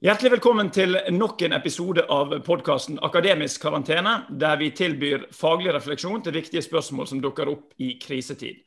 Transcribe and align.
Hjertelig 0.00 0.30
velkommen 0.32 0.70
til 0.72 0.94
nok 1.12 1.42
en 1.44 1.52
episode 1.52 2.06
av 2.08 2.30
podkasten 2.46 2.96
Akademisk 3.04 3.60
karantene, 3.60 4.14
der 4.32 4.54
vi 4.56 4.70
tilbyr 4.72 5.26
faglig 5.36 5.74
refleksjon 5.76 6.22
til 6.24 6.32
viktige 6.38 6.62
spørsmål 6.64 7.10
som 7.10 7.18
dukker 7.20 7.50
opp 7.52 7.74
i 7.76 7.90
krisetid. 8.00 8.62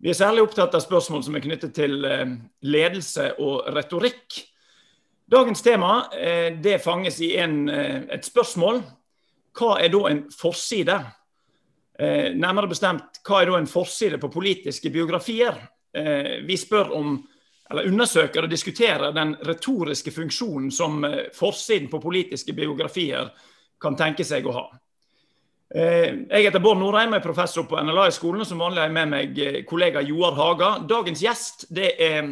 Vi 0.00 0.08
er 0.08 0.16
særlig 0.16 0.46
opptatt 0.46 0.72
av 0.72 0.80
spørsmål 0.80 1.26
som 1.26 1.36
er 1.36 1.44
knyttet 1.44 1.74
til 1.76 2.08
eh, 2.08 2.32
ledelse 2.64 3.26
og 3.44 3.68
retorikk. 3.76 4.38
Dagens 5.36 5.60
tema 5.66 6.06
eh, 6.16 6.56
det 6.56 6.78
fanges 6.80 7.20
i 7.20 7.34
en, 7.44 7.68
eh, 7.68 8.00
et 8.16 8.24
spørsmål. 8.24 8.80
Hva 9.60 9.76
er 9.84 9.92
da 9.92 10.02
en 10.14 10.24
forside? 10.32 10.96
Nærmere 12.00 12.72
bestemt, 12.72 13.20
hva 13.22 13.42
er 13.42 13.52
da 13.52 13.60
en 13.60 13.68
forside 13.70 14.16
på 14.18 14.32
politiske 14.32 14.90
biografier? 14.90 15.60
Vi 16.42 16.56
spør 16.58 16.90
om 16.96 17.12
eller 17.74 17.90
undersøker 17.90 18.46
og 18.46 18.50
diskuterer 18.50 19.12
den 19.14 19.34
retoriske 19.42 20.12
funksjonen 20.14 20.70
som 20.72 21.02
eh, 21.04 21.26
forsiden 21.34 21.90
på 21.90 22.00
politiske 22.02 22.54
biografier 22.54 23.32
kan 23.82 23.96
tenke 23.98 24.24
seg 24.24 24.46
å 24.46 24.54
ha. 24.54 24.64
Eh, 25.74 26.22
jeg 26.30 26.46
heter 26.46 26.62
Bård 26.62 26.78
Norheim, 26.78 27.16
er 27.16 27.24
professor 27.24 27.66
på 27.66 27.80
NLA-skolen, 27.82 28.44
og 28.44 28.48
som 28.48 28.62
vanlig 28.62 28.84
har 28.84 28.90
jeg 28.90 28.96
med 29.00 29.10
meg 29.10 29.42
eh, 29.42 29.60
kollega 29.66 30.04
Joar 30.06 30.38
Haga. 30.38 30.70
Dagens 30.86 31.24
gjest 31.24 31.66
det 31.74 31.96
er 31.98 32.30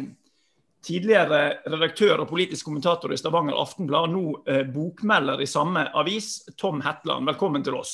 tidligere 0.83 1.43
redaktør 1.67 2.23
og 2.23 2.31
politisk 2.31 2.67
kommentator 2.67 3.11
i 3.11 3.19
Stavanger 3.19 3.55
Aftenblad, 3.55 4.11
nå 4.11 4.65
bokmelder 4.73 5.39
i 5.39 5.47
samme 5.47 5.85
avis, 5.95 6.41
Tom 6.59 6.81
Hetland. 6.83 7.23
Velkommen 7.31 7.63
til 7.63 7.77
oss. 7.79 7.93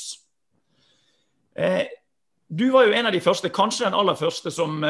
Du 2.49 2.63
var 2.73 2.87
jo 2.87 2.95
en 2.97 3.05
av 3.05 3.13
de 3.13 3.21
første, 3.21 3.51
kanskje 3.53 3.85
den 3.85 3.99
aller 3.99 4.17
første, 4.17 4.49
som 4.49 4.81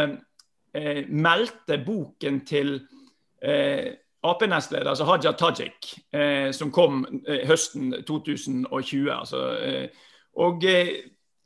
eh, 0.74 1.06
meldte 1.08 1.80
boken 1.86 2.42
til 2.48 2.76
eh, 3.42 3.96
Ap-nestleder, 4.24 4.90
altså 4.92 5.08
Haja 5.08 5.32
Tajik, 5.40 5.94
eh, 6.12 6.50
som 6.56 6.74
kom 6.76 7.06
eh, 7.26 7.46
høsten 7.48 7.94
2020. 8.08 9.08
Altså, 9.14 9.44
eh, 9.64 10.10
og 10.44 10.66
eh, 10.68 10.92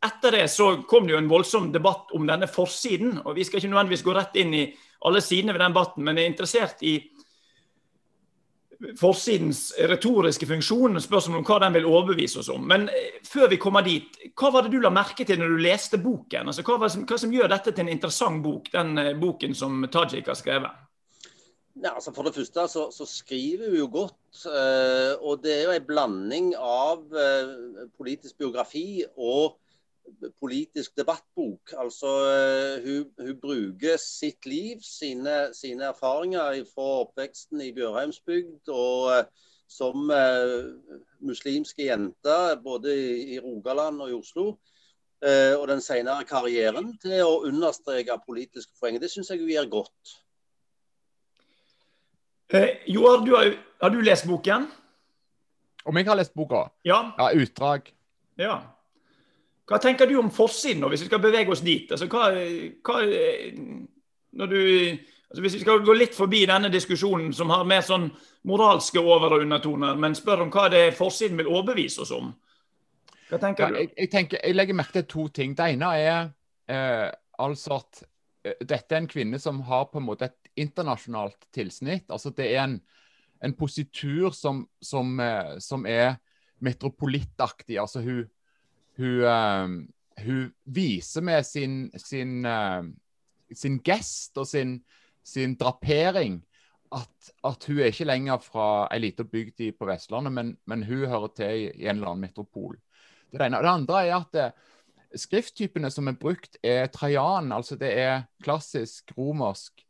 etter 0.04 0.36
det 0.36 0.48
så 0.52 0.72
kom 0.90 1.06
det 1.08 1.14
jo 1.16 1.22
en 1.22 1.30
voldsom 1.32 1.70
debatt 1.74 2.12
om 2.18 2.26
denne 2.28 2.50
forsiden. 2.50 3.20
og 3.24 3.36
Vi 3.38 3.46
skal 3.46 3.62
ikke 3.62 3.72
nødvendigvis 3.72 4.06
gå 4.06 4.16
rett 4.18 4.40
inn 4.42 4.56
i 4.58 4.66
alle 5.06 5.22
sidene 5.22 5.54
ved 5.54 5.62
den 5.62 5.76
debatten, 5.76 6.04
men 6.04 6.18
er 6.18 6.28
interessert 6.28 6.82
i 6.82 6.98
forsidens 9.00 9.72
retoriske 9.90 10.48
funksjon, 10.48 11.00
spørsmål 11.02 11.42
om 11.42 11.48
hva 11.48 11.60
den 11.64 11.76
vil 11.78 11.88
overbevise 11.90 12.42
oss 12.42 12.52
om. 12.54 12.66
Men 12.70 12.88
eh, 12.92 13.20
før 13.28 13.50
vi 13.54 13.60
kommer 13.62 13.86
dit, 13.86 14.18
hva 14.40 14.52
var 14.54 14.66
det 14.66 14.74
du 14.74 14.84
la 14.84 14.92
merke 14.94 15.26
til 15.28 15.40
når 15.40 15.54
du 15.54 15.64
leste 15.64 16.00
boken? 16.02 16.52
Altså, 16.52 16.66
hva, 16.68 16.90
som, 16.92 17.06
hva 17.10 17.20
som 17.20 17.34
gjør 17.34 17.52
dette 17.54 17.74
til 17.74 17.86
en 17.86 17.94
interessant 17.94 18.44
bok, 18.44 18.72
den 18.74 18.98
eh, 19.02 19.14
boken 19.20 19.56
som 19.58 19.86
Tajik 19.92 20.32
har 20.32 20.40
skrevet? 20.40 20.82
Ja, 21.74 21.96
altså 21.96 22.12
For 22.14 22.28
det 22.28 22.36
første 22.36 22.68
så, 22.70 22.86
så 22.94 23.08
skriver 23.10 23.72
hun 23.72 23.80
jo 23.80 23.90
godt. 23.94 24.44
Eh, 24.46 25.14
og 25.22 25.42
det 25.46 25.56
er 25.58 25.66
jo 25.68 25.76
en 25.78 25.90
blanding 25.90 26.54
av 26.60 27.04
politisk 27.98 28.38
biografi 28.42 29.04
og 29.16 29.58
politisk 30.40 30.98
debattbok. 30.98 31.74
Altså, 31.78 32.08
eh, 32.08 32.84
hun, 32.86 33.28
hun, 33.28 33.40
bruker 33.42 33.98
sitt 33.98 34.46
liv, 34.46 34.82
sine, 34.82 35.54
sine, 35.54 35.84
erfaringer 35.92 36.64
fra 36.74 36.90
oppveksten 37.06 37.62
i 37.62 37.72
Bjørheimsbygd 37.76 38.72
og 38.74 39.10
uh, 39.12 39.24
som 39.68 40.12
uh, 40.12 41.00
muslimske 41.24 41.88
jenter 41.88 42.60
både 42.64 42.94
i, 43.34 43.40
Rogaland 43.40 44.02
og 44.02 44.12
i 44.12 44.18
Oslo. 44.18 44.48
Uh, 45.24 45.56
og 45.62 45.68
den 45.72 45.82
senere 45.82 46.28
karrieren 46.28 46.98
til 47.00 47.24
å 47.24 47.40
understreke 47.48 48.20
politiske 48.28 48.76
poeng. 48.80 49.00
Det 49.00 49.12
syns 49.12 49.32
jeg 49.32 49.40
hun 49.40 49.54
gjør 49.54 49.72
godt. 49.80 50.18
Joar, 52.86 53.24
du 53.26 53.32
har, 53.34 53.56
har, 53.82 53.90
du 53.90 54.04
lest 54.04 54.28
boken? 54.30 54.68
Om 55.86 55.98
jeg 55.98 56.06
har 56.06 56.20
lest 56.20 56.36
boka? 56.38 56.68
Ja. 56.86 57.00
ja 57.18 57.32
utdrag. 57.40 57.88
Ja. 58.38 58.60
Hva 59.70 59.80
tenker 59.80 60.10
du 60.10 60.18
om 60.20 60.32
forsiden, 60.32 60.84
hvis 60.92 61.06
vi 61.06 61.10
skal 61.10 61.22
bevege 61.24 61.52
oss 61.54 61.64
dit? 61.64 61.92
Altså, 61.92 62.10
hva, 62.12 62.30
hva, 62.84 62.98
når 64.36 64.52
du, 64.52 64.60
altså, 65.30 65.42
hvis 65.42 65.56
vi 65.56 65.62
skal 65.64 65.84
gå 65.86 65.96
litt 65.96 66.16
forbi 66.18 66.44
denne 66.50 66.72
diskusjonen 66.74 67.32
som 67.36 67.52
har 67.54 67.64
mer 67.68 67.86
sånn 67.86 68.10
moralske 68.50 69.00
over- 69.00 69.38
og 69.38 69.46
undertoner, 69.46 69.96
men 69.96 70.18
spør 70.20 70.46
om 70.46 70.52
hva 70.52 70.68
det 70.74 70.88
er 70.88 70.98
forsiden 70.98 71.40
vil 71.40 71.52
overbevise 71.52 72.04
oss 72.04 72.12
om. 72.16 72.34
Hva 73.30 73.40
tenker 73.40 73.64
ja, 73.64 73.70
du? 73.70 73.80
Jeg, 73.80 73.92
jeg, 73.98 74.12
tenker, 74.12 74.42
jeg, 74.44 74.58
legger 74.58 74.78
merke 74.78 74.98
til 75.00 75.08
to 75.16 75.28
ting. 75.40 75.56
Det 75.56 75.70
ene 75.78 75.94
er 75.96 76.18
eh, 76.68 77.08
altså 77.40 77.80
at 77.80 78.04
eh, 78.44 78.60
dette 78.60 78.94
er 78.94 79.00
en 79.00 79.10
kvinne 79.10 79.40
som 79.40 79.64
har 79.70 79.88
på 79.94 80.02
en 80.02 80.10
måte 80.10 80.28
et 80.28 80.52
internasjonalt 80.60 81.48
tilsnitt. 81.56 82.12
altså 82.12 82.34
Det 82.36 82.52
er 82.52 82.66
en, 82.66 82.78
en 83.44 83.56
positur 83.58 84.36
som, 84.36 84.66
som, 84.84 85.16
eh, 85.24 85.56
som 85.64 85.88
er 85.88 86.18
metropolittaktig. 86.64 87.80
altså 87.80 88.04
hun 88.04 88.26
hun, 89.00 89.20
uh, 89.26 90.24
hun 90.26 90.48
viser 90.64 91.26
med 91.26 91.46
sin, 91.48 91.78
sin, 91.98 92.46
uh, 92.46 92.84
sin 93.54 93.80
gest 93.86 94.38
og 94.38 94.48
sin, 94.48 94.80
sin 95.24 95.56
drapering 95.60 96.42
at, 96.94 97.32
at, 97.44 97.66
hun 97.68 97.80
er 97.80 97.92
ikke 97.92 98.08
lenger 98.08 98.42
fra 98.44 98.68
ei 98.94 99.02
lita 99.02 99.26
bygd 99.26 99.64
på 99.78 99.88
Vestlandet, 99.90 100.34
men, 100.34 100.52
men, 100.70 100.84
hun 100.86 101.08
hører 101.10 101.32
til 101.36 101.64
i, 101.64 101.88
en 101.88 101.98
eller 101.98 102.12
annen 102.14 102.28
metropol. 102.28 102.78
Det, 103.32 103.40
det, 103.40 103.50
det 103.50 103.72
andre 103.72 104.04
er 104.06 104.16
at 104.20 104.36
det, 104.36 104.46
eh, 104.52 104.70
skrifttypene 105.24 105.92
som 105.94 106.10
er 106.10 106.18
brukt, 106.18 106.58
er 106.66 106.88
trajan, 106.94 107.52
altså 107.54 107.78
det 107.78 107.92
er 108.02 108.26
klassisk 108.44 109.14
romersk 109.18 109.84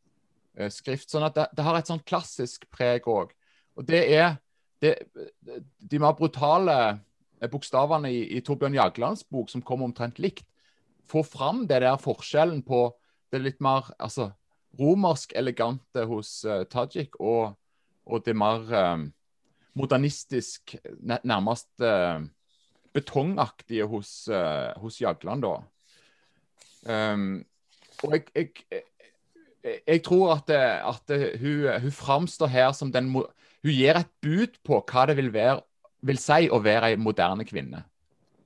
eh, 0.57 0.71
skrift. 0.71 1.09
Sånn 1.11 1.27
at 1.27 1.35
det, 1.37 1.47
det, 1.55 1.65
har 1.67 1.79
et 1.79 1.91
sånn 1.91 2.03
klassisk 2.07 2.67
preg 2.71 3.07
òg. 3.07 3.31
Og 3.79 3.87
det 3.87 4.03
er 4.13 4.37
det, 4.83 4.97
de 5.79 5.99
mer 5.99 6.15
brutale 6.17 6.75
bokstavene 7.51 8.11
i, 8.11 8.23
i 8.37 8.41
Torbjørn 8.45 8.75
Jaglands 8.77 9.23
bok, 9.27 9.49
som 9.51 9.63
kom 9.65 9.83
omtrent 9.85 10.19
likt, 10.21 10.45
får 11.09 11.25
fram 11.27 11.65
det 11.67 11.81
der 11.83 11.99
forskjellen 12.01 12.63
på 12.65 12.85
det 13.33 13.41
litt 13.41 13.59
mer 13.63 13.89
altså, 13.97 14.29
romersk 14.79 15.33
elegante 15.37 16.05
hos 16.09 16.43
uh, 16.47 16.63
Tajik 16.69 17.17
og, 17.19 17.55
og, 18.05 18.23
det 18.25 18.35
mer 18.37 18.63
uh, 18.69 19.03
modernistisk, 19.77 20.75
nærmest 21.01 21.69
uh, 21.81 22.21
betongaktige 22.93 23.87
hos, 23.89 24.29
hos 24.77 24.99
Jagland. 25.01 25.41
da. 25.41 25.55
Um, 26.85 27.39
og 28.03 28.11
jeg, 28.13 28.27
jeg, 28.35 28.83
jeg, 29.87 30.03
tror 30.05 30.35
at, 30.35 30.51
at 30.53 31.39
hun, 31.41 31.81
hun 31.81 31.95
framstår 31.95 32.51
her 32.53 32.71
som 32.71 32.91
den 32.93 33.09
Hun 33.63 33.71
gir 33.71 33.97
et 33.97 34.11
bud 34.21 34.59
på 34.67 34.77
hva 34.91 35.07
det 35.09 35.15
vil 35.17 35.31
være 35.33 35.63
vil 36.07 36.19
si 36.21 36.47
å 36.51 36.59
være 36.63 36.93
ei 36.93 36.99
moderne 36.99 37.45
kvinne. 37.47 37.83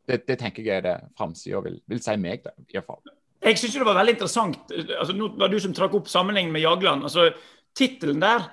Det, 0.08 0.22
det, 0.28 0.38
tenker 0.40 0.64
jeg 0.64 0.80
er 0.80 0.86
det 0.86 0.98
framsida 1.18 1.60
vil, 1.66 1.82
vil, 1.90 2.02
si 2.04 2.16
meg, 2.22 2.46
da, 2.46 2.54
i 2.70 2.78
hvert 2.78 2.88
fall. 2.88 3.02
Jeg 3.44 3.60
syns 3.60 3.76
det 3.76 3.86
var 3.86 4.00
veldig 4.00 4.16
interessant. 4.16 4.72
altså 4.72 5.16
Nå 5.16 5.34
var 5.40 5.52
du 5.52 5.60
som 5.62 5.74
trakk 5.76 5.98
opp 6.00 6.08
sammenligningen 6.10 6.56
med 6.56 6.64
Jagland. 6.64 7.04
altså 7.04 7.30
Tittelen 7.78 8.24
der 8.24 8.48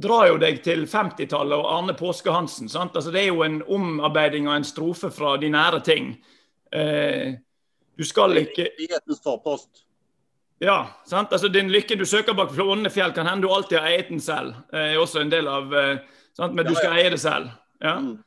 drar 0.00 0.28
jo 0.30 0.38
deg 0.40 0.62
til 0.64 0.86
50-tallet 0.88 1.58
og 1.58 1.68
Arne 1.68 1.94
Påske 1.98 2.32
Hansen. 2.32 2.70
sant? 2.70 2.96
Altså 2.96 3.10
Det 3.10 3.24
er 3.24 3.28
jo 3.32 3.42
en 3.44 3.60
omarbeiding 3.66 4.48
av 4.48 4.60
en 4.60 4.66
strofe 4.66 5.10
fra 5.10 5.36
de 5.36 5.50
nære 5.50 5.82
ting. 5.84 6.14
Eh, 6.72 7.34
du 7.98 8.04
skal 8.06 8.38
ikke 8.38 8.70
Frihetens 8.78 9.20
forpost. 9.24 9.84
Ja. 10.60 10.86
sant? 11.06 11.32
Altså 11.32 11.48
Din 11.48 11.72
lykke 11.72 11.98
du 11.98 12.06
søker 12.06 12.34
bak 12.34 12.54
flående 12.54 12.90
fjell, 12.90 13.12
kan 13.12 13.26
hende 13.26 13.46
du 13.46 13.52
alltid 13.52 13.78
har 13.78 13.90
eiet 13.90 14.08
den 14.08 14.20
selv. 14.20 14.54
Eh, 14.72 14.96
også 15.00 15.20
en 15.20 15.32
del 15.32 15.48
av 15.48 15.74
eh, 15.74 15.96
sant? 16.36 16.54
Men 16.54 16.66
du 16.66 16.74
skal 16.74 16.96
eie 17.00 17.10
det 17.10 17.20
selv. 17.20 17.50
Ja. 17.82 17.98
Mm. 17.98 18.18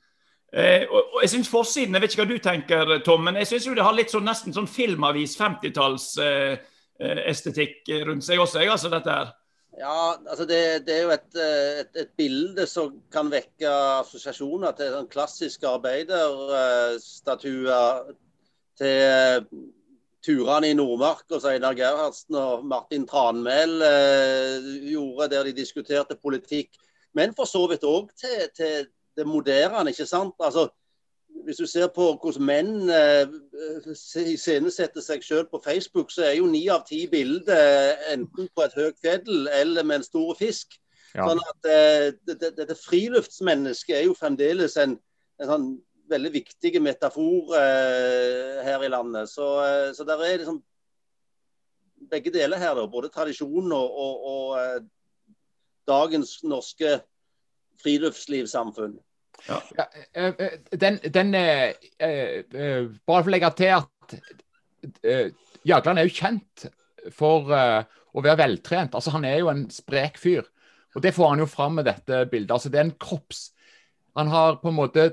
Eh, 0.54 0.86
og, 0.86 1.02
og, 1.16 1.22
jeg 1.24 1.30
synes 1.30 1.50
forsiden, 1.50 1.96
jeg 1.96 2.02
vet 2.02 2.12
ikke 2.14 2.24
hva 2.24 2.30
du 2.30 2.38
tenker, 2.46 3.00
Tom, 3.06 3.22
men 3.26 3.36
jeg 3.42 3.48
syns 3.50 3.66
det 3.74 3.88
har 3.88 3.98
litt 3.98 4.14
sånn 4.14 4.28
nesten 4.28 4.54
sånn 4.54 4.70
filmavis 4.70 5.34
50-tallsestetikk 5.40 7.76
eh, 7.90 7.98
eh 7.98 8.06
rundt 8.06 8.26
seg 8.28 8.38
også, 8.44 8.60
jeg, 8.62 8.70
altså 8.76 8.90
dette 8.94 9.10
her. 9.10 9.28
Ja, 9.80 10.18
altså 10.30 10.46
det, 10.46 10.86
det 10.86 10.96
er 10.96 11.02
jo 11.08 11.12
et, 11.16 11.34
eh, 11.34 11.80
et, 11.82 11.96
et, 12.04 12.12
bilde 12.18 12.68
som 12.70 13.02
kan 13.12 13.32
vekke 13.34 13.70
assosiasjoner 14.04 14.72
til 14.78 14.92
sånn 14.94 15.10
klassiske 15.10 15.68
arbeiderstatuer. 15.70 18.14
Til 18.78 18.90
eh, 18.90 19.42
turene 20.24 20.68
i 20.72 20.74
Nordmark 20.78 21.26
og 21.34 21.46
Einar 21.50 21.74
Gerhardsen 21.78 22.36
og 22.40 22.66
Martin 22.70 23.06
Tranmæl 23.10 23.82
eh, 23.86 24.58
gjorde, 24.94 25.32
der 25.34 25.44
de 25.50 25.54
diskuterte 25.58 26.16
politikk. 26.16 26.70
Men 27.18 27.34
for 27.38 27.46
så 27.50 27.68
vidt 27.70 27.84
òg 27.86 28.06
til, 28.18 28.50
til 28.54 28.88
det 29.18 29.28
moderne. 29.28 29.90
ikke 29.90 30.06
sant? 30.06 30.36
Altså, 30.40 30.68
hvis 31.46 31.58
du 31.58 31.66
ser 31.68 31.90
på 31.96 32.06
hvordan 32.22 32.46
menn 32.46 32.90
eh, 32.90 33.28
seg 33.96 35.24
selv 35.24 35.50
på 35.52 35.62
Facebook, 35.64 36.12
så 36.12 36.28
er 36.30 36.38
jo 36.38 36.48
ni 36.48 36.68
av 36.72 36.86
ti 36.88 37.06
bilder 37.12 37.96
enten 38.14 38.50
på 38.56 38.66
et 38.66 38.78
høyt 38.78 39.00
fjell 39.02 39.48
eller 39.54 39.84
med 39.84 40.02
en 40.02 40.08
stor 40.08 40.36
fisk. 40.40 40.78
Ja. 41.14 41.28
Sånn 41.28 41.42
at 41.46 41.70
eh, 41.70 42.12
Dette 42.26 42.54
det, 42.58 42.70
det 42.70 42.78
friluftsmennesket 42.80 43.98
er 44.00 44.06
jo 44.08 44.18
fremdeles 44.18 44.78
en, 44.82 44.96
en 45.42 45.50
sånn 45.50 45.68
veldig 46.10 46.32
viktig 46.34 46.82
metafor 46.84 47.54
eh, 47.58 48.62
her 48.66 48.84
i 48.86 48.92
landet. 48.92 49.30
Så, 49.30 49.48
eh, 49.66 49.90
så 49.94 50.06
der 50.08 50.24
er 50.24 50.42
liksom 50.42 50.62
begge 52.10 52.34
deler 52.34 52.60
her, 52.60 52.76
da, 52.76 52.88
både 52.90 53.12
tradisjon 53.14 53.72
og, 53.72 54.00
og, 54.06 54.26
og 54.34 54.58
eh, 54.60 54.82
dagens 55.88 56.40
norske 56.44 56.98
friluftslivssamfunn. 57.82 59.00
Ja. 59.48 59.62
Ja, 60.16 60.32
den, 60.72 61.00
den 61.14 61.34
eh, 61.36 61.74
eh, 62.00 62.86
Bare 63.08 63.24
for 63.24 63.32
å 63.32 63.34
legge 63.34 63.50
til 63.58 63.74
at 63.76 64.16
eh, 65.04 65.34
Jagland 65.68 66.00
er 66.00 66.08
jo 66.08 66.16
kjent 66.16 66.68
for 67.12 67.50
å 67.52 68.24
være 68.24 68.38
veltrent. 68.40 68.96
Altså, 68.96 69.12
han 69.16 69.26
er 69.28 69.42
jo 69.42 69.52
en 69.52 69.66
sprek 69.74 70.20
fyr. 70.22 70.46
Og 70.94 71.04
det 71.04 71.14
får 71.16 71.34
han 71.34 71.44
jo 71.44 71.50
fram 71.50 71.80
med 71.80 71.88
dette 71.90 72.24
bildet. 72.32 72.54
Altså, 72.56 72.72
det 72.72 72.80
er 72.80 72.88
en 72.88 72.98
kropps... 73.00 73.50
Han 74.14 74.30
har 74.30 74.60
på 74.62 74.70
en 74.70 74.78
måte 74.78 75.08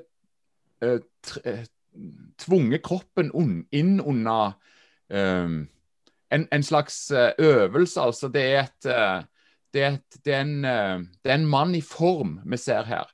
tvunget 2.42 2.82
kroppen 2.84 3.30
inn 3.72 3.94
under 4.04 4.52
en, 5.08 5.64
en, 6.44 6.66
slags 6.66 6.98
øvelse. 7.10 8.02
Altså, 8.04 8.28
det 8.28 8.44
er 8.44 8.68
et 8.68 8.90
det 9.74 9.82
er, 9.86 9.96
det, 10.24 10.34
er 10.34 10.40
en, 10.42 10.56
det 10.64 11.30
er, 11.30 11.36
en, 11.36 11.46
mann 11.46 11.74
i 11.78 11.82
form 11.84 12.38
vi 12.46 12.58
ser 12.58 12.88
her. 12.88 13.06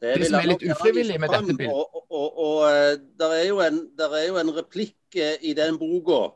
Det, 0.00 0.18
det 0.20 0.28
som 0.28 0.38
er 0.38 0.50
litt 0.52 0.64
ufrivillig 0.68 1.18
med 1.20 1.32
dette 1.32 1.56
bildet. 1.56 1.74
Og, 1.74 1.94
og, 1.94 2.06
og, 2.10 2.40
og 2.44 3.04
der, 3.18 3.36
er 3.40 3.44
jo 3.48 3.60
en, 3.64 3.84
der 3.98 4.16
er 4.18 4.26
jo 4.28 4.38
en 4.42 4.52
replikk 4.54 5.18
i 5.18 5.54
den 5.56 5.78
boka 5.80 6.34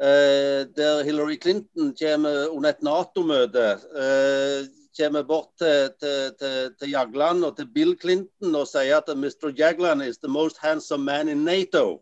Eh, 0.00 0.64
der 0.76 1.02
Hillary 1.04 1.36
Clinton 1.42 1.94
kommer 2.02 2.48
under 2.48 2.70
et 2.70 2.82
Nato-møte. 2.82 3.66
Eh, 4.00 4.68
kommer 4.96 5.22
bort 5.22 5.50
til, 5.58 5.90
til, 6.00 6.32
til, 6.40 6.70
til, 6.80 6.90
Jagland 6.90 7.44
og 7.44 7.56
til 7.56 7.68
Bill 7.74 7.92
Clinton 8.00 8.56
og 8.56 8.64
sier 8.68 8.96
at 8.96 9.12
Mr. 9.16 9.52
Jagland 9.58 10.02
is 10.02 10.16
the 10.18 10.28
most 10.28 10.56
handsome 10.62 11.04
man 11.04 11.28
in 11.28 11.44
Nato. 11.44 12.00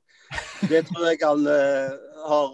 Det 0.70 0.86
tror 0.86 1.08
jeg 1.08 1.18
han 1.22 1.46
uh, 1.46 1.90
har 2.28 2.48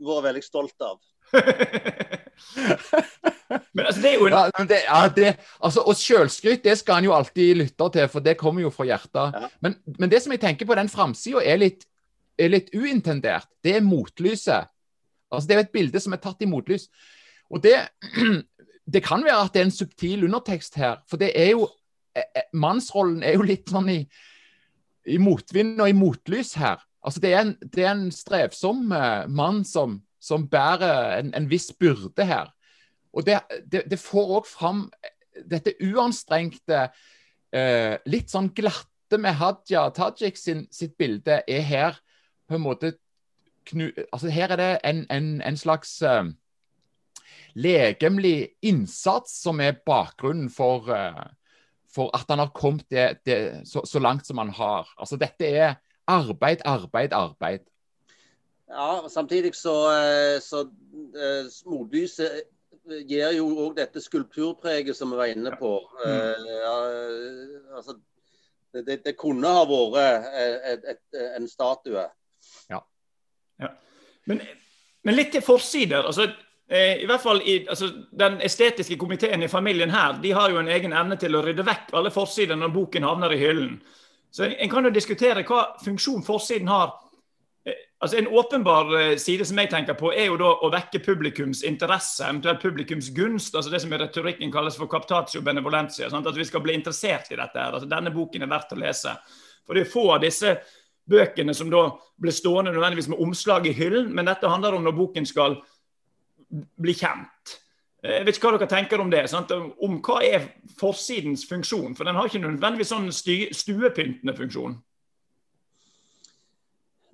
vært 0.00 0.26
veldig 0.28 0.42
stolt 0.44 0.84
av. 0.84 0.96
men 3.74 3.86
altså, 3.86 4.00
det 4.02 4.10
er 4.10 4.18
jo 4.18 4.26
en... 4.26 4.32
ja, 4.32 4.64
det, 4.68 4.78
ja, 4.86 5.08
det, 5.16 5.36
altså, 5.60 5.80
Og 5.86 5.96
sjølskryt 5.98 6.64
det 6.64 6.78
skal 6.78 6.94
han 7.00 7.06
jo 7.06 7.14
alltid 7.14 7.54
lytte 7.62 7.90
til, 7.94 8.08
for 8.10 8.20
det 8.24 8.40
kommer 8.40 8.64
jo 8.64 8.70
fra 8.74 8.84
hjertet. 8.88 9.36
Ja. 9.36 9.50
Men, 9.60 9.76
men, 9.98 10.10
det 10.10 10.22
som 10.22 10.34
jeg 10.34 10.42
tenker 10.42 10.66
på 10.66 10.78
den 10.78 10.92
framsida, 10.92 11.44
er 11.44 11.70
er 12.40 12.54
litt 12.54 12.70
uintendert, 12.74 13.48
det 13.64 13.76
er 13.76 13.84
motlyset. 13.84 14.70
Altså 15.30 15.48
Det 15.48 15.54
er 15.54 15.60
jo 15.60 15.66
et 15.66 15.74
bilde 15.74 16.00
som 16.00 16.16
er 16.16 16.22
tatt 16.22 16.42
i 16.42 16.48
motlys. 16.48 16.88
Og 17.50 17.62
det, 17.62 17.76
det 18.94 19.02
kan 19.04 19.24
være 19.24 19.44
at 19.44 19.54
det 19.54 19.62
er 19.62 19.68
en 19.68 19.74
subtil 19.74 20.24
undertekst 20.24 20.78
her. 20.80 21.00
For 21.10 21.20
det 21.20 21.32
er 21.38 21.52
jo 21.52 21.68
eh, 22.16 22.24
eh, 22.24 22.48
Mannsrollen 22.54 23.22
er 23.22 23.36
jo 23.36 23.46
litt 23.46 23.70
sånn 23.70 23.90
i, 23.92 24.00
i 25.06 25.18
motvind 25.22 25.80
og 25.80 25.90
i 25.90 25.96
motlys 25.96 26.54
her. 26.60 26.80
Altså 27.04 27.22
Det 27.22 27.32
er 27.32 27.44
en, 27.44 27.54
det 27.60 27.84
er 27.84 27.92
en 27.94 28.08
strevsom 28.12 28.90
uh, 28.92 29.26
mann 29.28 29.62
som, 29.64 30.00
som 30.20 30.48
bærer 30.50 31.18
en, 31.18 31.34
en, 31.34 31.48
viss 31.50 31.72
byrde 31.72 32.24
her. 32.26 32.52
Og 33.12 33.26
det, 33.26 33.40
det, 33.72 33.84
det 33.90 33.98
får 33.98 34.36
òg 34.38 34.46
fram 34.46 34.84
dette 35.50 35.74
uanstrengte, 35.82 36.90
eh, 37.56 37.96
litt 38.06 38.30
sånn 38.30 38.52
glatte 38.54 39.18
med 39.18 39.38
Hadia 39.40 39.88
Tajik 39.94 40.38
sin, 40.38 40.66
sitt 40.70 40.96
bilde, 41.00 41.40
er 41.48 41.64
her 41.66 41.98
på 42.46 42.58
en 42.58 42.66
måte 42.66 42.94
knu, 43.70 43.90
altså 44.12 44.30
Her 44.32 44.54
er 44.54 44.60
det 44.60 44.70
en, 44.84 45.04
en, 45.10 45.28
en 45.46 45.58
slags 45.58 46.00
eh, 46.02 46.30
legemlig 47.54 48.50
innsats 48.66 49.34
som 49.42 49.60
er 49.62 49.78
bakgrunnen 49.86 50.50
for, 50.52 50.90
eh, 50.94 51.26
for 51.90 52.10
at 52.16 52.30
han 52.30 52.42
har 52.42 52.52
kommet 52.54 52.86
det, 52.90 53.22
det, 53.26 53.38
så, 53.68 53.84
så, 53.86 54.02
langt 54.02 54.26
som 54.26 54.38
han 54.38 54.52
har. 54.54 54.90
Altså 54.98 55.18
Dette 55.20 55.46
er 55.46 55.74
arbeid, 56.10 56.64
arbeid, 56.64 57.12
arbeid. 57.12 57.66
Ja, 58.70 59.08
samtidig 59.10 59.54
så, 59.58 59.74
eh, 59.92 60.40
så 60.40 60.64
Motlyset 61.66 62.46
gir 63.06 63.34
jo 63.34 63.48
òg 63.66 63.74
dette 63.78 64.00
skulpturpreget 64.02 64.96
som 64.96 65.10
vi 65.10 65.18
var 65.18 65.30
inne 65.30 65.50
på. 65.58 65.72
Mm. 66.04 66.46
Ja, 66.46 66.76
altså, 67.76 67.96
det, 68.72 69.02
det, 69.04 69.16
kunne 69.18 69.50
ha 69.50 69.64
vært 69.66 70.30
et, 70.72 70.86
et, 70.94 71.20
en 71.36 71.48
statue. 71.50 72.06
Ja. 72.70 72.80
Men, 74.24 74.40
men, 75.02 75.14
litt 75.14 75.32
til 75.34 75.42
forsider. 75.42 76.06
altså 76.06 76.28
eh, 76.68 77.02
i 77.02 77.06
hvert 77.06 77.22
fall 77.22 77.42
i, 77.42 77.66
altså, 77.68 77.90
Den 78.10 78.40
estetiske 78.44 78.98
komiteen 79.00 79.42
i 79.42 79.48
familien 79.48 79.90
her 79.90 80.18
de 80.22 80.32
har 80.36 80.50
jo 80.50 80.60
en 80.60 80.68
egen 80.68 80.92
evne 80.92 81.18
til 81.18 81.36
å 81.36 81.42
rydde 81.44 81.66
vekk 81.66 81.94
alle 81.98 82.12
forsider 82.14 82.58
når 82.58 82.74
boken 82.74 83.06
havner 83.06 83.34
i 83.34 83.40
hyllen. 83.40 83.80
Så 84.30 84.44
En, 84.46 84.52
en 84.52 84.70
kan 84.70 84.86
jo 84.86 84.94
diskutere 84.94 85.44
hva 85.46 85.64
funksjon 85.84 86.22
forsiden 86.22 86.70
har. 86.70 86.94
Altså 88.00 88.16
En 88.16 88.28
åpenbar 88.28 89.00
eh, 89.00 89.16
side 89.20 89.44
som 89.44 89.58
jeg 89.60 89.68
tenker 89.70 89.96
på, 89.98 90.08
er 90.16 90.30
jo 90.30 90.38
da 90.40 90.48
å 90.64 90.70
vekke 90.72 91.02
publikums 91.04 91.60
interesse, 91.68 92.24
eventuelt 92.24 92.62
publikums 92.62 93.10
gunst. 93.12 93.54
altså 93.54 93.70
Det 93.70 93.80
som 93.82 93.92
i 93.92 94.00
retorikken 94.00 94.52
kalles 94.52 94.78
for 94.80 94.88
captatio 94.88 95.42
benevolentia. 95.44 96.08
Sant? 96.08 96.26
At 96.26 96.36
vi 96.36 96.48
skal 96.48 96.64
bli 96.64 96.78
interessert 96.78 97.28
i 97.28 97.36
dette. 97.36 97.58
her, 97.60 97.76
altså 97.76 97.88
Denne 97.90 98.12
boken 98.14 98.46
er 98.46 98.52
verdt 98.52 98.72
å 98.72 98.80
lese. 98.80 99.12
For 99.66 99.76
det 99.76 99.84
er 99.84 99.92
få 99.92 100.06
av 100.14 100.24
disse 100.24 100.56
bøkene 101.10 101.52
som 101.54 101.68
da 101.72 101.90
ble 102.20 102.32
stående 102.32 102.72
nødvendigvis 102.72 103.10
med 103.12 103.20
omslag 103.20 103.68
i 103.68 103.76
hyllen, 103.76 104.08
men 104.14 104.32
dette 104.32 104.48
handler 104.48 104.78
om 104.78 104.86
når 104.86 104.96
boken 104.96 105.28
skal 105.28 105.60
bli 106.50 106.96
kjent. 106.96 107.58
Eh, 108.02 108.22
jeg 108.22 108.30
vet 108.30 108.38
ikke 108.38 108.48
hva 108.48 108.58
dere 108.58 108.74
tenker 108.78 109.04
om 109.04 109.12
det. 109.12 109.26
Sant? 109.28 109.52
Om 109.52 110.00
hva 110.00 110.22
er 110.24 110.48
forsidens 110.80 111.44
funksjon? 111.44 111.92
For 111.98 112.08
den 112.08 112.16
har 112.16 112.32
ikke 112.32 112.46
nødvendigvis 112.46 112.94
sånn 112.94 113.12
stuepyntende 113.12 114.40
funksjon. 114.40 114.80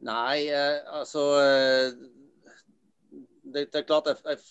Nei, 0.06 0.46
eh, 0.48 0.80
altså 0.86 1.22
eh, 1.40 1.92
det, 3.42 3.72
det, 3.72 3.80
er 3.80 3.86
klart 3.88 4.10
at 4.12 4.42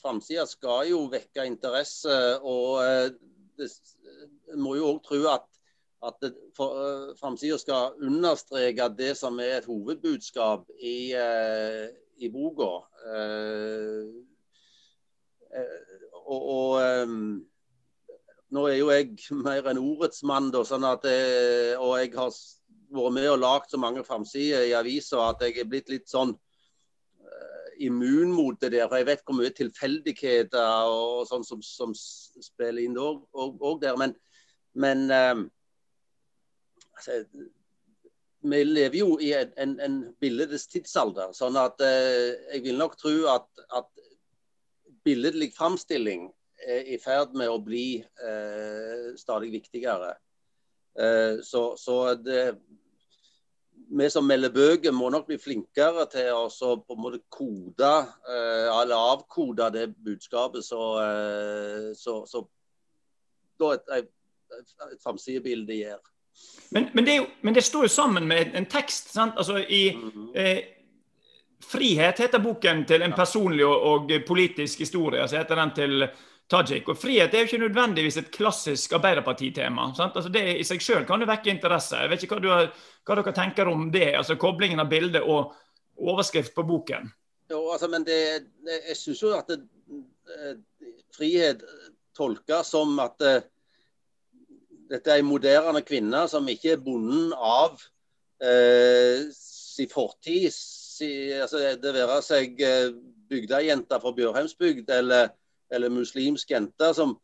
framsida 0.00 0.46
skal 0.48 0.86
jo 0.88 1.04
vekke 1.12 1.44
interesse. 1.46 2.18
Og 2.40 2.80
det, 3.58 3.68
må 4.56 4.76
jo 4.78 4.92
òg 4.94 5.02
tro 5.06 5.24
at 5.32 5.48
at 6.02 6.24
framsida 6.58 7.54
skal 7.62 7.92
understreke 8.02 8.88
det 8.98 9.12
som 9.14 9.36
er 9.38 9.60
et 9.60 9.68
hovedbudskap 9.70 10.64
i, 10.82 11.14
i 11.14 12.30
boka. 12.34 12.70
Og, 16.24 16.48
og 16.56 17.06
nå 18.50 18.64
er 18.66 18.76
jo 18.80 18.90
jeg 18.90 19.14
mer 19.46 19.70
enn 19.70 19.78
ordets 19.78 20.24
mann, 20.26 20.50
da, 20.50 20.64
sånn 20.66 20.88
at, 20.90 21.06
og 21.78 21.94
jeg 22.00 22.10
har 22.18 22.34
vært 22.92 23.16
med 23.16 23.28
og 23.32 23.42
lagd 23.42 23.72
så 23.72 23.80
mange 23.80 24.04
framsider 24.06 24.68
i 24.68 24.76
avisa 24.76 25.28
at 25.30 25.44
jeg 25.46 25.60
er 25.62 25.68
blitt 25.70 25.92
litt 25.92 26.10
sånn 26.10 26.36
immun 27.82 28.32
mot 28.32 28.60
det 28.60 28.72
der. 28.74 28.88
For 28.88 29.00
jeg 29.00 29.08
vet 29.08 29.24
hvor 29.26 29.38
mye 29.38 29.54
tilfeldigheter 29.56 30.90
og 30.90 31.24
sånn 31.30 31.44
som, 31.46 31.62
som 31.64 31.94
spiller 31.96 32.82
inn 32.84 32.98
òg 32.98 33.80
der. 33.82 33.98
Men, 34.00 34.14
men 34.74 35.04
um, 35.10 35.46
altså, 36.96 37.22
vi 38.42 38.62
lever 38.66 38.98
jo 38.98 39.16
i 39.22 39.32
en, 39.38 39.54
en, 39.64 39.76
en 39.86 39.98
billedets 40.22 40.68
tidsalder. 40.70 41.34
sånn 41.36 41.58
at 41.60 41.82
uh, 41.82 42.30
jeg 42.52 42.64
vil 42.66 42.80
nok 42.80 42.98
tro 43.00 43.14
at, 43.32 43.48
at 43.74 43.90
billedlig 45.06 45.52
framstilling 45.56 46.28
er 46.62 46.92
i 46.94 46.98
ferd 47.02 47.34
med 47.38 47.50
å 47.50 47.62
bli 47.62 48.02
uh, 48.22 49.14
stadig 49.18 49.50
viktigere. 49.54 50.14
Uh, 50.98 51.40
så, 51.42 51.72
så 51.80 52.14
det, 52.20 52.52
vi 53.98 54.10
som 54.10 54.26
melder 54.26 54.52
bøker, 54.52 54.92
må 54.92 55.10
nok 55.12 55.26
bli 55.28 55.38
flinkere 55.40 56.06
til 56.12 56.30
å 56.32 56.46
på 56.80 56.96
en 56.96 57.02
måte 57.02 57.20
kode 57.32 57.92
eh, 58.28 58.68
eller 58.72 58.96
avkode 58.96 59.68
det 59.74 59.88
budskapet 60.04 60.64
så, 60.64 60.82
eh, 61.02 61.90
så, 61.98 62.22
så 62.28 62.44
da 63.60 63.74
et, 63.76 63.92
et, 63.98 64.10
et 64.88 65.02
framsidebilde 65.02 65.76
gjør. 65.76 66.00
Men, 66.72 66.88
men, 66.94 67.04
det 67.04 67.18
jo, 67.18 67.26
men, 67.42 67.54
det 67.54 67.64
står 67.64 67.84
jo 67.84 67.92
sammen 67.92 68.28
med 68.28 68.54
en 68.56 68.66
tekst. 68.66 69.12
sant? 69.12 69.36
Altså 69.36 69.60
i 69.60 69.84
mhm. 69.96 70.30
eh, 70.34 70.62
Frihet 71.62 72.18
heter 72.18 72.42
boken 72.42 72.80
til 72.88 73.04
en 73.04 73.12
personlig 73.14 73.66
og, 73.66 73.82
og 73.86 74.12
politisk 74.26 74.80
historie. 74.82 75.28
så 75.28 75.38
heter 75.38 75.60
den 75.60 75.74
til 75.76 76.08
Tajik. 76.52 76.90
Og 76.92 76.98
Frihet 77.00 77.32
er 77.32 77.44
jo 77.44 77.48
ikke 77.48 77.62
nødvendigvis 77.62 78.18
et 78.20 78.30
klassisk 78.34 78.92
Arbeiderpartitema. 78.98 79.88
Altså 80.04 80.28
det 80.32 80.44
i 80.58 80.66
seg 80.68 80.82
selv 80.84 81.06
kan 81.08 81.22
jo 81.22 81.28
vekke 81.30 81.52
interesse. 81.54 82.00
Jeg 82.02 82.12
vet 82.12 82.26
ikke 82.26 82.40
hva, 82.40 82.58
har, 82.58 82.70
hva, 83.06 83.18
dere 83.18 83.34
tenker 83.36 83.70
om 83.72 83.88
det, 83.94 84.10
altså 84.18 84.36
koblingen 84.40 84.82
av 84.82 84.90
bilde 84.92 85.22
og 85.22 85.54
overskrift 85.96 86.54
på 86.56 86.66
boken. 86.68 87.08
Jo, 87.52 87.64
altså, 87.72 87.88
men 87.92 88.04
det, 88.04 88.18
Jeg 88.88 88.96
syns 88.96 89.22
jo 89.22 89.32
at 89.36 89.48
det, 89.48 89.62
eh, 90.36 90.54
frihet 91.16 91.64
tolkes 92.16 92.72
som 92.74 92.98
at 93.00 93.16
det, 93.20 93.34
dette 94.92 95.12
er 95.12 95.22
en 95.22 95.28
moderne 95.28 95.80
kvinne 95.84 96.26
som 96.28 96.48
ikke 96.48 96.74
er 96.74 96.84
bonden 96.84 97.32
av 97.32 97.80
eh, 98.44 99.28
sin 99.32 99.88
fortid. 99.88 100.50
Si, 100.52 101.08
altså, 101.32 101.62
det 101.80 101.94
være 101.96 102.20
seg 102.24 102.60
eh, 102.60 102.90
bygdejente 103.32 104.00
fra 104.02 104.12
Bjørheimsbygd 104.16 104.92
eller, 104.92 105.32
eller 105.72 105.92
muslimsk 105.92 106.50
jente 106.50 106.92
som, 106.94 107.16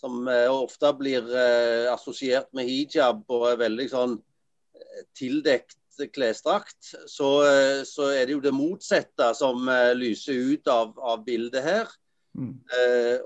som 0.00 0.28
eh, 0.28 0.48
ofte 0.52 0.92
blir 0.98 1.26
eh, 1.36 1.92
assosiert 1.92 2.50
med 2.56 2.68
hijab 2.68 3.24
og 3.28 3.50
er 3.50 3.60
veldig 3.60 3.88
sånn 3.92 4.16
eh, 4.16 5.04
tildekt 5.16 5.76
klesdrakt, 6.14 6.94
så, 7.12 7.30
eh, 7.44 7.82
så, 7.84 8.06
er 8.16 8.24
det 8.24 8.32
jo 8.32 8.44
det 8.44 8.54
motsatte 8.56 9.26
som 9.36 9.68
lyser 9.98 10.38
ut 10.54 10.70
av, 10.72 10.94
av 10.96 11.26
bildet 11.26 11.66
her. 11.66 11.96
Mm. 12.30 12.52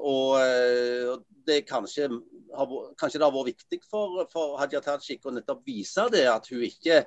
og 0.00 1.20
det 1.44 1.58
kanskje 1.68 2.06
har, 2.56 2.70
kanskje 2.96 3.18
det 3.20 3.26
har 3.26 3.34
vært 3.34 3.50
viktig 3.50 3.78
for, 3.84 4.22
for 4.32 4.54
Hadia 4.56 4.80
Tajik 4.80 5.28
å 5.28 5.32
nettopp 5.36 5.60
vise 5.68 6.06
det, 6.08 6.24
at 6.32 6.48
hun 6.48 6.64
ikke 6.64 7.02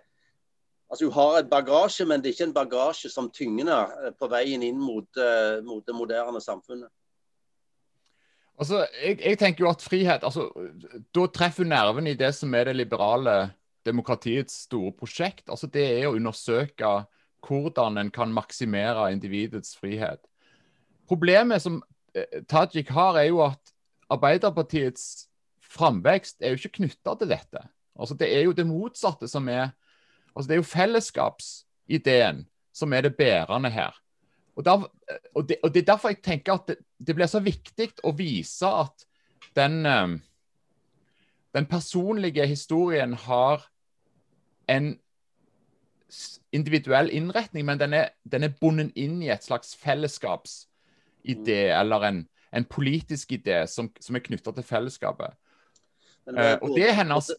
Altså 0.88 1.10
Hun 1.10 1.18
har 1.18 1.40
et 1.40 1.50
bagasje, 1.50 2.06
men 2.08 2.22
det 2.22 2.30
er 2.30 2.36
ikke 2.38 2.46
en 2.48 2.54
bagasje 2.56 3.10
som 3.12 3.26
tynger 3.34 4.14
på 4.16 4.30
veien 4.32 4.62
inn 4.64 4.78
mot, 4.80 5.20
mot 5.66 5.84
det 5.84 5.96
moderne 5.98 6.40
samfunnet. 6.40 6.88
Altså, 8.58 8.88
jeg, 9.04 9.20
jeg, 9.22 9.38
tenker 9.38 9.66
jo 9.66 9.70
at 9.70 9.84
frihet 9.86 10.24
altså, 10.26 10.48
Da 11.14 11.28
treffer 11.30 11.68
nerven 11.68 12.08
i 12.10 12.16
det 12.18 12.32
som 12.34 12.54
er 12.58 12.70
det 12.70 12.80
liberale 12.80 13.52
demokratiets 13.86 14.64
store 14.66 14.92
prosjekt. 14.98 15.46
Altså, 15.50 15.70
Det 15.70 15.86
er 15.86 16.08
å 16.08 16.16
undersøke 16.18 17.06
hvordan 17.48 18.02
en 18.02 18.10
kan 18.12 18.34
maksimere 18.34 19.12
individets 19.14 19.78
frihet. 19.78 20.20
Problemet 21.08 21.62
som 21.64 21.80
eh, 22.18 22.42
Tajik 22.50 22.90
har, 22.92 23.16
er 23.16 23.30
jo 23.30 23.44
at 23.46 23.74
Arbeiderpartiets 24.10 25.28
framvekst 25.62 26.42
er 26.42 26.54
jo 26.56 26.62
ikke 26.62 26.80
knytta 26.82 27.14
til 27.20 27.32
dette. 27.32 27.62
Altså, 27.96 28.18
Det 28.18 28.32
er 28.34 28.48
jo 28.48 28.58
det 28.58 28.68
motsatte 28.68 29.30
som 29.30 29.48
er 29.50 29.70
altså 30.36 30.48
Det 30.50 30.56
er 30.56 30.62
jo 30.62 30.70
fellesskapsideen 30.70 32.44
som 32.74 32.94
er 32.94 33.08
det 33.08 33.18
bærende 33.18 33.70
her. 33.74 33.96
Og, 34.58 34.66
der, 34.66 34.86
og, 35.36 35.50
det, 35.50 35.58
og, 35.64 35.74
det, 35.74 35.82
er 35.82 35.92
derfor 35.92 36.10
jeg 36.10 36.24
tenker 36.26 36.58
at 36.58 36.72
det, 36.72 36.78
det 36.98 37.16
blir 37.16 37.30
så 37.30 37.40
viktig 37.46 37.92
å 38.04 38.14
vise 38.18 38.70
at 38.70 39.06
den, 39.58 39.86
eh, 39.86 40.16
den 41.54 41.68
personlige 41.70 42.48
historien 42.50 43.14
har 43.14 43.68
en 44.68 44.96
individuell 46.52 47.12
innretning, 47.14 47.66
men 47.66 47.80
den 47.80 47.94
er, 47.94 48.10
den 48.24 48.48
er 48.48 48.56
bundet 48.62 48.96
inn 48.96 49.20
i 49.22 49.30
et 49.30 49.44
slags 49.46 49.76
fellesskapsidé, 49.78 51.60
mm. 51.68 51.80
eller 51.82 52.08
en, 52.08 52.24
en 52.56 52.66
politisk 52.66 53.36
idé 53.38 53.66
som, 53.70 53.92
som 54.02 54.16
er 54.16 54.26
knytta 54.26 54.56
til 54.56 54.66
fellesskapet. 54.66 55.38
Uh, 56.28 56.58
og 56.60 56.74
det, 56.76 56.90
hennes, 56.92 57.30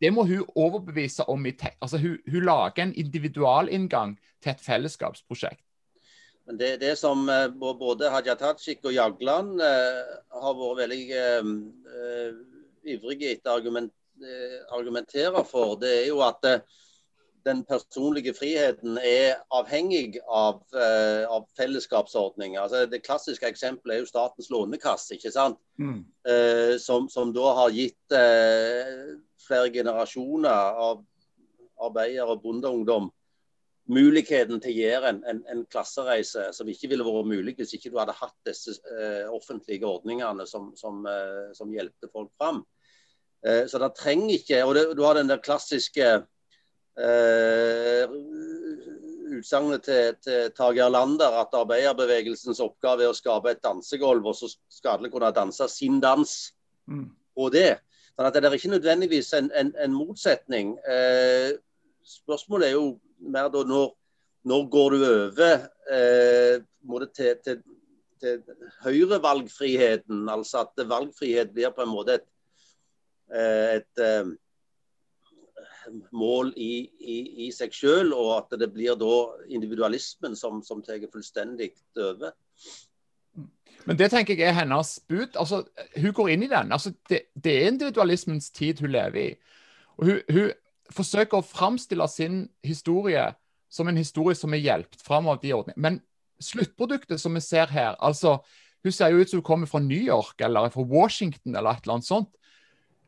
det 0.00 0.10
må 0.12 0.26
hun 0.28 0.42
overbevise 0.52 1.24
om 1.32 1.46
i 1.48 1.54
altså 1.80 1.96
hun, 2.02 2.18
hun 2.28 2.44
lager 2.44 2.82
en 2.82 2.92
individualinngang 2.92 4.18
til 4.42 4.52
et 4.52 4.60
fellesskapsprosjekt. 4.60 5.62
Men 6.48 6.56
det, 6.56 6.76
det 6.80 6.96
som 6.96 7.28
uh, 7.28 7.48
både 7.52 8.08
Hadia 8.08 8.34
Tajik 8.40 8.80
og 8.88 8.94
Jagland 8.96 9.60
uh, 9.60 10.16
har 10.32 10.56
vært 10.56 10.82
veldig 10.84 11.00
ivrige 12.88 13.34
etter 13.34 13.52
å 13.52 13.58
argument, 13.58 13.92
argumentere 14.72 15.42
for, 15.46 15.76
det 15.78 15.90
er 15.92 16.06
jo 16.08 16.22
at 16.24 16.46
den 17.44 17.60
personlige 17.68 18.32
friheten 18.34 18.96
er 18.98 19.42
avhengig 19.54 20.18
av, 20.24 20.62
av 20.74 21.44
fellesskapsordninger. 21.56 22.58
Altså, 22.60 22.82
det 22.90 23.02
klassiske 23.04 23.46
eksempelet 23.48 23.94
er 23.94 24.02
jo 24.02 24.08
Statens 24.08 24.50
lånekasse, 24.52 25.14
ikke 25.16 25.32
sant? 25.32 25.60
Mm. 25.80 26.00
Som, 26.82 27.06
som, 27.12 27.30
da 27.36 27.52
har 27.60 27.76
gitt 27.76 28.16
flere 29.46 29.70
generasjoner 29.76 30.82
av 30.88 31.04
arbeidere 31.86 32.34
og 32.34 32.42
bondeungdom 32.42 33.12
muligheten 33.88 34.60
til 34.60 34.72
å 34.72 34.78
gjøre 34.82 35.12
en, 35.12 35.20
en, 35.30 35.38
en, 35.48 35.62
klassereise 35.72 36.48
som 36.56 36.68
ikke 36.68 36.90
ville 36.92 37.06
vært 37.06 37.30
mulig 37.30 37.54
hvis 37.58 37.74
ikke 37.78 37.92
du 37.92 37.98
hadde 38.00 38.16
hatt 38.18 38.36
disse 38.46 38.76
offentlige 39.32 39.88
ordningene 39.88 40.44
som, 40.48 40.70
som, 40.76 41.06
som 41.56 41.72
hjelpte 41.72 42.10
folk 42.12 42.28
fram. 42.36 42.60
så 43.40 43.80
det 43.80 43.88
trenger 43.96 44.34
ikke 44.34 44.64
og 44.66 44.74
det, 44.76 44.84
Du 44.98 45.04
har 45.06 45.14
den 45.16 45.30
der 45.30 45.40
klassiske 45.40 46.08
eh, 46.98 48.14
utsagnet 49.38 49.84
til, 49.86 50.16
til 50.24 50.52
Tage 50.56 50.82
Erlander 50.84 51.40
at 51.40 51.54
arbeiderbevegelsens 51.56 52.60
oppgave 52.64 53.06
er 53.06 53.12
å 53.12 53.16
skape 53.16 53.52
et 53.52 53.62
dansegulv, 53.64 54.26
og 54.26 54.36
så 54.36 54.50
skal 54.50 54.96
alle 54.96 55.12
kunne 55.12 55.30
danse 55.36 55.68
sin 55.72 56.00
dans 56.02 56.32
mm. 56.90 57.04
på 57.36 57.50
det. 57.54 57.78
Sånn 58.16 58.28
at 58.28 58.34
Det 58.34 58.48
er 58.48 58.56
ikke 58.58 58.74
nødvendigvis 58.74 59.32
en, 59.38 59.50
en, 59.54 59.74
en 59.78 59.94
motsetning. 59.94 60.72
Spørsmålet 62.02 62.70
er 62.70 62.74
jo 62.74 62.96
mer 63.18 63.50
da 63.52 63.64
når, 63.66 63.92
når 64.48 64.66
går 64.72 64.90
du 64.94 65.04
over 65.04 65.54
eh, 65.92 66.60
til, 67.14 67.38
til, 67.44 67.62
til 68.22 68.42
høyrevalgfriheten, 68.84 70.28
altså 70.28 70.66
at 70.66 70.84
valgfrihet 70.88 71.54
blir 71.54 71.74
på 71.74 71.84
en 71.84 71.92
måte 71.92 72.18
et, 72.18 72.28
eh, 73.34 73.78
et, 73.78 73.88
et 73.98 74.04
eh, 74.06 74.36
mål 76.12 76.52
i, 76.56 76.72
i, 77.00 77.18
i 77.46 77.48
seg 77.54 77.72
selv, 77.74 78.14
og 78.16 78.34
at 78.36 78.58
det 78.60 78.70
blir 78.74 78.98
da 79.00 79.14
individualismen 79.48 80.36
som, 80.36 80.62
som 80.62 80.82
tar 80.84 81.00
fullstendig 81.12 81.72
over. 81.96 82.34
Men 83.88 83.96
det 83.96 84.10
tenker 84.12 84.36
jeg 84.36 84.50
er 84.50 84.58
hennes 84.58 84.98
bud. 85.08 85.36
Altså, 85.38 85.62
hun 85.96 86.12
går 86.12 86.32
inn 86.34 86.42
i 86.44 86.50
den. 86.50 86.72
Altså, 86.72 86.92
det, 87.08 87.22
det, 87.34 87.54
er 87.54 87.70
individualismens 87.72 88.50
tid 88.50 88.82
hun 88.84 88.92
lever 88.92 89.20
i. 89.22 89.28
Og 89.96 90.10
hun, 90.10 90.18
hun, 90.34 90.50
forsøker 90.94 91.38
å 91.38 91.46
framstille 91.46 92.06
sin 92.10 92.48
historie 92.64 93.34
som 93.68 93.88
en 93.88 94.00
historie 94.00 94.36
som 94.38 94.54
er 94.56 94.64
hjulpet 94.64 95.02
fram 95.04 95.28
av 95.28 95.40
de 95.42 95.52
ordningene. 95.52 95.82
Men 95.82 96.00
sluttproduktet 96.40 97.20
som 97.20 97.34
vi 97.34 97.40
ser 97.42 97.66
her 97.72 97.96
altså, 97.98 98.38
Hun 98.84 98.92
ser 98.94 99.10
jo 99.10 99.18
ut 99.18 99.30
som 99.30 99.40
hun 99.40 99.44
kommer 99.44 99.66
fra 99.66 99.80
New 99.82 100.00
York 100.00 100.40
eller 100.40 100.70
fra 100.70 100.82
Washington 100.86 101.56
eller 101.56 101.70
et 101.74 101.82
eller 101.82 101.94
annet 101.96 102.06
sånt. 102.06 102.30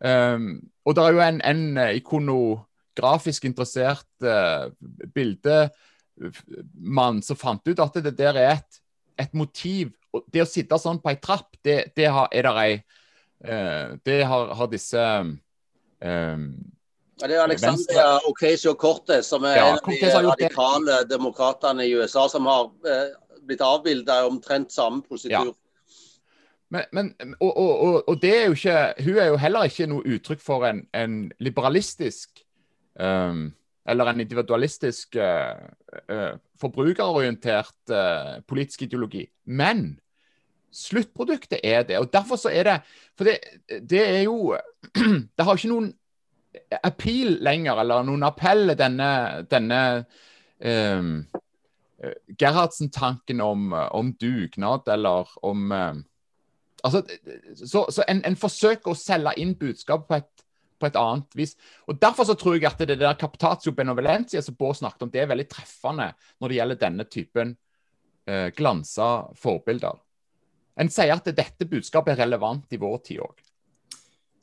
Um, 0.00 0.70
og 0.84 0.96
det 0.96 1.04
er 1.04 1.12
jo 1.14 1.20
en, 1.22 1.40
en 1.46 1.78
ikonografisk 1.94 3.44
interessert 3.46 4.26
uh, 4.26 4.66
bildemann 5.14 7.22
som 7.22 7.38
fant 7.38 7.62
ut 7.68 7.82
at 7.84 7.94
det 8.02 8.16
der 8.18 8.34
er 8.34 8.50
et, 8.56 8.80
et 9.14 9.32
motiv. 9.32 9.94
Og 10.10 10.26
det 10.26 10.42
å 10.42 10.48
sitte 10.48 10.78
sånn 10.82 10.98
på 10.98 11.12
ei 11.12 11.20
trapp, 11.22 11.54
det, 11.62 11.94
det 11.94 12.10
har, 12.10 12.26
er 12.34 12.42
der 12.48 12.58
ei 12.64 12.82
uh, 13.46 13.94
Det 14.02 14.26
har, 14.26 14.50
har 14.58 14.68
disse 14.74 15.06
um, 16.02 16.50
ja, 17.20 17.28
det 17.28 17.36
er 17.36 17.42
Alexandria 17.44 18.06
Ocasio-Cortez, 18.28 19.28
som 19.28 19.44
er 19.44 19.56
ja, 19.58 19.66
en 19.72 19.78
av 19.78 19.88
de 19.88 20.28
radikale 20.28 21.00
demokratene 21.10 21.86
i 21.86 21.94
USA, 21.94 22.26
som 22.32 22.48
har 22.48 22.70
eh, 22.88 23.10
blitt 23.46 23.64
avbilda 23.64 24.22
i 24.22 24.28
omtrent 24.30 24.72
samme 24.72 25.02
positur. 25.06 25.52
Ja. 25.52 25.56
Men, 26.70 26.84
men 26.94 27.34
og, 27.40 27.56
og, 27.56 28.08
og, 28.08 28.18
det 28.22 28.30
er 28.30 28.44
jo 28.46 28.54
ikke 28.54 28.82
Hun 29.02 29.16
er 29.18 29.24
jo 29.32 29.38
heller 29.42 29.66
ikke 29.66 29.88
noe 29.90 30.04
uttrykk 30.06 30.42
for 30.44 30.66
en, 30.68 30.84
en 30.94 31.16
liberalistisk 31.42 32.44
um, 32.94 33.48
eller 33.90 34.10
en 34.10 34.20
individualistisk 34.22 35.18
uh, 35.18 35.58
uh, 36.12 36.36
forbrukerorientert 36.60 37.90
uh, 37.90 38.38
politisk 38.46 38.84
ideologi. 38.86 39.24
Men 39.44 39.98
sluttproduktet 40.70 41.58
er 41.64 41.82
det. 41.82 41.98
og 41.98 42.12
Derfor 42.12 42.36
så 42.36 42.52
er 42.54 42.62
det 42.62 42.76
For 43.18 43.24
det, 43.24 43.38
det 43.90 44.08
er 44.08 44.22
jo 44.22 44.56
Det 45.36 45.44
har 45.44 45.56
ikke 45.56 45.72
noen 45.72 45.90
appeal 46.82 47.36
lenger, 47.44 47.80
eller 47.82 48.04
noen 48.06 48.26
appell, 48.26 48.74
denne, 48.78 49.10
denne 49.50 49.80
um, 50.58 51.12
Gerhardsen-tanken 52.40 53.42
om, 53.44 53.72
om, 53.72 54.12
dugnad 54.16 54.88
eller 54.88 55.28
om 55.44 55.72
altså, 55.72 57.02
Så, 57.54 57.84
så 57.92 58.06
en, 58.08 58.22
en, 58.24 58.38
forsøker 58.40 58.94
å 58.94 58.96
selge 58.96 59.34
inn 59.42 59.52
budskap 59.60 60.06
på 60.08 60.16
et 60.16 60.30
på 60.80 60.88
et 60.88 60.98
annet 60.98 61.36
vis. 61.36 61.54
Og 61.88 61.98
Derfor 62.00 62.26
så 62.28 62.36
tror 62.38 62.56
jeg 62.56 62.68
at 62.70 62.80
det 62.88 62.98
der 63.00 63.18
Captatio 63.20 63.74
Benevolentia 63.76 64.42
som 64.42 64.56
Bård 64.58 64.78
snakket 64.80 65.06
om, 65.06 65.12
det 65.12 65.22
er 65.22 65.30
veldig 65.30 65.48
treffende 65.50 66.10
når 66.40 66.48
det 66.48 66.58
gjelder 66.58 66.80
denne 66.80 67.06
typen 67.10 67.52
eh, 68.26 68.48
glansa 68.56 69.10
forbilder. 69.38 70.00
En 70.80 70.92
sier 70.92 71.12
at 71.12 71.28
dette 71.36 71.68
budskapet 71.68 72.14
er 72.14 72.24
relevant 72.24 72.72
i 72.72 72.80
vår 72.80 72.98
tid 73.04 73.24
òg. 73.26 73.42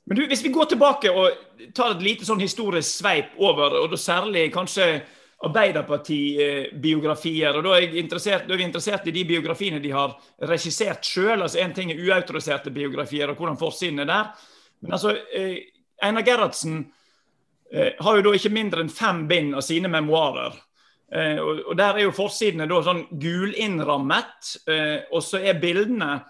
Men 0.07 0.17
du, 0.17 0.27
Hvis 0.27 0.43
vi 0.43 0.55
går 0.55 0.65
tilbake 0.71 1.11
og 1.11 1.31
tar 1.75 1.91
et 1.91 2.03
lite 2.03 2.25
sånn 2.25 2.39
historisk 2.39 3.01
sveip 3.01 3.25
over, 3.43 3.73
og 3.81 3.91
da 3.91 3.97
særlig 3.99 4.53
kanskje 4.53 5.01
Arbeiderparti-biografier. 5.37 7.53
og 7.53 7.63
da 7.63 7.77
er, 7.77 7.87
da 7.93 8.17
er, 8.17 8.57
vi 8.57 8.63
interessert 8.63 9.07
i 9.07 9.11
de 9.13 9.23
biografiene 9.27 9.79
de 9.83 9.91
har 9.93 10.17
regissert 10.49 11.05
sjøl. 11.05 11.41
Altså 11.43 11.59
Én 11.61 11.73
ting 11.75 11.91
er 11.91 12.01
uautoriserte 12.01 12.71
biografier 12.73 13.29
og 13.29 13.35
hvordan 13.37 13.57
forsiden 13.59 13.99
er 14.01 14.07
der. 14.09 14.25
Men 14.81 14.91
altså, 14.97 15.09
eh, 15.33 15.57
Einar 16.01 16.23
Gerhardsen 16.25 16.91
eh, 17.71 17.93
har 17.99 18.15
jo 18.17 18.21
da 18.25 18.33
ikke 18.33 18.55
mindre 18.55 18.81
enn 18.81 18.89
fem 18.89 19.27
bind 19.29 19.55
av 19.57 19.61
sine 19.61 19.87
memoarer. 19.93 20.53
Eh, 21.13 21.37
og, 21.37 21.77
Der 21.77 21.93
er 21.93 22.01
jo 22.07 22.17
forsidene 22.17 22.67
da 22.69 22.81
sånn 22.81 23.05
gulinnrammet, 23.11 24.57
eh, 24.67 24.99
og 25.11 25.21
så 25.21 25.37
er 25.43 25.61
bildene 25.61 26.23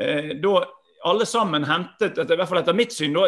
da 0.00 0.64
alle 1.04 1.26
sammen 1.26 1.64
hentet, 1.64 2.18
etter, 2.18 2.34
i 2.34 2.40
hvert 2.40 2.48
fall 2.48 2.60
etter 2.62 2.76
mitt 2.76 2.92
syn, 2.92 3.16
da, 3.16 3.26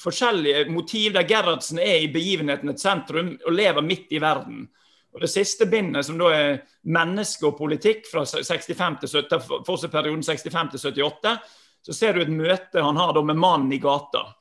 forskjellige 0.00 0.66
motiv 0.72 1.12
der 1.16 1.26
Gerhardsen 1.28 1.80
er 1.82 2.00
i 2.00 2.12
begivenhetenes 2.12 2.80
sentrum 2.82 3.34
og 3.46 3.52
lever 3.52 3.84
midt 3.84 4.12
i 4.12 4.20
verden. 4.22 4.66
Og 5.12 5.20
Det 5.20 5.28
siste 5.28 5.66
bindet, 5.66 6.06
som 6.06 6.18
da 6.18 6.30
er 6.32 6.62
'Menneske 6.84 7.46
og 7.46 7.58
politikk' 7.58 8.08
fra 8.10 8.24
65 8.24 9.00
til 9.00 9.08
70, 9.08 9.88
perioden 9.90 10.22
65 10.22 10.70
til 10.70 11.04
78, 11.04 11.38
så 11.82 11.92
ser 11.92 12.12
du 12.12 12.20
et 12.20 12.28
møte 12.28 12.82
han 12.82 12.96
har 12.96 13.12
da 13.12 13.22
med 13.22 13.36
mannen 13.36 13.72
i 13.72 13.78
gata. 13.78 14.34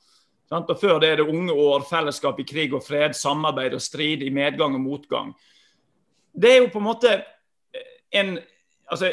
Og 0.52 0.80
Før 0.80 1.00
det 1.00 1.10
er 1.10 1.16
det 1.16 1.28
unge 1.28 1.54
år, 1.54 1.86
fellesskap 1.90 2.40
i 2.40 2.44
krig 2.44 2.74
og 2.74 2.84
fred, 2.84 3.14
samarbeid 3.16 3.74
og 3.74 3.82
strid, 3.82 4.22
i 4.22 4.30
medgang 4.30 4.76
og 4.76 4.82
motgang. 4.82 5.34
Det 6.34 6.52
er 6.52 6.58
jo 6.58 6.68
på 6.68 6.80
en 6.80 6.84
måte 6.84 7.24
en, 8.12 8.40
altså, 8.92 9.12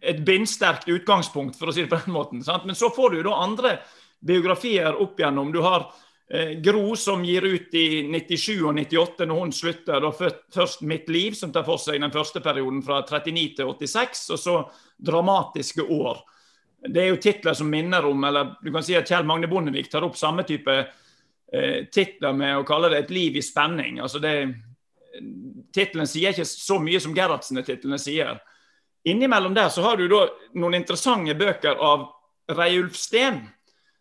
et 0.00 0.22
bindsterkt 0.26 0.88
utgangspunkt, 0.90 1.58
for 1.58 1.70
å 1.70 1.74
si 1.74 1.84
det 1.84 1.90
på 1.92 2.00
den 2.04 2.14
måten. 2.14 2.42
Sant? 2.44 2.66
Men 2.68 2.78
så 2.78 2.90
får 2.94 3.12
du 3.12 3.20
jo 3.20 3.28
da 3.30 3.42
andre 3.42 3.76
biografier 4.22 4.98
opp 5.02 5.20
igjennom. 5.20 5.52
Du 5.54 5.60
har 5.64 5.86
eh, 6.30 6.54
Gro 6.62 6.96
som 6.98 7.24
gir 7.26 7.46
ut 7.46 7.74
i 7.78 8.02
97 8.10 8.62
og 8.62 8.74
98, 8.78 9.28
når 9.28 9.40
hun 9.40 9.54
slutter. 9.54 10.02
Da 10.02 10.12
først 10.12 10.82
'Mitt 10.82 11.08
liv', 11.08 11.38
som 11.38 11.52
tar 11.52 11.66
for 11.66 11.80
seg 11.82 12.00
den 12.00 12.14
første 12.14 12.42
perioden 12.42 12.82
fra 12.82 13.02
39 13.02 13.56
til 13.56 13.72
86, 13.74 14.30
og 14.30 14.38
så 14.38 14.58
'Dramatiske 14.98 15.82
år'. 15.82 16.22
Det 16.82 17.02
er 17.02 17.12
jo 17.12 17.22
titler 17.22 17.54
som 17.54 17.70
minner 17.70 18.04
om 18.06 18.24
eller 18.24 18.56
du 18.58 18.72
kan 18.72 18.82
si 18.82 18.96
at 18.98 19.06
Kjell 19.06 19.24
Magne 19.24 19.46
Bondevik 19.46 19.90
tar 19.90 20.02
opp 20.02 20.16
samme 20.18 20.42
type 20.42 20.72
eh, 21.52 21.86
titler 21.86 22.34
med 22.34 22.56
å 22.58 22.66
kalle 22.66 22.90
det 22.90 23.04
'Et 23.04 23.10
liv 23.10 23.36
i 23.36 23.42
spenning'. 23.42 24.02
altså 24.02 24.18
det 24.18 24.54
Tittelen 25.72 26.06
sier 26.08 26.32
ikke 26.32 26.46
så 26.48 26.78
mye 26.80 27.00
som 27.00 27.12
Gerhardsen-titlene 27.12 27.98
sier. 28.00 28.38
Innimellom 29.04 29.54
der 29.54 29.68
så 29.68 29.82
har 29.82 29.98
du 29.98 30.06
da 30.10 30.26
noen 30.54 30.78
interessante 30.78 31.34
bøker 31.34 31.78
av 31.82 32.06
Reiulf 32.54 32.94
Steen, 32.98 33.40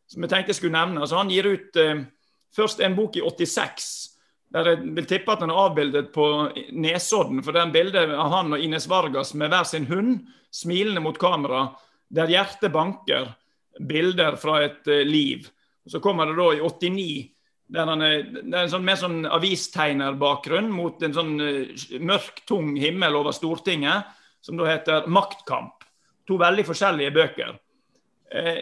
som 0.10 0.22
jeg 0.22 0.31
tenkte 0.31 0.53
jeg 0.53 0.60
skulle 0.60 0.77
nevne. 0.77 1.01
Altså, 1.01 1.17
han 1.17 1.31
gir 1.31 1.48
ut 1.50 1.79
eh, 1.79 2.03
først 2.55 2.84
en 2.86 2.98
bok 2.98 3.17
i 3.17 3.24
86, 3.25 3.89
der 4.51 4.74
jeg 4.74 4.93
vil 4.98 5.08
tippe 5.10 5.34
at 5.34 5.41
den 5.41 5.53
er 5.53 5.62
avbildet 5.63 6.12
på 6.13 6.27
Nesodden. 6.75 7.41
For 7.41 7.55
det 7.55 7.63
er 7.63 7.74
bildet 7.74 8.13
av 8.13 8.34
han 8.36 8.53
og 8.53 8.62
Ines 8.62 8.89
Vargas 8.91 9.34
med 9.39 9.53
hver 9.53 9.65
sin 9.65 9.88
hund, 9.89 10.20
smilende 10.51 11.01
mot 11.01 11.17
kamera, 11.17 11.70
der 12.12 12.29
hjertet 12.29 12.74
banker. 12.74 13.31
Bilder 13.88 14.36
fra 14.38 14.60
et 14.67 14.88
eh, 14.91 15.05
liv. 15.08 15.48
Og 15.86 15.96
så 15.96 16.01
kommer 16.03 16.29
det 16.29 16.38
da 16.38 16.50
i 16.53 16.62
89 16.62 17.12
der 17.72 17.88
han 17.88 18.01
er, 18.03 18.25
det 18.36 18.51
er 18.51 18.65
en 18.65 18.72
sånn, 18.74 18.84
mer 18.84 18.98
sånn 19.00 19.22
avistegnerbakgrunn 19.31 20.67
mot 20.75 21.00
en 21.08 21.13
sånn 21.15 21.29
uh, 21.39 21.84
mørk, 22.03 22.41
tung 22.43 22.74
himmel 22.75 23.15
over 23.15 23.31
Stortinget 23.31 24.10
som 24.41 24.57
da 24.57 24.65
heter 24.65 25.07
'Maktkamp'. 25.07 25.88
To 26.27 26.38
veldig 26.38 26.65
forskjellige 26.65 27.12
bøker. 27.12 27.60
Eh, 28.31 28.62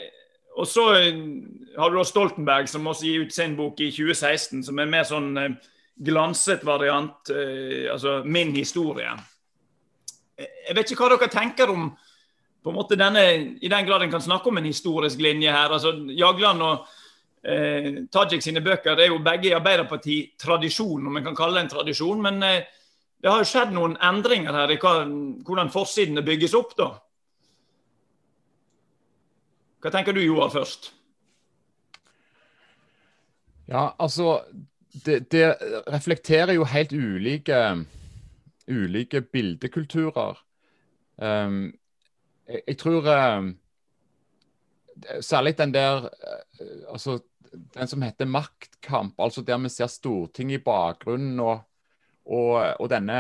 og 0.57 0.67
så 0.67 0.93
eh, 0.93 1.15
har 1.77 1.89
du 1.89 1.97
da 1.97 2.03
Stoltenberg, 2.03 2.69
som 2.69 2.87
også 2.87 3.05
gir 3.05 3.25
ut 3.25 3.33
sin 3.33 3.55
bok 3.55 3.79
i 3.79 3.91
2016, 3.91 4.63
som 4.63 4.79
er 4.79 4.85
mer 4.85 5.03
sånn 5.03 5.37
eh, 5.37 5.49
glanset 5.99 6.63
variant, 6.65 7.29
eh, 7.29 7.91
altså 7.91 8.23
'Min 8.25 8.55
historie'. 8.55 9.19
Eh, 10.37 10.47
jeg 10.67 10.75
vet 10.75 10.91
ikke 10.91 11.03
hva 11.03 11.17
dere 11.17 11.31
tenker 11.31 11.69
om 11.69 11.91
på 12.63 12.69
en 12.69 12.75
måte 12.75 12.97
denne, 12.99 13.23
i 13.61 13.69
den 13.71 13.85
grad 13.87 14.03
en 14.03 14.11
kan 14.11 14.21
snakke 14.21 14.49
om 14.49 14.57
en 14.57 14.67
historisk 14.67 15.19
linje 15.19 15.51
her. 15.51 15.71
altså 15.71 15.93
Jagland 16.11 16.61
og 16.61 16.87
eh, 17.43 18.03
Tajik 18.11 18.43
sine 18.43 18.61
bøker 18.61 18.99
er 18.99 19.07
jo 19.07 19.21
begge 19.23 19.49
i 19.49 19.55
Arbeiderparti-tradisjon, 19.55 21.07
om 21.07 21.17
en 21.17 21.23
kan 21.23 21.35
kalle 21.35 21.55
det 21.55 21.63
en 21.63 21.71
tradisjon. 21.77 22.21
men 22.21 22.43
eh, 22.43 22.63
det 23.19 23.27
har 23.27 23.41
jo 23.43 23.49
skjedd 23.49 23.73
noen 23.75 23.97
endringer 23.99 24.55
her 24.55 24.71
i 24.71 24.79
hvordan 24.79 25.71
forsidene 25.73 26.23
bygges 26.23 26.55
opp, 26.55 26.71
da. 26.79 26.93
Hva 29.83 29.91
tenker 29.91 30.15
du, 30.15 30.21
Joar, 30.23 30.51
først? 30.51 30.93
Ja, 33.69 33.91
altså 33.99 34.39
det, 35.05 35.29
det, 35.31 35.43
reflekterer 35.91 36.55
jo 36.55 36.65
helt 36.67 36.95
ulike, 36.95 37.59
ulike 38.67 39.21
bildekulturer. 39.21 40.39
Um, 41.19 41.73
jeg, 42.47 42.61
jeg, 42.65 42.77
tror 42.79 43.07
um, 43.11 43.49
Særlig 45.21 45.57
den 45.57 45.73
der 45.73 46.07
uh, 46.07 46.93
altså 46.93 47.19
den 47.51 47.87
som 47.87 48.01
heter 48.01 48.25
maktkamp, 48.25 49.15
altså 49.19 49.41
der 49.41 49.57
vi 49.57 49.69
ser 49.69 49.87
Stortinget 49.87 50.61
i 50.61 50.63
bakgrunnen 50.63 51.39
og 51.39 51.59
og, 52.29 52.55
og 52.79 52.89
denne 52.91 53.19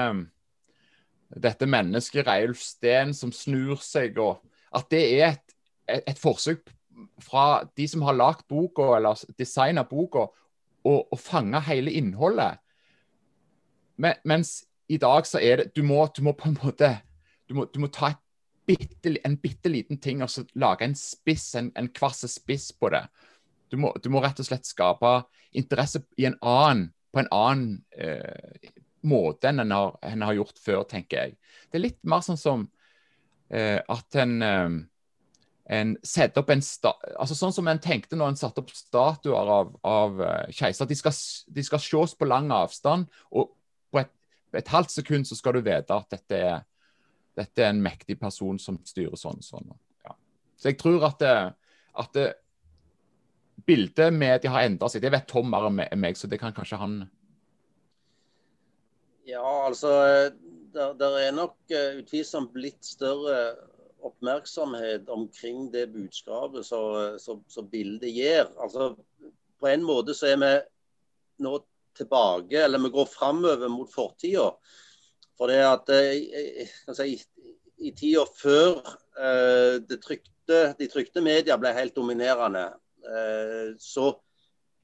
dette 1.29 1.67
mennesket, 1.69 2.25
Reiulf 2.25 2.61
Steen, 2.61 3.13
som 3.13 3.33
snur 3.33 3.81
seg, 3.85 4.17
og 4.17 4.39
at 4.75 4.89
det 4.93 5.01
er 5.19 5.25
et, 5.33 5.55
et, 5.89 6.03
et 6.13 6.21
forsøk 6.21 6.69
fra 7.23 7.63
de 7.77 7.85
som 7.89 8.03
har 8.07 8.17
lagd 8.17 8.47
boka, 8.49 8.95
eller 8.97 9.19
designa 9.37 9.85
boka, 9.87 10.27
å 10.89 11.17
fange 11.19 11.59
hele 11.67 11.91
innholdet. 11.93 12.57
Men, 13.99 14.17
mens 14.23 14.63
i 14.89 14.97
dag 14.97 15.27
så 15.27 15.41
er 15.43 15.59
det 15.59 15.71
Du 15.75 15.83
må, 15.83 16.07
du 16.15 16.23
må 16.23 16.31
på 16.33 16.47
en 16.47 16.57
måte 16.63 16.93
Du 17.49 17.53
må, 17.53 17.65
du 17.67 17.81
må 17.83 17.89
ta 17.91 18.13
bitte, 18.69 19.11
en 19.25 19.35
bitte 19.37 19.69
liten 19.69 19.99
ting 19.99 20.23
og 20.23 20.29
så 20.31 20.45
lage 20.55 20.85
en 20.85 20.95
spiss, 20.95 21.55
en, 21.59 21.71
en 21.75 21.89
kvass 21.89 22.21
spiss 22.29 22.69
på 22.71 22.91
det. 22.93 23.01
Du 23.71 23.77
må, 23.81 23.91
du 23.97 24.09
må, 24.13 24.21
rett 24.21 24.39
og 24.39 24.45
slett 24.45 24.69
skape 24.69 25.13
interesse 25.57 26.03
en 26.21 26.37
annen, 26.45 26.91
på 27.11 27.23
en 27.23 27.31
annen 27.33 27.71
eh, 27.97 28.69
enn 29.03 29.63
en 29.63 29.71
har, 29.71 29.97
en 30.01 30.21
har, 30.21 30.33
gjort 30.33 30.59
før, 30.59 30.83
tenker 30.83 31.17
jeg. 31.17 31.35
Det 31.69 31.79
er 31.79 31.85
litt 31.85 31.99
mer 32.03 32.23
sånn 32.25 32.39
som 32.39 32.65
eh, 33.49 33.79
at 33.79 34.15
en, 34.19 34.41
eh, 34.43 34.69
en 35.79 35.93
setter 36.03 36.41
opp 36.41 36.49
en 36.49 36.63
sta 36.65 36.95
altså 37.13 37.37
Sånn 37.37 37.53
som 37.53 37.67
en 37.69 37.81
tenkte 37.81 38.17
når 38.17 38.33
en 38.33 38.39
satte 38.39 38.63
opp 38.63 38.73
statuer 38.73 39.51
av, 39.53 39.75
av 39.85 40.21
uh, 40.21 40.49
keiser. 40.49 40.89
De 40.89 40.97
skal, 40.97 41.13
de 41.47 41.65
skal 41.65 41.83
ses 41.83 42.15
på 42.17 42.27
lang 42.27 42.49
avstand, 42.51 43.05
og 43.29 43.53
på 43.93 44.01
et, 44.01 44.11
et, 44.57 44.73
halvt 44.73 44.95
sekund 44.97 45.29
så 45.29 45.37
skal 45.37 45.59
du 45.59 45.61
vite 45.61 45.93
at 45.93 46.09
dette 46.15 46.41
er, 46.49 46.65
dette 47.37 47.63
er 47.63 47.69
en 47.69 47.83
mektig 47.85 48.17
person 48.19 48.57
som 48.59 48.81
styrer 48.85 49.19
sånn. 49.19 49.37
og 49.37 49.45
sånn. 49.45 49.73
Ja. 50.07 50.17
Så 50.57 50.71
jeg 50.71 50.79
tror 50.81 51.05
at, 51.11 51.21
det, 51.21 51.35
at 52.01 52.17
det, 52.17 52.27
bildet 53.69 54.13
media 54.13 54.51
har 54.51 54.65
endra 54.65 54.89
seg. 54.89 55.03
Det 55.03 55.13
vet 55.13 55.29
Tom 55.29 55.49
mer 55.51 55.69
enn 55.69 56.01
meg, 56.01 56.17
så 56.17 56.27
det 56.29 56.39
kan 56.41 56.55
kanskje 56.55 56.81
han 56.81 56.99
ja, 59.29 59.65
altså 59.65 59.91
Det 60.73 61.09
er 61.23 61.35
nok 61.35 61.73
eh, 61.73 61.99
utvilsomt 62.01 62.53
blitt 62.53 62.85
større 62.85 63.55
oppmerksomhet 64.05 65.09
omkring 65.11 65.67
det 65.73 65.89
budskapet 65.91 66.65
som 66.65 67.69
bildet 67.71 68.13
gir. 68.15 68.45
Altså, 68.61 68.93
på 69.59 69.67
en 69.67 69.83
måte 69.83 70.15
så 70.15 70.29
er 70.29 70.37
vi 70.39 70.51
nå 71.43 71.57
tilbake, 71.97 72.61
eller 72.63 72.79
vi 72.85 72.93
går 72.93 73.09
framover 73.11 73.73
mot 73.73 73.91
fortida. 73.91 74.53
For 75.39 75.51
det 75.51 75.59
at 75.65 75.91
eh, 75.95 76.69
si, 76.95 77.17
i 77.79 77.91
tida 77.97 78.23
før 78.39 78.79
uh, 78.85 79.75
det 79.83 79.99
trykte, 80.03 80.61
de 80.79 80.87
trykte 80.91 81.23
media 81.23 81.57
ble 81.59 81.71
helt 81.75 81.95
dominerende, 81.95 82.65
så 83.79 84.09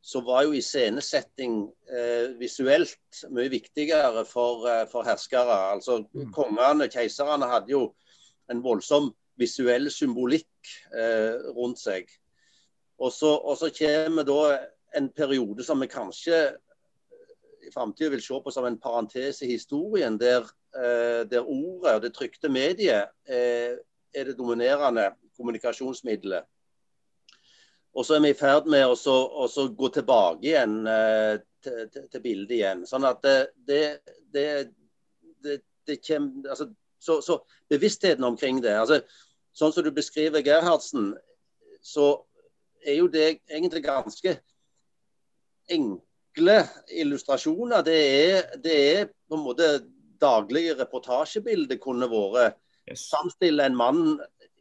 så 0.05 0.21
var 0.21 0.43
jo 0.45 0.53
iscenesetting 0.53 1.63
eh, 1.89 2.35
visuelt 2.37 3.23
mye 3.33 3.49
viktigere 3.49 4.21
for, 4.29 4.67
eh, 4.69 4.83
for 4.91 5.07
herskere. 5.07 5.55
Altså 5.73 6.03
mm. 6.03 6.29
Kongene, 6.35 6.89
keiserne, 6.93 7.49
hadde 7.49 7.73
jo 7.73 7.87
en 8.53 8.61
voldsom 8.61 9.09
visuell 9.41 9.89
symbolikk 9.91 10.75
eh, 10.93 11.41
rundt 11.57 11.81
seg. 11.81 12.11
Og 13.01 13.09
så, 13.11 13.33
og 13.33 13.57
så 13.57 13.71
kommer 13.73 14.27
da 14.29 14.37
en 14.95 15.09
periode 15.09 15.65
som 15.65 15.81
vi 15.81 15.89
kanskje 15.91 16.43
i 17.65 17.73
framtida 17.73 18.13
vil 18.13 18.21
se 18.21 18.37
på 18.45 18.53
som 18.53 18.69
en 18.69 18.77
parentes 18.77 19.41
i 19.41 19.49
historien, 19.49 20.19
der, 20.21 20.45
eh, 20.77 21.25
der 21.25 21.49
ordet 21.49 21.95
og 21.95 22.01
det 22.05 22.13
trykte 22.13 22.49
mediet 22.49 23.09
eh, 23.25 23.81
er 24.13 24.29
det 24.29 24.37
dominerende 24.37 25.09
kommunikasjonsmiddelet. 25.35 26.45
Og 27.95 28.05
så 28.05 28.17
er 28.17 28.23
vi 28.25 28.33
i 28.33 28.37
ferd 28.37 28.67
med 28.71 28.87
å 28.87 29.67
gå 29.79 29.89
tilbake 29.95 30.43
igjen 30.43 30.81
eh, 30.91 31.37
til, 31.63 31.85
til, 31.93 32.21
bildet 32.23 32.55
igjen. 32.57 32.81
Sånn 32.87 33.07
at 33.07 33.21
det, 33.23 33.35
det, 33.67 33.83
det, 34.35 34.47
det, 35.45 35.61
det 35.87 36.01
kommer 36.03 36.51
altså, 36.51 36.67
så, 36.99 37.21
så, 37.23 37.39
bevisstheten 37.71 38.27
omkring 38.27 38.59
det 38.63 38.75
altså, 38.79 38.99
Sånn 39.55 39.71
som 39.71 39.85
du 39.85 39.93
beskriver 39.95 40.43
Gerhardsen, 40.43 41.13
så 41.79 42.09
er 42.83 42.97
jo 42.97 43.05
det 43.07 43.37
egentlig 43.47 43.85
ganske 43.85 44.33
enkle 45.71 46.57
illustrasjoner. 46.91 47.85
Det 47.87 47.95
er, 47.95 48.49
det 48.59 48.73
er 48.75 49.07
på 49.07 49.37
en 49.37 49.45
måte 49.45 49.69
daglige 50.19 50.75
reportasjebilder 50.81 51.79
kunne 51.79 52.11
vært. 52.11 52.59
Yes. 52.85 53.07
Samstille 53.07 53.63
en 53.63 53.79
mann 53.79 54.03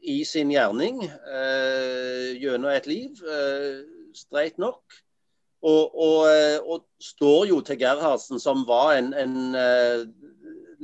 i 0.05 0.21
sin 0.29 0.53
gjerning 0.53 1.03
eh, 1.05 2.35
gjennom 2.40 2.71
et 2.73 2.87
liv, 2.88 3.21
eh, 3.25 3.83
streit 4.17 4.59
nok. 4.61 4.83
Og, 5.64 5.95
og, 5.97 6.19
eh, 6.29 6.59
og, 6.61 6.85
står 7.01 7.47
jo 7.49 7.61
til 7.64 7.79
Gerhardsen, 7.81 8.40
som 8.40 8.67
var 8.69 8.99
en, 8.99 9.12
en 9.17 9.35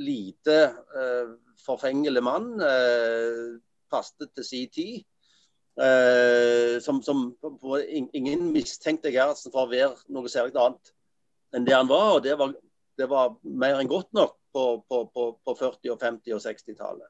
lite 0.01 0.57
uh, 0.97 1.37
forfengelig 1.65 2.23
mann. 2.25 2.53
Uh, 2.61 3.61
passet 3.93 4.31
til 4.37 4.45
sin 4.45 4.73
tid. 4.73 4.99
Uh, 5.81 6.77
som, 6.85 7.01
som 7.03 7.31
ingen 8.13 8.51
mistenkte 8.53 9.13
Gerhardsen 9.13 9.53
for 9.53 9.65
å 9.65 9.71
være 9.71 9.95
noe 10.13 10.29
særlig 10.29 10.59
annet 10.61 10.93
enn 11.57 11.69
det 11.69 11.77
han 11.77 11.89
var. 11.89 12.19
Og 12.19 12.25
det 12.25 12.37
var, 12.41 12.53
det 13.01 13.09
var 13.11 13.37
mer 13.45 13.81
enn 13.81 13.91
godt 13.91 14.13
nok 14.17 14.37
på, 14.53 14.67
på, 14.89 15.07
på, 15.15 15.31
på 15.45 15.57
40-, 15.57 15.95
og 15.95 16.05
50- 16.05 16.37
og 16.37 16.45
60-tallet 16.45 17.09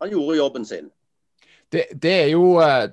han 0.00 0.12
gjorde 0.12 0.36
jobben 0.38 0.66
sin. 0.66 0.90
Det, 1.72 1.86
det 2.02 2.12
er 2.12 2.28
jo 2.30 2.60
uh, 2.62 2.86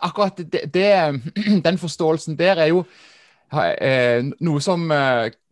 Akkurat 0.00 0.38
det, 0.38 0.62
det, 0.74 0.88
den 1.66 1.78
forståelsen 1.78 2.38
der 2.38 2.62
er 2.62 2.70
jo 2.70 2.84
uh, 2.84 4.30
noe 4.40 4.62
som 4.64 4.86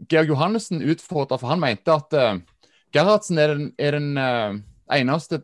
Georg 0.09 0.31
Johannessen 0.31 0.85
utfordra, 0.85 1.39
for 1.41 1.53
han 1.53 1.61
mente 1.61 1.93
at 1.93 2.17
Gerhardsen 2.95 3.39
er 3.39 3.55
den, 3.55 3.71
er 3.79 3.99
den 3.99 4.63
eneste 4.93 5.43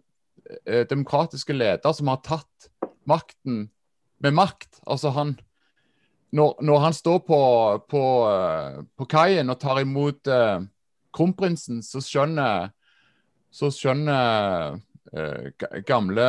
demokratiske 0.89 1.55
leder 1.57 1.95
som 1.97 2.11
har 2.13 2.21
tatt 2.25 2.69
makten 3.09 3.67
med 4.23 4.37
makt. 4.37 4.81
Altså 4.87 5.11
han 5.11 5.39
Når, 6.33 6.63
når 6.63 6.79
han 6.79 6.93
står 6.93 7.19
på, 7.19 7.39
på, 7.89 8.03
eh, 8.29 8.85
på 8.97 9.05
kaien 9.05 9.51
og 9.51 9.59
tar 9.61 9.83
imot 9.83 10.29
kronprinsen, 11.13 11.83
så 11.85 12.01
skjønner 12.01 12.71
så 13.53 13.69
skjønner 13.69 14.79
gamle 15.87 16.29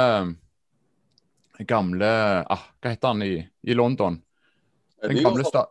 gamle 1.67 2.09
ah, 2.49 2.65
Hva 2.81 2.91
heter 2.91 3.07
han 3.07 3.23
i, 3.23 3.35
i 3.61 3.73
London? 3.77 4.17
Den 5.03 5.23
gamle 5.23 5.45
sta 5.47 5.67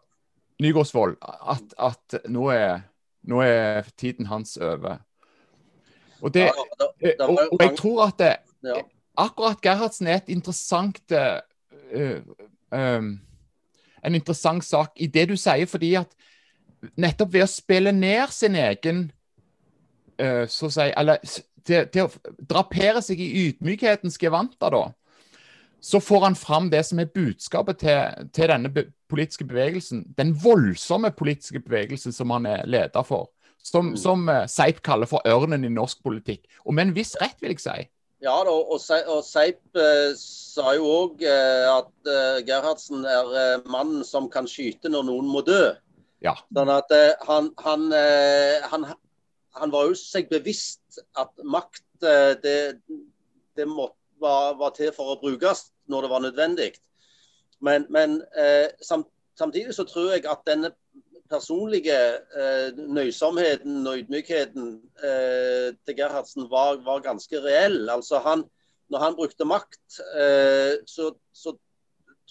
Nygårdsvold. 0.62 1.16
At, 1.22 1.74
at 1.78 2.20
nå, 2.30 2.46
er, 2.54 2.82
nå, 3.26 3.40
er, 3.42 3.88
tiden 3.98 4.28
hans 4.30 4.56
over. 4.56 5.00
Og, 6.20 6.30
det, 6.34 6.50
og, 7.18 7.40
og 7.50 7.62
jeg 7.64 7.72
tror 7.78 8.04
at 8.06 8.18
det, 8.20 8.76
akkurat 9.18 9.62
Gerhardsen 9.64 10.06
er 10.06 10.20
et 10.20 10.30
interessant 10.30 11.00
uh, 11.10 12.20
um, 12.70 13.16
En 14.02 14.14
interessant 14.14 14.64
sak 14.64 15.00
i 15.02 15.08
det 15.10 15.28
du 15.30 15.34
sier, 15.38 15.66
fordi 15.66 15.94
at 15.98 16.14
nettopp 16.98 17.32
ved 17.34 17.44
å 17.46 17.50
spille 17.50 17.92
ned 17.94 18.30
sin 18.34 18.54
egen 18.58 19.02
uh, 20.22 20.46
så 20.46 20.70
å 20.70 20.74
si, 20.76 20.86
Eller 20.94 21.18
til, 21.66 21.86
til, 21.92 22.08
å 22.08 22.36
drapere 22.50 23.02
seg 23.04 23.20
i 23.22 23.30
ydmykhetens 23.46 24.18
gevanter, 24.20 24.74
da 24.74 24.88
så 25.82 26.00
får 26.00 26.20
han 26.20 26.34
fram 26.38 26.70
det 26.70 26.84
som 26.86 27.00
er 27.02 27.10
budskapet 27.10 27.80
til, 27.82 28.26
til 28.30 28.50
denne 28.52 28.70
be 28.70 28.84
politiske 29.10 29.44
bevegelsen. 29.44 30.04
Den 30.16 30.30
voldsomme 30.44 31.10
politiske 31.12 31.60
bevegelsen 31.60 32.14
som 32.14 32.30
han 32.30 32.46
er 32.46 32.62
leder 32.70 33.02
for. 33.04 33.32
Som, 33.62 33.90
mm. 33.92 33.96
som 33.98 34.22
uh, 34.30 34.46
Seip 34.48 34.78
kaller 34.86 35.10
for 35.10 35.26
ørnen 35.28 35.66
i 35.66 35.72
norsk 35.74 35.98
politikk. 36.06 36.46
Og 36.64 36.74
med 36.78 36.86
en 36.86 36.94
viss 36.96 37.16
rett, 37.20 37.34
vil 37.42 37.52
jeg 37.52 37.64
si. 37.64 37.74
Ja, 38.22 38.36
da, 38.46 38.54
og, 38.54 38.78
og 38.78 39.20
Seip 39.26 39.58
uh, 39.74 40.14
sa 40.16 40.76
jo 40.78 40.86
òg 40.86 41.26
eh, 41.26 41.66
at 41.66 42.10
Gerhardsen 42.46 43.02
er 43.02 43.66
mannen 43.66 44.06
som 44.06 44.30
kan 44.30 44.46
skyte 44.46 44.88
når 44.92 45.08
noen 45.10 45.28
må 45.34 45.42
dø. 45.44 45.72
Ja. 46.22 46.36
Sånn 46.54 46.70
at 46.70 46.94
han, 47.26 47.50
han, 47.58 47.88
han, 48.70 48.86
han, 49.58 49.72
var 49.72 49.88
jo 49.90 49.96
seg 49.98 50.30
bevisst 50.30 51.00
at 51.20 51.32
makt 51.44 51.84
det, 52.02 52.80
det 53.56 53.66
måtte 53.68 54.02
var, 54.22 54.54
var, 54.60 54.72
til 54.76 54.92
for 54.96 55.12
å 55.12 55.18
brukes 55.20 55.66
når 55.90 56.06
det 56.06 56.12
var 56.12 56.24
nødvendig. 56.24 56.70
Men, 57.62 57.86
men 57.94 58.20
eh, 58.38 58.70
samt, 58.82 59.10
samtidig 59.38 59.74
så 59.76 59.86
tror 59.88 60.14
jeg 60.14 60.26
at 60.30 60.44
denne 60.48 60.72
personlige 61.32 61.96
eh, 62.36 62.70
nøysomheten 62.76 63.86
og 63.88 64.02
ydmykheten 64.02 64.72
eh, 65.00 65.68
til 65.86 65.98
Gerhardsen 65.98 66.48
var, 66.52 66.80
var, 66.86 67.04
ganske 67.04 67.42
reell. 67.44 67.84
Altså 67.90 68.20
han, 68.24 68.44
når 68.92 69.06
han 69.06 69.18
brukte 69.18 69.48
makt, 69.48 70.00
eh, 70.18 70.80
så, 70.86 71.12
så, 71.32 71.56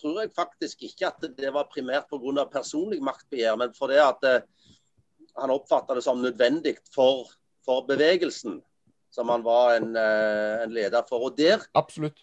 tror 0.02 0.24
jeg 0.24 0.32
faktisk 0.34 0.80
ikke 0.88 1.12
at 1.12 1.26
det 1.38 1.52
var 1.54 1.68
primært 1.70 2.08
pga. 2.10 2.46
personlig 2.50 2.98
maktbegjær, 3.06 3.58
men 3.60 3.74
fordi 3.78 4.00
at 4.02 4.24
eh, 4.26 4.40
han 5.40 5.54
oppfatta 5.54 5.96
det 5.96 6.04
som 6.04 6.22
nødvendig 6.22 6.76
for, 6.96 7.30
for 7.66 7.86
bevegelsen 7.88 8.60
som 9.12 9.30
han 9.30 9.44
var 9.44 9.76
en, 9.76 9.96
uh, 9.96 10.64
en 10.64 10.74
leder 10.74 11.04
for. 11.10 11.28
Og 11.28 11.38
der, 11.38 11.64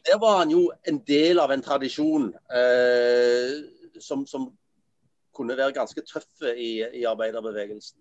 der, 0.08 0.18
var 0.20 0.38
han 0.38 0.50
jo 0.50 0.70
en 0.88 1.02
del 1.06 1.38
av 1.38 1.52
en 1.52 1.62
tradisjon 1.62 2.30
uh, 2.32 3.56
som, 4.00 4.26
som, 4.26 4.50
kunne 5.38 5.54
være 5.54 5.70
ganske 5.70 6.02
tøffe 6.02 6.50
i, 6.58 6.82
i, 6.98 7.04
arbeiderbevegelsen. 7.06 8.00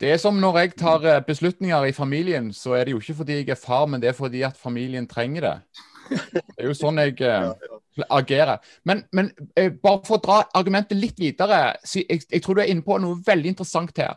Det 0.00 0.08
er 0.10 0.16
som 0.18 0.40
når 0.42 0.56
jeg 0.58 0.72
tar 0.80 1.04
eh, 1.06 1.20
beslutninger 1.22 1.84
i 1.84 1.92
familien, 1.94 2.48
så 2.52 2.72
er 2.74 2.84
det 2.84 2.96
jo 2.96 2.98
ikke 2.98 3.14
fordi 3.20 3.36
jeg 3.36 3.52
er 3.54 3.60
far, 3.60 3.84
men 3.86 4.02
det 4.02 4.08
er 4.10 4.16
fordi 4.18 4.42
at 4.42 4.58
familien 4.58 5.06
trenger 5.06 5.46
det. 5.46 5.52
Det 6.34 6.64
er 6.64 6.66
jo 6.66 6.74
sånn 6.74 6.98
jeg 6.98 7.22
uh, 7.22 7.52
agerer. 8.10 8.58
Men, 8.84 9.02
men 9.12 9.32
bare 9.82 10.04
for 10.06 10.18
å 10.18 10.22
dra 10.22 10.38
argumentet 10.58 10.98
litt 10.98 11.18
videre, 11.18 11.76
jeg, 11.94 12.22
jeg 12.30 12.42
tror 12.44 12.58
du 12.58 12.62
er 12.62 12.72
inne 12.72 12.86
på 12.86 12.98
noe 13.02 13.20
veldig 13.26 13.54
interessant 13.54 13.98
her. 13.98 14.16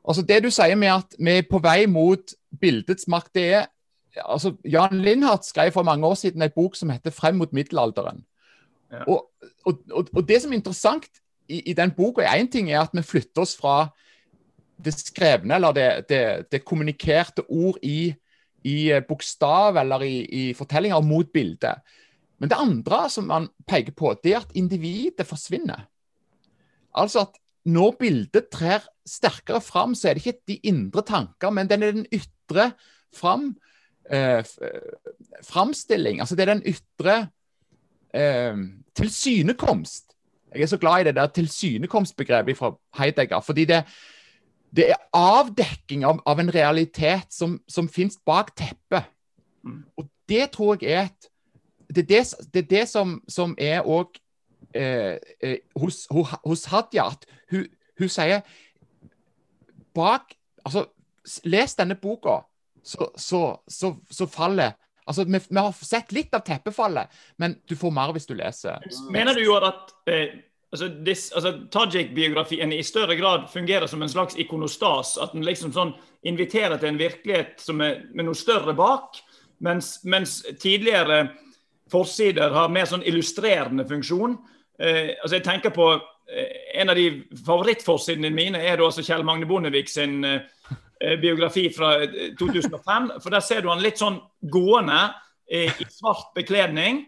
Altså 0.00 0.22
Det 0.26 0.40
du 0.44 0.50
sier 0.50 0.78
med 0.80 0.92
at 0.94 1.18
vi 1.18 1.36
er 1.38 1.48
på 1.48 1.60
vei 1.62 1.84
mot 1.86 2.34
bildets 2.60 3.08
makt, 3.08 3.34
det 3.36 3.46
er 3.54 3.68
altså 4.24 4.54
Jan 4.64 5.02
Lindhardt 5.04 5.46
skrev 5.46 5.72
for 5.72 5.86
mange 5.86 6.06
år 6.06 6.14
siden 6.14 6.42
en 6.42 6.50
bok 6.54 6.76
som 6.76 6.90
heter 6.90 7.10
'Frem 7.10 7.36
mot 7.36 7.52
middelalderen'. 7.52 8.24
Ja. 8.92 9.04
Og, 9.06 9.26
og, 9.64 9.78
og, 9.92 10.08
og, 10.16 10.28
det 10.28 10.42
som 10.42 10.52
er 10.52 10.56
interessant 10.56 11.06
i, 11.48 11.70
i 11.70 11.72
den 11.72 11.90
boka, 11.90 12.22
er 12.22 12.42
én 12.42 12.50
ting 12.50 12.70
er 12.70 12.80
at 12.80 12.90
vi 12.92 13.02
flytter 13.02 13.42
oss 13.42 13.56
fra 13.56 13.88
det 14.84 14.94
skrevne 14.94 15.54
eller 15.54 15.72
det, 15.72 16.08
det, 16.08 16.52
det 16.52 16.64
kommunikerte 16.64 17.44
ord 17.48 17.78
i, 17.82 18.14
i 18.64 18.90
eh, 18.90 19.02
bokstav 19.08 19.76
eller 19.76 20.02
i, 20.02 20.24
i, 20.24 20.54
fortellinger 20.54 21.00
mot 21.00 21.26
bildet. 21.32 21.74
Men 22.40 22.50
det 22.50 22.58
andre 22.58 23.04
som 23.12 23.28
man 23.28 23.48
peker 23.68 23.92
på, 23.96 24.14
det 24.24 24.32
er 24.34 24.40
at 24.40 24.54
individet 24.56 25.26
forsvinner. 25.28 25.84
Altså 26.96 27.26
at 27.26 27.36
når 27.68 27.96
bildet 28.00 28.48
trer 28.52 28.86
sterkere 29.06 29.60
fram, 29.60 29.94
så 29.94 30.08
er 30.08 30.16
det 30.16 30.26
ikke 30.26 30.40
de 30.48 30.56
indre 30.70 31.04
tanker, 31.06 31.50
men 31.52 31.68
den 31.68 31.82
er 31.82 31.92
den 31.92 32.06
ytre 32.12 32.70
fram, 33.16 33.52
eh, 34.10 34.44
framstilling. 35.44 36.20
Altså 36.20 36.36
det 36.36 36.48
er 36.48 36.54
den 36.54 36.64
ytre 36.66 37.16
eh, 38.14 38.56
tilsynekomst. 38.96 40.16
Jeg 40.54 40.62
er 40.62 40.72
så 40.72 40.80
glad 40.80 41.00
i 41.00 41.04
det 41.04 41.14
der 41.14 41.26
tilsynekomstbegrepet 41.26 42.56
fra 42.56 42.72
Heidegger. 42.98 43.40
fordi 43.40 43.64
det, 43.64 43.84
det 44.76 44.90
er 44.90 45.04
avdekking 45.12 46.04
av, 46.04 46.22
av 46.26 46.40
en 46.40 46.54
realitet 46.54 47.28
som, 47.30 47.60
som 47.68 47.88
finnes 47.88 48.18
bak 48.26 48.56
teppet. 48.56 49.04
Mm. 49.62 49.84
Og 49.96 50.08
det 50.28 50.50
tror 50.50 50.78
jeg 50.80 50.92
er 50.92 51.02
et 51.04 51.29
Det 51.94 52.08
det, 52.08 52.22
det, 52.54 52.70
det 52.70 52.88
som, 52.88 53.18
som 53.28 53.54
er 53.58 53.82
òg 53.82 54.18
eh, 54.74 55.16
eh, 55.42 55.58
hos, 55.76 56.06
hos, 56.44 56.64
Hadia 56.70 57.08
at 57.10 57.26
hun, 57.50 57.66
hun 57.98 58.08
sier 58.08 58.44
bak 59.94 60.36
altså, 60.64 60.86
Les 61.44 61.74
denne 61.76 61.94
boka, 62.00 62.40
så, 62.82 63.10
så, 63.16 63.40
så, 63.68 63.94
så 64.10 64.26
faller 64.26 64.72
Altså, 65.10 65.24
vi, 65.24 65.40
vi, 65.48 65.58
har 65.58 65.72
sett 65.74 66.12
litt 66.12 66.34
av 66.36 66.44
teppefallet, 66.46 67.10
men 67.42 67.56
du 67.66 67.74
får 67.74 67.90
mer 67.90 68.12
hvis 68.14 68.28
du 68.28 68.34
leser. 68.38 68.84
Mener 69.10 69.34
du 69.34 69.42
jo 69.42 69.56
at 69.58 69.90
eh, 70.06 70.36
altså, 70.70 70.86
altså, 70.86 71.52
Tajik-biografien 71.72 72.70
i 72.76 72.82
større 72.86 73.16
grad 73.18 73.48
fungerer 73.50 73.90
som 73.90 74.04
en 74.04 74.12
slags 74.12 74.38
ikonostas? 74.38 75.16
At 75.18 75.34
den 75.34 75.42
liksom 75.48 75.72
sånn 75.74 75.96
inviterer 76.30 76.78
til 76.78 76.92
en 76.92 77.00
virkelighet 77.00 77.58
som 77.64 77.82
er 77.82 78.04
med 78.14 78.28
noe 78.28 78.38
større 78.38 78.76
bak? 78.78 79.18
Mens, 79.66 79.96
mens 80.06 80.44
tidligere 80.62 81.24
forsider 81.90 82.54
har 82.54 82.72
mer 82.72 82.88
sånn 82.88 83.04
illustrerende 83.06 83.86
funksjon. 83.88 84.38
Eh, 84.80 85.16
altså 85.20 85.36
jeg 85.38 85.46
tenker 85.46 85.74
på 85.74 85.92
Eh, 86.32 86.80
en 86.80 86.90
av 86.90 86.96
de 86.96 87.24
favorittforsidene 87.46 88.30
mine 88.34 88.60
er 88.62 88.78
da 88.78 88.86
altså 88.86 89.02
Kjell 89.02 89.24
Magne 89.26 89.48
Bondevik 89.50 89.88
sin 89.90 90.22
eh, 90.24 90.42
eh 91.00 91.16
biografi 91.18 91.68
fra 91.74 91.96
2005. 92.38 93.10
Eh, 93.10 93.20
For 93.22 93.30
der 93.30 93.40
ser 93.40 93.62
du 93.62 93.70
han 93.70 93.82
litt 93.82 93.98
sånn 93.98 94.20
gående 94.42 95.00
eh, 95.50 95.72
i 95.72 95.88
svart 95.90 96.30
bekledning 96.36 97.04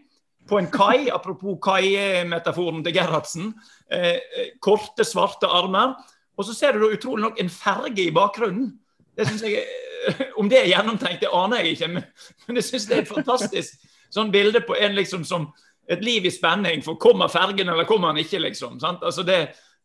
på 0.49 0.59
en 0.59 0.67
kai. 0.67 1.07
Apropos 1.13 1.55
kai-metaforen 1.63 2.83
til 2.83 2.97
Gerhardsen. 2.97 3.53
Korte, 4.59 5.05
svarte 5.07 5.47
armer. 5.47 5.93
Og 6.35 6.43
så 6.43 6.55
ser 6.57 6.73
du 6.73 6.81
da 6.81 6.89
utrolig 6.97 7.23
nok 7.23 7.39
en 7.39 7.51
ferge 7.53 8.03
i 8.03 8.11
bakgrunnen. 8.11 8.73
Det 9.15 9.27
synes 9.29 9.45
jeg, 9.45 9.63
Om 10.35 10.49
det 10.51 10.57
er 10.59 10.67
gjennomtenkt, 10.67 11.21
det 11.21 11.29
aner 11.31 11.61
jeg 11.61 11.77
ikke, 11.77 11.87
men, 11.93 12.03
men 12.43 12.57
jeg 12.59 12.65
syns 12.67 12.89
det 12.89 12.97
er 12.97 13.05
fantastisk 13.07 13.85
sånn 14.13 14.31
bilde 14.33 14.61
på 14.65 14.77
en 14.77 14.95
liksom 14.97 15.25
som 15.27 15.49
et 15.91 16.03
liv 16.03 16.25
i 16.25 16.31
spenning. 16.31 16.83
For 16.85 16.99
kommer 17.01 17.31
fergen, 17.31 17.69
eller 17.69 17.87
kommer 17.89 18.13
han 18.13 18.21
ikke, 18.21 18.41
liksom? 18.45 18.79
sant? 18.79 19.03
Altså 19.03 19.25
det, 19.27 19.39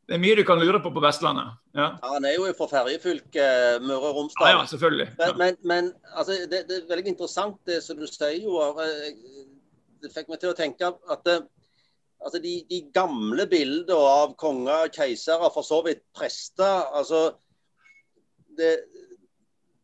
det, 0.06 0.16
er 0.16 0.22
mye 0.22 0.38
du 0.38 0.44
kan 0.46 0.60
lure 0.60 0.80
på 0.84 0.92
på 0.94 1.02
Vestlandet. 1.02 1.56
Ja, 1.74 1.90
ja 2.02 2.12
Han 2.14 2.28
er 2.28 2.36
jo 2.36 2.48
fra 2.58 2.70
ferjefylket 2.70 3.42
eh, 3.42 3.82
Møre 3.84 4.12
og 4.12 4.22
Romsdal. 4.22 4.50
Ja, 4.52 4.60
ja 4.60 4.70
selvfølgelig. 4.72 5.10
Ja. 5.18 5.30
Men, 5.32 5.38
men, 5.38 5.60
men 5.72 5.92
altså, 6.14 6.38
det, 6.50 6.64
det, 6.70 6.82
er 6.82 6.90
veldig 6.92 7.14
interessant 7.14 7.60
det 7.66 7.82
som 7.84 7.98
du 7.98 8.06
sier, 8.06 8.38
jo. 8.44 8.60
Det 9.98 10.12
fikk 10.14 10.30
meg 10.30 10.42
til 10.42 10.52
å 10.52 10.58
tenke 10.58 10.92
at 11.10 11.24
det, 11.26 11.40
altså 12.22 12.38
de, 12.42 12.54
de, 12.70 12.84
gamle 12.94 13.48
bildene 13.50 13.98
av 13.98 14.36
konger, 14.38 14.92
keisere, 14.94 15.50
for 15.54 15.66
så 15.66 15.80
vidt 15.86 16.04
prester 16.14 16.86
altså 16.94 17.32
det, 18.58 18.76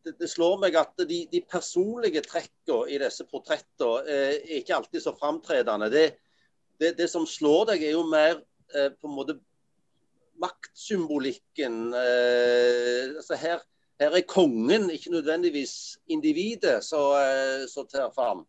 det, 0.05 0.29
slår 0.29 0.59
meg 0.61 0.77
at 0.79 0.93
de, 1.09 1.23
de 1.31 1.41
personlige 1.49 2.23
trekkene 2.25 2.91
i 2.91 2.99
disse 3.01 3.25
portrettene 3.29 4.05
eh, 4.05 4.37
er 4.37 4.61
ikke 4.61 4.77
alltid 4.77 5.03
så 5.03 5.15
framtredende. 5.17 5.89
Det, 5.93 6.05
det, 6.81 6.95
det, 6.99 7.09
som 7.11 7.27
slår 7.29 7.71
deg, 7.71 7.83
er 7.83 7.95
jo 7.95 8.05
mer 8.09 8.39
eh, 8.75 8.91
på 8.93 9.09
en 9.09 9.15
måte 9.17 9.37
maktsymbolikken. 10.41 11.79
Eh, 11.95 13.15
altså 13.15 13.39
her, 13.39 13.63
her, 14.01 14.17
er 14.19 14.27
kongen, 14.27 14.89
ikke 14.91 15.13
nødvendigvis 15.15 15.97
individet, 16.11 16.83
som 16.85 17.15
eh, 17.19 17.87
tar 17.91 18.11
fram. 18.15 18.45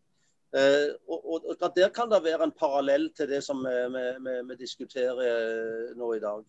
Eh, 0.56 0.92
og, 1.08 1.24
og, 1.24 1.48
og, 1.50 1.72
Der 1.76 1.88
kan 1.94 2.10
det 2.10 2.22
være 2.24 2.44
en 2.44 2.54
parallell 2.58 3.10
til 3.16 3.28
det 3.28 3.42
som 3.44 3.64
vi 3.66 4.60
diskuterer 4.60 5.24
eh, 5.24 5.96
nå 5.98 6.12
i 6.14 6.22
dag. 6.22 6.44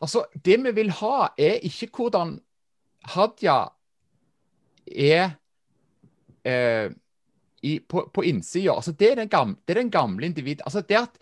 Altså, 0.00 0.24
Det 0.44 0.60
vi 0.64 0.74
vil 0.74 0.90
ha, 1.00 1.28
er 1.38 1.58
ikke 1.66 1.90
hvordan 1.96 2.38
Hadia 3.04 3.77
er 4.94 5.30
eh, 6.44 6.90
i, 7.62 7.78
på, 7.80 8.10
på 8.14 8.24
innsida. 8.24 8.74
Altså, 8.74 8.92
det, 8.92 9.10
er 9.12 9.24
det 9.24 9.74
er 9.74 9.80
den 9.80 9.90
gamle 9.90 10.26
individ. 10.26 10.62
Altså, 10.66 10.80
det 10.80 10.96
at, 10.96 11.18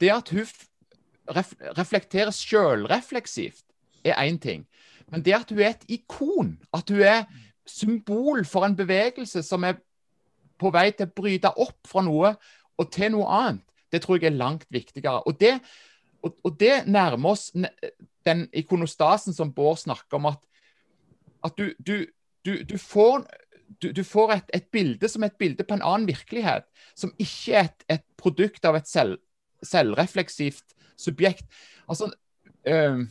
det 0.00 0.12
at 0.12 0.28
hun 0.28 0.46
ref, 1.36 1.54
reflekterer 1.78 2.30
sjølrefleksivt, 2.30 3.64
er 4.04 4.14
én 4.22 4.38
ting. 4.38 4.66
Men 5.08 5.24
det 5.24 5.34
at 5.34 5.50
hun 5.50 5.58
er 5.58 5.74
et 5.74 5.84
ikon, 5.88 6.58
at 6.72 6.90
hun 6.90 7.00
er 7.00 7.24
symbol 7.66 8.44
for 8.44 8.64
en 8.64 8.76
bevegelse 8.76 9.42
som 9.42 9.64
er 9.64 9.80
på 10.58 10.70
vei 10.74 10.90
til 10.90 11.08
å 11.08 11.14
bryte 11.14 11.52
opp 11.60 11.86
fra 11.86 12.02
noe 12.02 12.34
og 12.78 12.92
til 12.92 13.12
noe 13.14 13.28
annet, 13.28 13.64
det 13.92 14.02
tror 14.02 14.18
jeg 14.18 14.32
er 14.32 14.36
langt 14.36 14.66
viktigere. 14.70 15.22
Og 15.26 15.40
det, 15.40 15.58
og, 16.22 16.34
og 16.44 16.56
det 16.60 16.82
nærmer 16.86 17.32
oss 17.32 17.50
den 18.26 18.44
ikonostasen 18.52 19.34
som 19.34 19.52
Bård 19.54 19.78
snakker 19.80 20.18
om, 20.18 20.28
at, 20.32 20.40
at 21.44 21.56
du, 21.58 21.72
du, 21.78 22.06
du, 22.48 22.54
du, 22.64 22.78
får, 22.80 23.26
du, 23.82 24.02
får 24.04 24.32
et, 24.38 24.50
et, 24.56 24.66
bilde 24.72 25.10
som 25.10 25.24
er 25.24 25.32
et 25.32 25.40
bilde 25.40 25.66
på 25.68 25.76
en 25.76 25.84
annen 25.84 26.08
virkelighet, 26.08 26.64
som 26.96 27.12
ikke 27.20 27.58
er 27.58 27.68
et, 27.68 27.86
et 27.98 28.04
produkt 28.20 28.64
av 28.68 28.78
et 28.78 28.88
selv, 28.88 29.18
selvrefleksivt 29.62 30.76
subjekt. 30.98 31.44
Altså, 31.88 32.10
øh, 32.66 33.04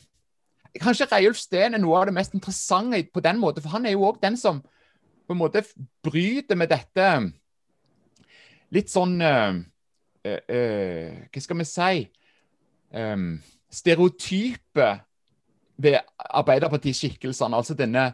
Kanskje 0.82 1.08
Reiulf 1.12 1.40
Steen 1.42 1.74
er 1.74 1.82
noe 1.82 2.00
av 2.00 2.10
det 2.10 2.16
mest 2.18 2.36
interessante 2.38 3.04
på 3.14 3.24
den 3.24 3.40
måten, 3.42 3.64
for 3.64 3.78
han 3.78 3.86
er 3.86 3.96
jo 3.96 4.06
òg 4.10 4.20
den 4.22 4.38
som 4.38 4.62
på 5.28 5.36
en 5.36 5.42
måte 5.42 5.64
bryter 6.06 6.58
med 6.60 6.72
dette 6.72 7.08
litt 8.76 8.92
sånn 8.92 9.18
øh, 9.24 9.60
øh, 10.28 11.12
Hva 11.32 11.44
skal 11.44 11.60
vi 11.60 11.68
si 11.68 12.06
um, 12.96 13.38
Stereotype 13.72 14.88
ved 15.78 16.00
Arbeiderpartiskikkelsene. 16.18 17.58
Altså 17.58 17.76
denne, 17.78 18.12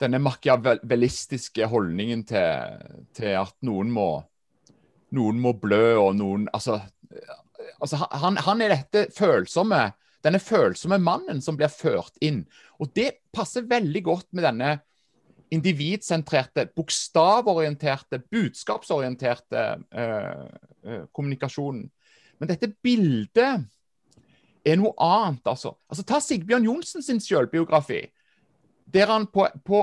denne 0.00 0.20
machiavellistiske 0.22 1.66
holdningen 1.70 2.24
til, 2.28 2.80
til, 3.16 3.32
at 3.40 3.54
noen 3.66 3.92
må, 3.92 4.08
noen 5.16 5.38
må 5.40 5.54
blø, 5.60 5.96
og 6.00 6.16
noen 6.18 6.48
Altså, 6.52 6.80
altså 7.80 8.02
han, 8.12 8.36
han, 8.44 8.64
er 8.64 8.74
dette 8.74 9.06
følsomme 9.16 9.86
denne 10.26 10.40
følsomme 10.42 10.98
mannen 10.98 11.40
som 11.44 11.56
blir 11.58 11.70
ført 11.70 12.16
inn. 12.24 12.42
Og 12.82 12.90
det 12.96 13.20
passer 13.34 13.66
veldig 13.68 14.02
godt 14.06 14.28
med 14.34 14.46
denne 14.46 14.70
individsentrerte, 15.54 16.66
bokstavorienterte, 16.74 18.18
budskapsorienterte 18.32 19.66
uh, 19.94 20.46
uh, 20.82 21.04
kommunikasjonen. 21.14 21.86
Men 22.40 22.50
dette 22.50 22.72
bildet 22.82 23.62
er 24.66 24.80
noe 24.80 24.92
annet, 24.98 25.44
altså. 25.46 25.76
altså 25.86 26.04
ta 26.04 26.18
Sigbjørn 26.20 26.66
Johnsen 26.66 27.04
sin 27.06 27.22
selvbiografi. 27.22 28.02
Der 28.94 29.06
han, 29.10 29.26
på, 29.26 29.46
på, 29.64 29.80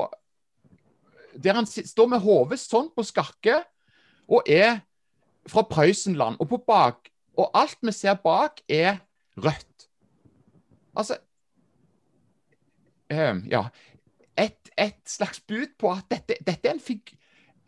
der 1.44 1.54
han 1.54 1.68
står 1.68 2.08
med 2.08 2.24
hodet 2.24 2.60
sånn 2.62 2.90
på 2.96 3.04
skakke 3.04 3.60
og 4.32 4.48
er 4.48 4.80
fra 5.50 5.66
Prøysenland. 5.68 6.40
Og, 6.40 6.62
bak, 6.68 7.10
og 7.38 7.52
alt 7.58 7.78
vi 7.82 7.92
ser 7.92 8.16
bak, 8.24 8.62
er 8.70 9.02
rødt. 9.38 9.90
Altså 10.96 11.18
eh, 13.10 13.36
Ja. 13.52 13.68
Et, 14.38 14.70
et, 14.78 14.96
slags 15.06 15.40
bud 15.40 15.76
på 15.78 15.92
at 15.92 16.08
dette, 16.10 16.36
dette 16.48 16.70
er 16.70 16.74
en 16.74 16.80
fig, 16.80 17.12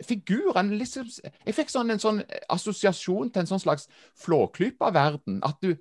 figur 0.02 0.58
en 0.58 0.72
liksom, 0.78 1.06
Jeg 1.46 1.54
fikk 1.54 1.70
sånn, 1.70 1.92
en 1.94 2.02
sånn 2.02 2.24
assosiasjon 2.50 3.30
til 3.30 3.44
en 3.44 3.50
sånn 3.52 3.62
slags 3.62 3.86
flåklypa-verden. 4.24 5.44
At 5.46 5.62
du 5.62 5.76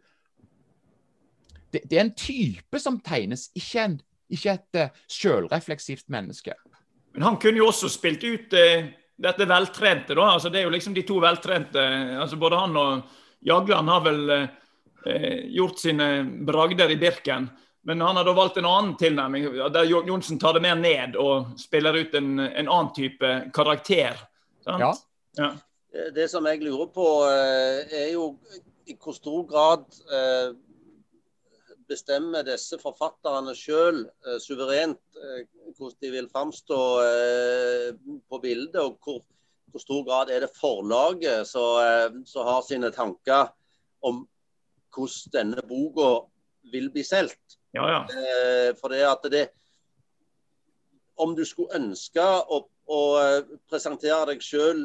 det, 1.73 1.81
det, 1.91 1.99
er 1.99 2.05
en 2.05 2.15
type 2.15 2.79
som 2.79 3.01
tegnes, 3.01 3.49
ikke, 3.57 3.85
en, 3.85 3.97
ikke 4.33 4.55
et 4.55 4.79
uh, 4.81 5.01
selvrefleksivt 5.11 6.09
menneske. 6.13 6.55
Men 7.15 7.29
han 7.29 7.41
kunne 7.43 7.61
jo 7.61 7.69
også 7.71 7.91
spilt 7.93 8.25
ut 8.25 8.55
uh, 8.57 8.87
dette 9.25 9.49
veltrente, 9.49 10.17
da. 10.17 10.31
Altså, 10.33 10.51
det 10.51 10.61
er 10.61 10.69
jo 10.69 10.75
liksom 10.75 10.95
de 10.97 11.05
to 11.07 11.21
veltrente. 11.23 11.83
altså 12.21 12.39
Både 12.41 12.61
han 12.61 12.79
og 12.81 13.21
Jagland 13.45 13.93
har 13.93 14.07
vel 14.07 14.25
uh, 14.39 14.49
gjort 15.53 15.83
sine 15.83 16.09
bragder 16.47 16.91
i 16.91 16.99
Birken. 17.01 17.51
Men 17.85 18.01
han 18.01 18.17
har 18.17 18.25
da 18.25 18.33
valgt 18.33 18.57
en 18.57 18.67
annen 18.67 18.95
tilnærming, 18.97 19.45
der 19.69 19.85
Johnsen 19.85 20.39
tar 20.41 20.57
det 20.57 20.63
mer 20.65 20.79
ned 20.81 21.19
og 21.21 21.51
spiller 21.61 21.99
ut 22.01 22.15
en, 22.17 22.39
en 22.41 22.69
annen 22.69 22.95
type 22.97 23.33
karakter. 23.53 24.23
Ja. 24.65 24.95
ja. 25.37 25.51
Det 26.17 26.25
som 26.33 26.49
jeg 26.49 26.63
lurer 26.65 26.89
på, 26.95 27.05
er 27.29 28.09
jo 28.15 28.31
i 28.89 28.97
hvor 28.97 29.13
stor 29.13 29.45
grad 29.51 29.85
bestemmer 31.89 32.45
disse 32.47 32.79
forfatterne 32.81 33.55
sjøl 33.57 34.05
uh, 34.27 34.39
suverent 34.43 35.01
uh, 35.19 35.41
hvordan 35.77 36.01
de 36.03 36.13
vil 36.15 36.29
framstå 36.33 36.81
uh, 37.01 37.89
på 38.31 38.41
bildet, 38.43 38.81
og 38.81 38.99
hvor, 39.03 39.23
hvor, 39.71 39.83
stor 39.83 40.05
grad 40.07 40.31
er 40.31 40.45
det 40.45 40.53
forlaget 40.57 41.49
som 41.49 42.47
har 42.47 42.63
sine 42.67 42.93
tanker 42.95 43.51
om 44.05 44.25
hvordan 44.95 45.35
denne 45.35 45.67
boka 45.69 46.11
vil 46.73 46.91
bli 46.95 47.03
solgt. 47.05 47.59
Ja, 47.75 47.89
ja. 47.91 48.03
for 48.79 48.93
det 48.95 49.01
at 49.03 49.25
det 49.33 49.49
Om 51.19 51.35
du 51.35 51.43
skulle 51.45 51.75
ønske 51.75 52.23
å, 52.23 52.61
å 52.87 53.01
presentere 53.71 54.29
deg 54.31 54.43
sjøl 54.43 54.85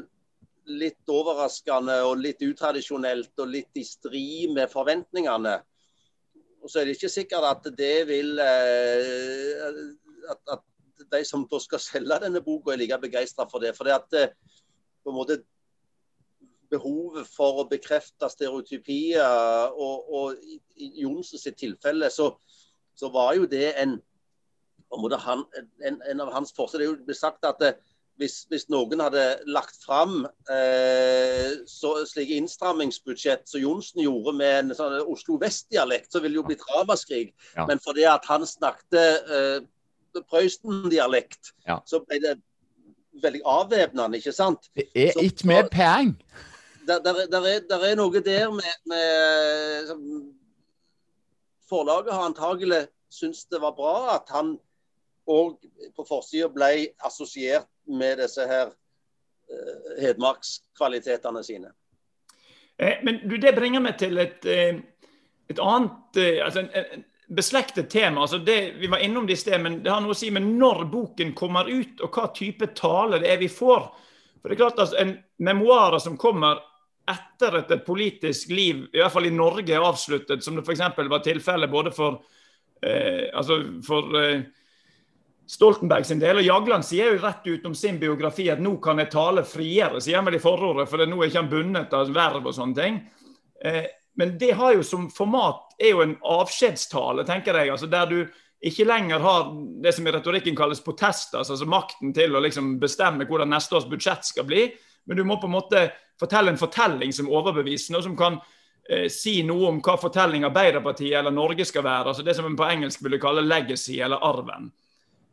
litt 0.69 1.09
overraskende 1.09 1.99
og 2.05 2.19
litt 2.21 2.41
utradisjonelt 2.45 3.41
og 3.41 3.49
litt 3.53 3.77
i 3.77 3.85
strid 3.85 4.53
med 4.53 4.69
forventningene, 4.71 5.59
og 6.69 6.73
så 6.73 6.79
er 6.79 6.86
det 6.86 6.99
ikke 6.99 7.10
sikkert 7.10 7.45
at 7.49 7.67
det 7.77 7.95
vil 8.05 8.38
eh, 8.38 9.77
at, 10.29 10.41
at, 10.53 10.60
de 11.10 11.23
som 11.25 11.47
da 11.49 11.58
skal 11.63 11.82
selge 11.82 12.19
denne 12.21 12.41
boka, 12.45 12.75
er 12.75 12.77
like 12.77 12.99
begeistra 13.01 13.47
for 13.49 13.63
det. 13.63 13.71
For 13.73 13.88
det 13.88 13.95
at 13.95 14.17
eh, 14.19 14.34
på 15.01 15.10
en 15.10 15.15
måte 15.17 15.39
behovet 16.69 17.25
for 17.25 17.63
å 17.63 17.65
bekrefte 17.71 18.29
stereotypier, 18.29 19.73
og, 19.73 20.13
og 20.13 20.43
i, 20.45 20.60
Jonsens 21.01 21.47
tilfelle 21.58 22.12
så, 22.13 22.29
så, 22.93 23.10
var 23.10 23.34
jo 23.39 23.49
det 23.49 23.71
en, 23.82 23.97
en, 24.93 25.97
en 25.97 26.21
av 26.21 26.29
hans 26.36 26.53
forser. 26.53 26.86
Det 26.86 26.91
er 27.10 27.15
jo 27.15 27.17
sagt 27.17 27.49
at 27.49 27.58
det, 27.63 27.73
hvis, 28.19 28.36
hvis, 28.51 28.65
noen 28.71 28.99
hadde 29.01 29.23
lagt 29.47 29.77
fram 29.86 30.25
eh, 30.51 31.63
så, 31.69 31.93
slike 32.08 32.36
innstrammingsbudsjett 32.36 33.47
som 33.47 33.63
Johnsen 33.63 34.03
gjorde 34.03 34.34
med 34.36 34.55
en 34.60 34.75
sånn 34.75 34.97
Oslo 35.08 35.38
Vest-dialekt, 35.41 36.12
så 36.12 36.21
ville 36.21 36.36
det 36.36 36.41
jo 36.41 36.47
blitt 36.49 36.65
ramaskrik. 36.73 37.32
Ja. 37.55 37.65
Men 37.69 37.82
fordi 37.84 38.05
at 38.10 38.27
han 38.29 38.45
snakket 38.47 38.99
eh, 38.99 39.58
Prøysen-dialekt, 40.19 41.53
ja. 41.69 41.79
så 41.88 42.01
ble 42.03 42.19
det 42.23 42.36
veldig 43.23 43.41
avvæpnende, 43.47 44.19
ikke 44.19 44.36
sant? 44.36 44.69
Det 44.75 44.89
er 44.97 45.17
ikke 45.21 45.47
mer 45.47 45.69
penger. 45.71 46.17
Der, 46.88 46.99
der, 47.05 47.25
der, 47.32 47.43
er, 47.45 47.60
der, 47.69 47.84
er, 47.86 47.95
noe 47.99 48.21
der 48.25 48.49
med, 48.51 48.75
med 48.89 49.91
Forlaget 51.69 52.15
har 52.15 52.25
antagelig 52.32 52.88
syntes 53.13 53.45
det 53.49 53.62
var 53.62 53.75
bra 53.77 54.15
at 54.15 54.32
han 54.34 54.55
og 55.29 55.59
på 55.95 56.05
forsida 56.07 56.49
ble 56.51 56.89
assosiert 57.05 57.69
med 57.85 58.17
disse 58.23 58.45
her 58.49 58.71
uh, 58.71 59.91
hedmarkskvalitetene 60.01 61.43
sine. 61.45 61.73
Eh, 62.79 62.97
men 63.03 63.19
du, 63.23 63.37
Det 63.37 63.53
bringer 63.55 63.83
meg 63.83 63.97
til 63.99 64.17
et, 64.17 64.45
eh, 64.45 64.79
et 65.49 65.59
annet 65.59 66.19
eh, 66.19 66.39
altså 66.45 66.63
en 66.63 67.03
beslektet 67.35 67.89
tema. 67.89 68.21
altså 68.21 68.37
det, 68.37 68.73
Vi 68.79 68.87
var 68.87 68.97
innom 68.97 69.27
det 69.27 69.33
i 69.33 69.41
sted, 69.43 69.59
men 69.61 69.83
det 69.83 69.91
har 69.91 70.01
noe 70.01 70.15
å 70.15 70.17
si 70.17 70.31
med 70.31 70.47
når 70.47 70.85
boken 70.89 71.33
kommer 71.35 71.69
ut, 71.69 72.01
og 72.01 72.15
hva 72.15 72.29
type 72.33 72.71
tale 72.75 73.19
det 73.19 73.33
er 73.33 73.37
vi 73.37 73.51
får. 73.51 73.91
For 74.39 74.49
det 74.49 74.55
er 74.55 74.63
klart 74.63 74.79
altså, 74.79 74.97
En 74.97 75.17
memoarer 75.37 75.99
som 75.99 76.17
kommer 76.17 76.63
etter 77.09 77.59
at 77.59 77.71
et 77.71 77.85
politisk 77.85 78.51
liv, 78.53 78.85
i 78.93 79.01
hvert 79.01 79.11
fall 79.11 79.25
i 79.25 79.33
Norge, 79.33 79.73
er 79.73 79.83
avsluttet, 79.83 80.43
som 80.43 80.55
det 80.55 80.63
f.eks. 80.63 80.81
var 81.09 81.23
tilfellet 81.25 81.71
både 81.71 81.91
for, 81.91 82.21
eh, 82.85 83.29
altså 83.33 83.59
for 83.85 84.15
eh, 84.19 84.43
Stoltenberg 85.49 86.05
sin 86.05 86.19
del. 86.21 86.41
Og 86.41 86.45
Jagland 86.45 86.85
sier 86.85 87.13
jo 87.13 87.21
rett 87.23 87.47
ut 87.47 87.63
om 87.65 87.75
sin 87.77 87.97
biografi 88.01 88.49
at 88.53 88.62
nå 88.62 88.75
kan 88.83 89.01
jeg 89.01 89.09
tale 89.13 89.45
friere, 89.47 90.01
sier 90.01 90.19
han 90.19 90.27
vel 90.27 90.38
i 90.38 90.43
forordet, 90.43 90.85
for 90.89 91.01
nå 91.01 91.17
er 91.17 91.31
ikke 91.31 91.41
han 91.41 91.49
bundet 91.49 91.95
av 91.97 92.12
verv 92.13 92.51
og 92.51 92.53
sånne 92.55 92.77
ting. 92.77 92.99
Eh, 93.65 93.88
men 94.19 94.35
det 94.38 94.51
har 94.59 94.75
jo 94.75 94.83
som 94.85 95.07
format 95.13 95.73
er 95.79 95.95
jo 95.95 96.03
en 96.03 96.17
avskjedstale, 96.38 97.25
tenker 97.25 97.57
jeg. 97.57 97.71
altså 97.71 97.88
Der 97.89 98.05
du 98.05 98.19
ikke 98.62 98.85
lenger 98.85 99.23
har 99.23 99.49
det 99.81 99.93
som 99.95 100.07
i 100.07 100.12
retorikken 100.12 100.57
kalles 100.57 100.83
potestas, 100.83 101.49
altså 101.49 101.65
makten 101.65 102.12
til 102.13 102.35
å 102.35 102.41
liksom 102.43 102.75
bestemme 102.81 103.25
hvordan 103.25 103.49
neste 103.49 103.77
års 103.79 103.88
budsjett 103.89 104.27
skal 104.27 104.45
bli. 104.45 104.67
Men 105.07 105.17
du 105.17 105.23
må 105.23 105.39
på 105.39 105.47
en 105.47 105.55
måte 105.55 105.85
fortelle 106.19 106.51
en 106.51 106.59
fortelling 106.59 107.15
som 107.15 107.29
er 107.29 107.38
overbevisende, 107.39 108.01
og 108.01 108.05
som 108.05 108.17
kan 108.19 108.38
eh, 108.89 109.07
si 109.09 109.39
noe 109.47 109.71
om 109.71 109.79
hva 109.81 109.95
fortelling 109.97 110.45
Arbeiderpartiet 110.45 111.15
eller 111.21 111.33
Norge 111.33 111.65
skal 111.65 111.88
være. 111.88 112.12
altså 112.12 112.27
Det 112.27 112.35
som 112.38 112.45
en 112.45 112.59
på 112.59 112.67
engelsk 112.67 113.01
ville 113.01 113.21
kalle 113.23 113.47
legacy 113.47 113.97
eller 114.03 114.21
arven. 114.21 114.69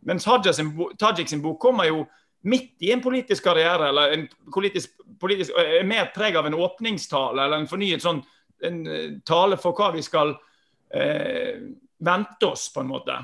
Mens 0.07 0.27
Tajik 0.27 1.29
sin 1.29 1.43
bok 1.43 1.61
kommer 1.61 1.89
jo 1.89 2.05
midt 2.47 2.83
i 2.87 2.93
en 2.95 3.03
politisk 3.03 3.45
karriere, 3.49 3.89
eller 3.91 4.15
en 4.15 4.27
politisk, 4.55 4.93
politisk, 5.21 5.55
er 5.59 5.87
mer 5.87 6.13
preg 6.15 6.37
av 6.39 6.47
en 6.47 6.55
åpningstale 6.55 7.43
eller 7.43 7.59
en 7.59 7.71
fornyet 7.71 8.05
sånn 8.05 8.23
en 8.65 8.79
eh, 8.87 9.09
tale 9.27 9.59
for 9.61 9.77
hva 9.77 9.91
vi 9.97 10.05
skal 10.05 10.31
eh, 10.95 11.67
vente 11.99 12.47
oss, 12.47 12.69
på 12.73 12.85
en 12.85 12.93
måte. 12.93 13.17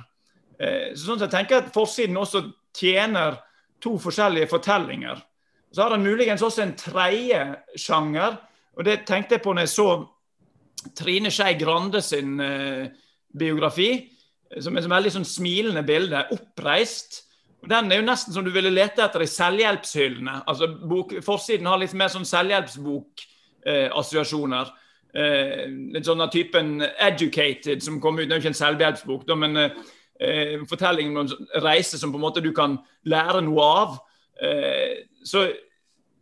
Eh, 0.59 0.92
så 0.95 1.07
sånn 1.07 1.21
at 1.21 1.29
jeg 1.29 1.35
tenker 1.37 1.61
at 1.62 1.73
Forsiden 1.75 2.18
også 2.21 2.45
tjener 2.77 3.38
to 3.83 3.95
forskjellige 4.01 4.51
fortellinger. 4.51 5.23
Så 5.73 5.85
har 5.85 5.95
han 5.95 6.05
muligens 6.05 6.42
også 6.45 6.66
en 6.66 6.75
tredje 6.77 7.40
sjanger. 7.81 8.37
Og 8.77 8.85
det 8.85 9.03
tenkte 9.09 9.38
jeg 9.38 9.45
på 9.45 9.55
når 9.55 9.66
jeg 9.66 9.75
så 9.75 9.88
Trine 10.99 11.31
Skei 11.31 11.55
sin 12.03 12.40
eh, 12.40 12.90
biografi. 13.33 14.12
Som 14.60 14.76
er 14.76 14.80
et 14.82 14.90
veldig 14.90 15.12
sånn 15.14 15.24
smilende 15.28 15.82
bilde. 15.86 16.26
Oppreist. 16.34 17.22
Den 17.68 17.92
er 17.92 17.96
jo 18.00 18.08
nesten 18.08 18.32
som 18.34 18.44
du 18.44 18.50
ville 18.52 18.70
lete 18.72 19.02
etter 19.04 19.20
i 19.22 19.26
selvhjelpshyllene. 19.30 20.42
Altså, 20.50 20.66
bok, 20.90 21.08
forsiden 21.24 21.66
har 21.70 21.78
litt 21.80 21.98
mer 21.98 22.08
sånn 22.12 22.28
selvhjelpsbok-assosiasjoner. 22.28 24.66
Eh, 25.12 25.66
litt 25.94 26.06
sånn 26.08 26.24
av 26.24 26.30
typen 26.32 26.68
'Educated', 26.82 27.82
som 27.82 28.00
kom 28.00 28.18
ut. 28.18 28.28
Det 28.28 28.34
er 28.34 28.38
jo 28.40 28.42
ikke 28.42 28.54
en 28.54 28.64
selvhjelpsbok, 28.64 29.22
da, 29.28 29.34
men 29.34 29.56
eh, 29.56 29.70
fortellingen 30.68 31.16
om 31.16 31.26
en 31.26 31.32
reise 31.62 31.98
som 31.98 32.12
på 32.12 32.18
en 32.18 32.26
måte 32.26 32.42
du 32.42 32.52
kan 32.52 32.78
lære 33.04 33.40
noe 33.44 33.62
av. 33.62 33.98
Eh, 34.42 34.94
så 35.24 35.52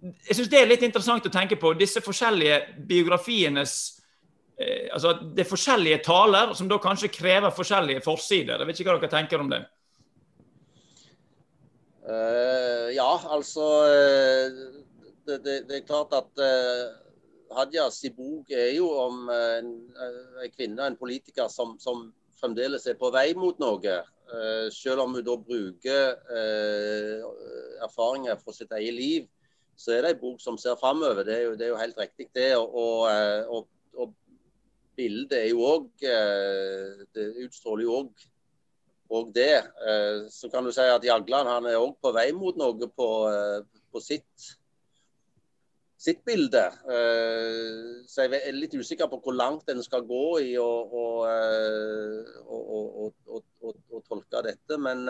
jeg 0.00 0.36
syns 0.36 0.48
det 0.48 0.60
er 0.60 0.68
litt 0.68 0.82
interessant 0.82 1.26
å 1.26 1.32
tenke 1.32 1.56
på. 1.60 1.78
Disse 1.78 2.00
forskjellige 2.04 2.60
biografienes 2.88 3.72
eh, 3.76 3.99
Altså 4.60 5.14
det 5.22 5.44
er 5.44 5.48
forskjellige 5.48 6.02
taler 6.04 6.50
som 6.58 6.68
da 6.68 6.76
kanskje 6.82 7.08
krever 7.14 7.52
forskjellige 7.54 8.02
forsider. 8.04 8.60
Jeg 8.60 8.68
vet 8.68 8.80
ikke 8.82 8.92
hva 8.92 9.00
dere 9.00 9.12
tenker 9.14 9.40
om 9.40 9.48
det? 9.52 9.62
Uh, 12.10 12.88
ja, 12.94 13.10
altså 13.30 13.66
uh, 13.86 14.60
det, 15.28 15.36
det, 15.44 15.56
det, 15.68 15.76
er 15.76 15.86
klart 15.86 16.14
at 16.16 16.40
uh, 16.42 16.88
Hadyas 17.54 18.00
bok 18.16 18.50
er 18.50 18.72
jo 18.74 18.88
om 19.04 19.28
en, 19.30 19.68
en 20.00 20.54
kvinne, 20.56 20.86
en 20.86 20.96
politiker, 20.98 21.48
som, 21.52 21.76
som, 21.78 22.08
fremdeles 22.40 22.86
er 22.88 22.96
på 22.96 23.10
vei 23.12 23.34
mot 23.36 23.58
noe. 23.60 23.98
selv 24.72 25.02
om 25.02 25.12
hun 25.12 25.24
da 25.26 25.34
bruker 25.36 26.14
erfaringer 27.84 28.38
fra 28.40 28.54
sitt 28.56 28.70
eget 28.72 28.94
liv, 28.96 29.26
så 29.76 29.92
er 29.92 30.06
det 30.06 30.12
en 30.14 30.22
bok 30.22 30.40
som 30.40 30.56
ser 30.56 30.78
framover. 30.80 31.20
Det, 31.20 31.36
det, 31.58 31.66
er 31.66 31.74
jo 31.74 31.82
helt 31.82 31.98
riktig, 32.00 32.30
det. 32.32 32.56
Og, 32.56 33.04
og, 33.52 33.68
og 33.92 34.14
bildet 35.00 35.38
er 35.40 35.48
jo 35.48 35.64
òg 35.64 36.04
Det 37.16 37.24
utstråler 37.46 37.88
jo 37.88 37.96
òg 38.02 38.28
og 39.10 39.34
det. 39.34 39.56
Eh, 39.58 40.28
så 40.30 40.48
kan 40.50 40.64
du 40.64 40.72
si 40.72 40.86
at 40.86 41.04
Jagland 41.04 41.50
han 41.50 41.66
er 41.66 41.80
òg 41.80 41.96
på 42.02 42.12
vei 42.14 42.30
mot 42.36 42.56
noe 42.58 42.88
på, 42.94 43.08
eh, 43.30 43.80
på 43.90 44.02
sitt, 44.02 44.50
sitt 45.98 46.22
bilde. 46.26 46.62
Eh, 46.94 48.04
så 48.06 48.26
jeg 48.26 48.38
er 48.38 48.56
litt 48.56 48.76
usikker 48.78 49.10
på 49.10 49.20
hvor 49.24 49.34
langt 49.36 49.70
en 49.70 49.82
skal 49.82 50.06
gå 50.06 50.26
i 50.46 50.52
å, 50.62 50.68
å, 51.02 51.04
å, 52.46 53.42
å 53.66 54.02
tolke 54.06 54.44
dette. 54.46 54.78
Men, 54.78 55.02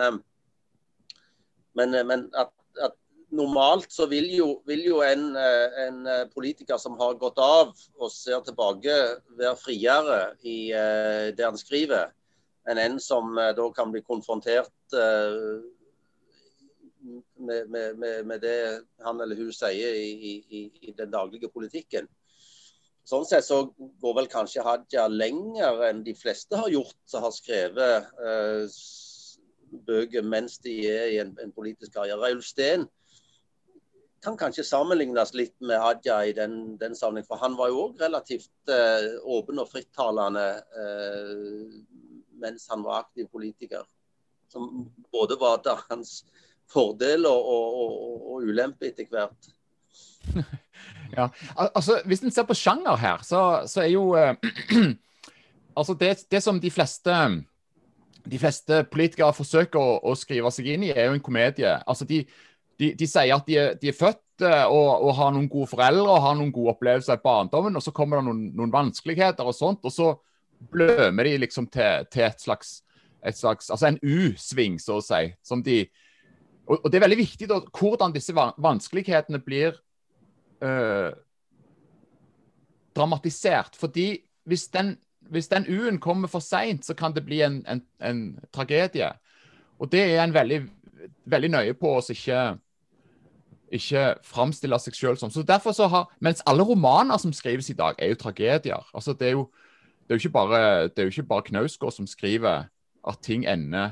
men, 1.77 1.99
men 2.09 2.27
at, 2.33 2.53
at, 2.81 2.97
normalt 3.31 3.91
så 3.91 4.07
vil 4.11 4.27
jo, 4.35 4.47
vil 4.67 4.81
jo 4.85 5.01
en, 5.05 5.35
en, 5.37 6.01
politiker 6.33 6.79
som 6.81 6.97
har 6.99 7.19
gått 7.19 7.39
av 7.39 7.71
og 7.95 8.11
ser 8.11 8.43
tilbake, 8.43 8.95
være 9.39 9.59
friere 9.59 10.19
i 10.43 10.57
det 11.35 11.45
han 11.45 11.59
skriver 11.59 12.11
enn 12.69 12.77
en 12.81 12.97
som 13.01 13.37
eh, 13.37 13.53
da 13.57 13.67
kan 13.75 13.91
bli 13.93 14.01
konfrontert 14.05 14.97
eh, 14.97 15.59
med, 17.41 17.69
med, 17.69 17.97
med, 17.97 18.25
med, 18.27 18.41
det 18.41 18.57
han 19.01 19.21
eller 19.21 19.39
hun 19.39 19.53
sier 19.55 19.95
i, 19.97 20.33
i, 20.37 20.63
i, 20.81 20.93
den 20.97 21.13
daglige 21.13 21.49
politikken. 21.49 22.09
Sånn 23.07 23.25
sett 23.25 23.47
så 23.47 23.63
går 24.03 24.17
vel 24.19 24.29
kanskje 24.29 24.61
Hadia 24.65 25.07
lenger 25.09 25.81
enn 25.87 26.03
de 26.05 26.13
fleste 26.13 26.59
har 26.59 26.69
gjort, 26.69 26.97
som 27.09 27.25
har 27.25 27.33
skrevet 27.33 28.11
eh, 28.21 28.81
bøker 29.87 30.27
mens 30.27 30.59
de 30.61 30.75
er 30.91 31.07
i 31.15 31.17
en, 31.23 31.33
en 31.41 31.55
politisk 31.55 31.95
karriere. 31.95 32.35
Ulf 32.35 32.45
kan 34.21 34.37
kanskje 34.37 34.65
sammenlignes 34.67 35.33
litt 35.33 35.55
med 35.65 35.81
Hadia 35.81 36.19
i 36.29 36.33
den, 36.37 36.75
den 36.77 36.95
sammenheng, 36.95 37.25
for 37.25 37.41
han 37.41 37.55
var 37.57 37.71
jo 37.71 37.87
òg 37.87 38.03
relativt 38.03 38.69
eh, 38.69 39.15
åpen 39.25 39.61
og 39.61 39.69
frittalende 39.71 40.45
eh, 40.77 41.79
mens 42.41 42.67
han 42.69 42.85
var 42.85 43.03
aktiv 43.05 43.29
politiker. 43.31 43.85
Som 44.51 44.91
både 45.13 45.37
var 45.41 45.61
til 45.65 45.79
hans 45.89 46.21
fordel 46.71 47.25
og, 47.29 47.47
og, 47.53 47.79
og, 47.81 48.27
og 48.33 48.49
ulempe 48.49 48.91
etter 48.91 49.09
hvert. 49.11 49.51
ja, 51.17 51.27
altså 51.55 52.01
Hvis 52.05 52.21
en 52.23 52.31
ser 52.31 52.47
på 52.47 52.57
sjanger 52.57 52.99
her, 53.01 53.23
så, 53.25 53.63
så 53.67 53.85
er 53.85 53.93
jo 53.93 54.11
eh, 54.19 54.35
altså 55.77 55.97
det, 55.97 56.17
det, 56.31 56.43
som 56.43 56.61
de 56.61 56.71
fleste 56.71 57.17
de 58.21 58.37
fleste 58.37 58.83
politikere 58.91 59.33
forsøker 59.33 59.81
å, 59.81 59.97
å, 60.05 60.13
skrive 60.15 60.51
seg 60.53 60.67
inn 60.75 60.83
i, 60.85 60.91
er 60.93 61.09
jo 61.09 61.17
en 61.17 61.23
komedie. 61.25 61.73
Altså 61.89 62.05
de, 62.05 62.21
de, 62.81 62.91
de 62.97 63.07
sier 63.07 63.33
at 63.35 63.47
de 63.47 63.57
er, 63.61 63.75
de 63.77 63.91
er 63.91 63.97
født 63.97 64.45
uh, 64.45 64.65
og, 64.65 64.89
og, 65.05 65.11
har 65.19 65.33
noen 65.35 65.49
gode 65.51 65.69
foreldre 65.69 66.07
og 66.07 66.23
har 66.25 66.37
noen 66.39 66.53
gode 66.55 66.73
opplevelser 66.73 67.19
i 67.19 67.23
barndommen, 67.23 67.77
og 67.77 67.85
så 67.85 67.93
kommer 67.95 68.19
det 68.19 68.27
noen, 68.29 68.43
noen 68.57 68.73
vanskeligheter 68.73 69.47
og 69.47 69.57
sånt. 69.57 69.85
og 69.85 69.93
så 69.93 70.13
blømer 70.71 71.25
de 71.25 71.37
liksom 71.41 71.67
til, 71.73 72.07
til 72.13 72.27
et, 72.27 72.41
slags, 72.41 72.81
et 73.25 73.37
slags, 73.37 73.69
Altså 73.73 73.89
en 73.89 73.99
U-sving, 74.01 74.79
så 74.81 74.99
å 74.99 75.05
si. 75.05 75.23
Som 75.45 75.63
de 75.65 75.83
og, 76.67 76.77
og, 76.83 76.91
det 76.91 76.99
er 76.99 77.05
veldig 77.05 77.19
viktig 77.19 77.47
da, 77.49 77.59
hvordan 77.75 78.13
disse 78.15 78.33
vanskelighetene 78.35 79.41
blir 79.43 79.75
øh, 80.63 81.11
dramatisert. 82.95 83.75
Fordi 83.75 84.21
hvis 84.47 84.67
den, 84.67 84.95
hvis 85.33 85.49
den 85.51 85.65
U-en 85.67 85.99
kommer 85.99 86.31
for 86.31 86.39
seint, 86.39 86.85
så 86.85 86.93
kan 86.93 87.15
det 87.15 87.25
bli 87.25 87.41
en, 87.41 87.61
en, 87.67 87.81
en, 87.99 88.39
tragedie. 88.53 89.09
Og 89.79 89.91
det 89.91 90.03
er 90.13 90.23
en 90.23 90.33
veldig, 90.33 90.61
veldig 91.25 91.49
nøye 91.49 91.73
på 91.73 91.95
oss 91.97 92.13
ikke 92.13 92.59
ikke 93.71 94.05
framstille 94.27 94.77
seg 94.79 94.95
sjøl 94.97 95.17
som. 95.19 95.31
Så 95.31 95.43
derfor 95.47 95.75
så 95.75 95.87
har, 95.87 96.09
Mens 96.19 96.43
alle 96.45 96.63
romaner 96.67 97.17
som 97.17 97.33
skrives 97.33 97.69
i 97.69 97.77
dag, 97.77 97.95
er 97.97 98.11
jo 98.11 98.19
tragedier. 98.19 98.87
Altså 98.93 99.13
Det 99.13 99.27
er 99.27 99.31
jo 99.39 99.49
det 100.11 100.15
er 100.15 100.19
jo 100.19 100.27
ikke 100.27 100.33
bare, 100.33 100.87
det 100.87 101.27
bare 101.27 101.41
Knausgård 101.41 101.91
som 101.91 102.07
skriver 102.07 102.65
at 103.07 103.17
ting 103.23 103.45
ender 103.47 103.91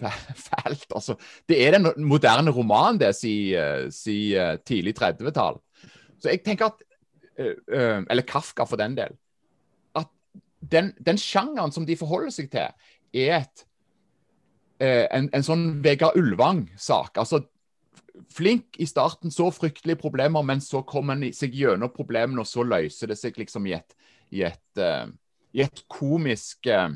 fælt. 0.46 0.86
Altså, 0.94 1.14
det 1.48 1.66
er 1.66 1.78
den 1.78 2.04
moderne 2.04 2.50
romanen, 2.50 3.00
det, 3.00 3.14
sier 3.16 3.88
si, 3.90 4.34
uh, 4.36 4.58
tidlig 4.66 4.94
30-tall. 5.00 5.56
Så 6.20 6.28
jeg 6.28 6.42
tenker 6.44 6.66
at 6.66 6.82
uh, 7.40 8.04
Eller 8.10 8.22
Kafka, 8.28 8.64
for 8.64 8.76
den 8.76 8.96
del. 8.96 9.16
At 9.96 10.08
den, 10.60 10.92
den 11.06 11.18
sjangeren 11.18 11.72
som 11.72 11.86
de 11.86 11.96
forholder 11.96 12.30
seg 12.30 12.50
til, 12.50 12.68
er 13.14 13.40
et, 13.40 13.64
en, 14.80 15.30
en, 15.32 15.42
sånn 15.44 15.82
Vegard 15.84 16.16
Ulvang-sak. 16.16 17.16
Altså 17.16 17.40
flink 18.34 18.78
i 18.82 18.86
starten, 18.88 19.32
så 19.34 19.48
fryktelige 19.54 20.00
problemer, 20.00 20.42
men 20.46 20.62
så 20.64 20.82
kommer 20.86 21.16
en 21.16 21.32
seg 21.34 21.54
gjennom 21.56 21.92
problemene, 21.94 22.42
og 22.42 22.48
så 22.48 22.64
løser 22.66 23.12
det 23.12 23.18
seg 23.20 23.38
liksom 23.40 23.68
i 23.70 23.76
et 23.78 23.96
i 24.30 24.42
et, 24.46 24.78
uh, 24.78 25.06
i 25.52 25.64
et 25.66 25.84
komisk 25.90 26.68
uh, 26.70 26.90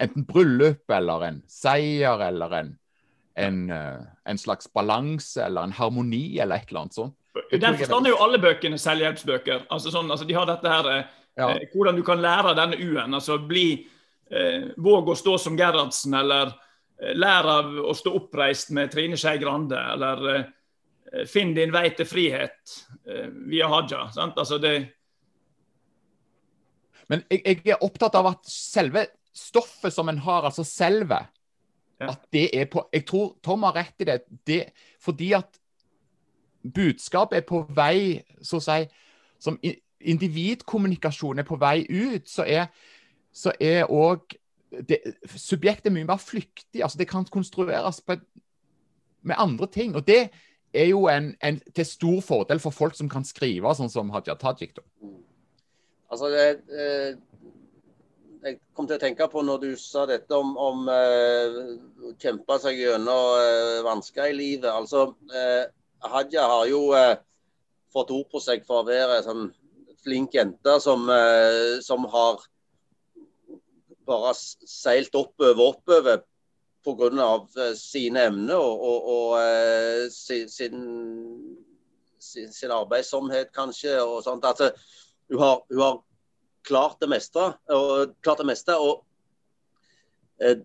Enten 0.00 0.24
bryllup 0.26 0.90
eller 0.90 1.22
en 1.26 1.42
seier 1.52 2.22
eller 2.24 2.54
en, 2.56 2.70
en, 3.38 3.58
uh, 3.70 4.00
en 4.26 4.38
slags 4.40 4.66
balanse 4.74 5.38
eller 5.44 5.68
en 5.68 5.74
harmoni 5.76 6.40
eller 6.40 6.58
et 6.58 6.72
eller 6.72 6.80
annet 6.80 6.96
sånt. 6.96 7.14
I 7.52 7.60
den 7.60 7.76
forstand 7.78 8.08
er 8.08 8.14
jo 8.14 8.22
alle 8.24 8.40
bøkene 8.42 8.80
selvhjelpsbøker. 8.80 9.66
Altså 9.70 9.92
sånn, 9.92 10.10
altså 10.10 10.26
de 10.26 10.34
har 10.34 10.48
dette 10.48 10.72
her 10.72 10.88
ja. 11.38 11.52
Hvordan 11.70 12.00
du 12.00 12.02
kan 12.04 12.20
lære 12.20 12.56
denne 12.58 12.80
U-en. 12.80 13.14
altså 13.14 13.38
bli 13.38 13.86
Våg 14.80 15.12
å 15.12 15.14
stå 15.16 15.36
som 15.40 15.54
Gerhardsen, 15.60 16.16
eller 16.16 16.50
lær 17.18 17.48
av 17.50 17.70
å 17.82 17.94
stå 17.96 18.12
oppreist 18.14 18.70
med 18.76 18.92
Trine 18.92 19.18
Skei 19.18 19.40
Grande, 19.42 19.78
eller 19.94 20.44
finn 21.28 21.50
din 21.56 21.72
vei 21.74 21.88
til 21.96 22.06
frihet 22.08 22.76
via 23.50 23.66
Haja. 23.68 24.06
Sant? 24.14 24.38
Altså 24.38 24.56
det, 24.62 24.76
men 27.12 27.24
jeg, 27.30 27.42
jeg, 27.44 27.74
er 27.74 27.84
opptatt 27.84 28.14
av 28.16 28.30
at 28.30 28.48
selve 28.48 29.04
stoffet 29.36 29.92
som 29.92 30.08
en 30.08 30.20
har, 30.24 30.46
altså 30.48 30.64
selve, 30.64 31.18
ja. 32.00 32.08
at 32.12 32.22
det 32.32 32.46
er 32.56 32.68
på 32.72 32.86
Jeg 32.92 33.06
tror 33.08 33.34
Tom 33.44 33.66
har 33.68 33.76
rett 33.76 34.00
i 34.00 34.08
det. 34.08 34.18
det 34.46 34.62
fordi 35.00 35.32
at 35.36 35.60
budskapet 36.62 37.42
er 37.42 37.46
på 37.46 37.64
vei, 37.74 38.22
så 38.42 38.60
å 38.60 38.64
si 38.64 38.84
Som 39.42 39.58
individkommunikasjon 40.00 41.38
er 41.38 41.46
på 41.46 41.56
vei 41.58 41.82
ut, 41.90 42.28
så 42.30 42.44
er 42.46 42.68
så 43.32 43.52
er 43.60 43.88
òg 43.90 44.34
Subjektet 45.36 45.90
er 45.90 45.94
mye 45.94 46.08
mer 46.08 46.20
flyktig. 46.22 46.82
altså 46.82 46.98
Det 46.98 47.08
kan 47.10 47.26
konstrueres 47.28 48.02
et, 48.08 48.24
med 49.22 49.36
andre 49.38 49.66
ting. 49.66 49.94
og 49.96 50.06
det 50.06 50.30
er 50.72 50.86
jo 50.88 51.06
en, 51.08 51.34
en, 51.44 51.60
til 51.74 51.86
stor 51.86 52.20
fordel 52.20 52.60
for 52.60 52.70
folk 52.70 52.96
som 52.96 53.08
kan 53.08 53.24
skrive, 53.24 53.74
sånn 53.76 53.92
som 53.92 54.10
Hadia 54.14 54.34
Tajik. 54.40 54.72
Da. 54.76 54.82
Altså, 56.12 56.30
det, 56.32 56.46
eh, 56.72 57.16
jeg 58.42 58.58
kom 58.74 58.88
til 58.88 58.96
å 58.96 59.02
tenke 59.02 59.28
på 59.30 59.44
når 59.44 59.60
du 59.62 59.70
sa 59.80 60.06
dette 60.08 60.36
om, 60.36 60.56
om 60.56 60.88
eh, 60.90 61.58
kjempe 62.22 62.58
seg 62.62 62.80
gjennom 62.80 63.36
eh, 63.38 63.82
vansker 63.86 64.32
i 64.32 64.36
livet. 64.36 64.70
Altså, 64.72 65.12
eh, 65.32 65.68
Hadia 66.12 66.46
har 66.50 66.64
jo 66.70 66.86
eh, 66.98 67.14
fått 67.92 68.10
ord 68.14 68.30
på 68.32 68.40
seg 68.42 68.64
for 68.66 68.82
å 68.82 68.88
være 68.88 69.20
en 69.20 69.28
sånn 69.28 69.44
flink 70.02 70.34
jente 70.34 70.78
som, 70.82 71.04
eh, 71.12 71.78
som 71.84 72.08
har 72.10 72.40
bare 74.06 74.34
seilt 74.36 75.14
oppover 75.14 75.60
oppover 75.62 76.22
pga. 76.82 77.74
sine 77.78 78.26
emner 78.26 78.58
og, 78.58 78.82
og, 78.82 79.10
og 79.12 80.12
sin, 80.12 80.48
sin, 80.48 80.80
sin, 82.18 82.70
arbeidsomhet, 82.70 83.52
kanskje. 83.54 84.00
og 84.02 84.22
sånt. 84.22 84.44
Altså, 84.44 84.72
hun, 85.30 85.38
har, 85.38 85.62
hun 85.70 85.80
har 85.80 86.02
klart 86.64 87.00
det 87.00 87.08
meste. 87.08 87.52
Og, 87.68 88.14
klart 88.22 88.38
det 88.38 88.46
meste, 88.46 88.76
og 88.76 89.04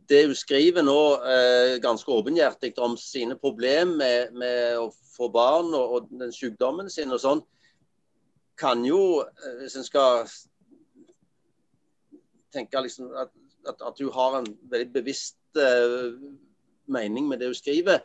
det 0.09 0.25
hun 0.25 0.35
skriver 0.35 0.81
nå 0.81 0.99
ganske 1.83 2.11
åpenhjertig 2.11 2.73
om 2.81 2.95
sine 2.97 3.35
problemer 3.37 3.93
med, 3.97 4.31
med, 4.33 4.77
å 4.81 4.89
få 5.17 5.29
barn 5.29 5.69
og, 5.77 5.93
og 5.93 6.09
den 6.17 6.33
sykdommen 6.33 6.89
sin 6.89 7.13
og 7.13 7.21
sånn, 7.21 7.43
kan 8.57 8.81
jo, 8.85 9.21
hvis 9.59 9.75
en 9.77 9.85
skal 9.85 10.25
tenke 12.57 12.83
liksom 12.83 13.11
at, 13.23 13.33
at, 13.67 13.81
at, 13.81 13.97
du 13.99 14.11
har 14.13 14.39
en 14.39 14.47
veldig 14.71 14.91
bevisst 14.95 15.59
uh, 15.59 16.15
mening 16.91 17.27
med 17.29 17.41
det 17.41 17.51
du 17.51 17.57
skriver, 17.57 18.03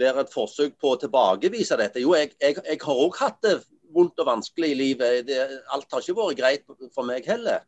være 0.00 0.24
et 0.24 0.32
forsøk 0.32 0.78
på 0.80 0.94
å 0.94 1.00
tilbakevise 1.00 1.78
dette. 1.80 2.02
Jo, 2.02 2.14
jeg, 2.16 2.32
jeg, 2.40 2.58
jeg 2.64 2.80
har 2.84 3.02
òg 3.04 3.18
hatt 3.20 3.40
det 3.44 3.58
vondt 3.94 4.22
og 4.22 4.28
vanskelig 4.28 4.70
i 4.72 4.78
livet. 4.78 5.26
Det, 5.28 5.40
alt 5.74 5.90
har 5.92 6.04
ikke 6.04 6.18
vært 6.20 6.38
greit 6.38 6.94
for 6.94 7.06
meg 7.08 7.26
heller. 7.28 7.66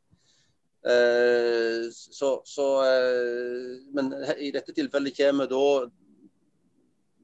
Uh, 0.82 1.86
så, 1.94 2.40
så 2.42 2.68
uh, 2.82 3.74
Men 3.94 4.10
i 4.42 4.50
dette 4.54 4.74
tilfellet 4.74 5.14
kommer 5.14 5.46
da 5.50 5.66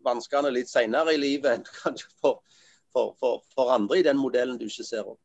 vanskene 0.06 0.52
litt 0.54 0.70
senere 0.70 1.16
i 1.16 1.18
livet 1.18 1.58
enn 1.58 1.64
kanskje 1.82 2.06
for, 2.22 2.38
for, 2.94 3.16
for, 3.18 3.42
for 3.54 3.72
andre 3.74 3.98
i 3.98 4.06
den 4.06 4.20
modellen 4.20 4.60
du 4.60 4.68
ikke 4.68 4.86
ser 4.86 5.08
opp. 5.10 5.20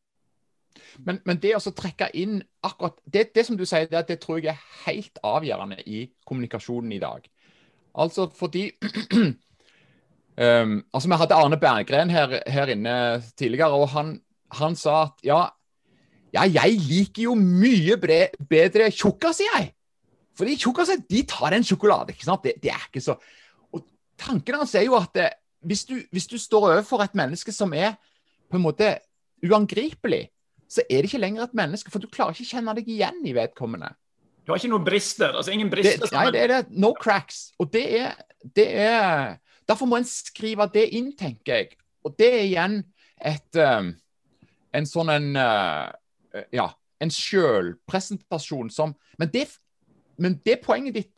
Men, 1.05 1.19
men, 1.25 1.39
det 1.41 1.55
å 1.57 1.73
trekke 1.73 2.09
inn 2.17 2.41
akkurat 2.65 2.97
det, 3.05 3.29
det, 3.35 3.45
som 3.47 3.57
du 3.57 3.65
sier, 3.65 3.87
det, 3.89 4.05
det, 4.09 4.19
tror 4.21 4.41
jeg 4.41 4.53
er 4.53 4.67
helt 4.85 5.19
avgjørende 5.25 5.79
i 5.85 6.05
kommunikasjonen 6.27 6.93
i 6.95 7.01
dag. 7.01 7.25
Altså 8.03 8.27
fordi 8.33 8.67
um, 10.37 10.79
altså 10.93 11.09
Vi 11.09 11.19
hadde 11.21 11.37
Arne 11.37 11.59
Berggren 11.61 12.13
her, 12.13 12.39
her 12.49 12.73
inne 12.73 12.95
tidligere, 13.37 13.73
og 13.73 13.91
han, 13.93 14.15
han, 14.59 14.77
sa 14.79 15.03
at 15.07 15.25
ja, 15.25 15.43
ja, 16.33 16.47
jeg 16.49 16.81
liker 16.81 17.27
jo 17.29 17.37
mye 17.37 17.97
bedre 18.01 18.89
tjukkaser, 18.89 19.49
jeg. 19.53 19.71
Fordi 20.37 20.57
tjukkaser 20.57 21.03
de 21.09 21.21
tar 21.29 21.53
en 21.53 21.65
sjokolade. 21.65 22.15
ikke 22.15 22.25
sant? 22.25 22.43
Det, 22.45 22.57
det, 22.61 22.73
er 22.73 22.87
ikke 22.89 23.03
så 23.05 23.17
Og 23.73 23.83
Tanken 24.17 24.57
hans 24.57 24.73
er 24.75 24.87
jo 24.87 24.97
at 24.97 25.13
det, 25.13 25.29
hvis, 25.63 25.85
du, 25.85 25.99
hvis 26.11 26.27
du 26.27 26.37
står 26.37 26.71
overfor 26.71 27.03
et 27.05 27.15
menneske 27.15 27.53
som 27.53 27.73
er 27.73 27.93
på 28.49 28.57
en 28.57 28.65
måte 28.65 28.95
uangripelig, 29.43 30.27
så 30.73 30.81
er 30.89 31.03
det 31.03 31.11
ikke 31.11 31.21
lenger 31.21 31.45
et 31.45 31.57
menneske, 31.57 31.91
for 31.93 32.01
du 32.01 32.09
klarer 32.09 32.33
ikke 32.33 32.47
å 32.47 32.51
kjenne 32.55 32.73
deg 32.79 32.89
igjen 32.89 33.19
i 33.29 33.35
vedkommende. 33.37 33.91
Du 34.43 34.51
har 34.51 34.59
ikke 34.59 34.73
noen 34.73 34.85
brister? 34.85 35.31
altså 35.31 35.53
ingen 35.53 35.69
brister? 35.71 36.03
Det, 36.03 36.11
nei, 36.15 36.31
det 36.35 36.41
er 36.41 36.51
det. 36.51 36.61
No 36.75 36.91
cracks. 36.99 37.51
Og 37.61 37.69
det 37.73 37.83
er, 38.01 38.15
det 38.55 38.67
er 38.87 39.39
Derfor 39.69 39.87
må 39.87 39.95
en 39.95 40.07
skrive 40.07 40.65
det 40.73 40.89
inn, 40.97 41.13
tenker 41.15 41.61
jeg. 41.61 41.77
Og 42.03 42.15
det 42.19 42.27
er 42.27 42.41
igjen 42.43 42.81
et 43.23 43.59
um, 43.63 43.93
En 44.75 44.87
sånn 44.89 45.11
en 45.13 45.29
uh, 45.39 45.87
Ja, 46.51 46.65
en 46.99 47.13
sjølpresentasjon 47.13 48.73
som 48.73 48.97
men 49.21 49.29
det, 49.31 49.45
men 50.17 50.39
det 50.43 50.57
poenget 50.63 50.95
ditt 50.97 51.11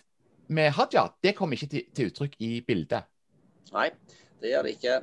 med 0.51 0.73
Hadia, 0.75 1.07
det 1.23 1.31
kommer 1.37 1.55
ikke 1.55 1.69
til, 1.71 1.85
til 1.95 2.09
uttrykk 2.11 2.35
i 2.43 2.49
bildet. 2.67 3.07
Nei, 3.73 3.87
det 4.43 4.51
gjør 4.51 4.67
det 4.67 4.73
ikke. 4.75 4.97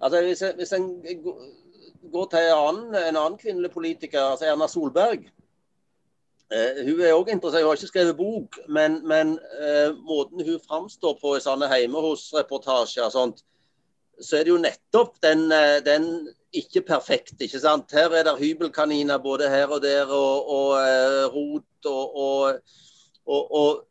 Altså, 0.00 0.22
hvis, 0.24 0.42
hvis 0.56 0.72
en 0.78 0.88
gå 2.12 2.24
til 2.30 2.46
en 2.46 2.54
annen, 2.56 2.94
en 2.94 3.16
annen 3.16 3.38
kvinnelig 3.40 3.70
politiker, 3.74 4.20
altså 4.20 4.48
Erna 4.48 4.68
Solberg. 4.68 5.28
Eh, 6.48 6.80
hun 6.86 7.00
er 7.04 7.12
også 7.12 7.34
interessert, 7.34 7.62
hun 7.62 7.68
har 7.68 7.76
ikke 7.76 7.92
skrevet 7.92 8.16
bok, 8.16 8.58
men, 8.68 9.00
men 9.08 9.36
eh, 9.60 9.90
måten 10.08 10.44
hun 10.46 10.60
framstår 10.68 11.18
på 11.20 11.36
i 11.36 11.44
sånne 11.44 11.68
hjemme 11.74 12.00
hos-reportasjer, 12.00 13.10
sånt, 13.12 13.42
så 14.20 14.38
er 14.38 14.46
det 14.46 14.54
jo 14.54 14.62
nettopp 14.62 15.18
den, 15.22 15.50
eh, 15.52 15.78
den 15.84 16.08
ikke 16.56 16.82
perfekte, 16.88 17.44
ikke 17.44 17.60
sant? 17.60 17.92
Her 17.92 18.14
er 18.16 18.24
det 18.24 18.38
hybelkaniner 18.38 19.20
både 19.20 19.50
her 19.52 19.68
og 19.68 19.82
der, 19.84 20.08
og, 20.08 20.48
og 20.48 20.70
uh, 20.80 21.26
rot 21.34 21.88
og, 21.90 22.16
og, 23.26 23.52
og, 23.52 23.84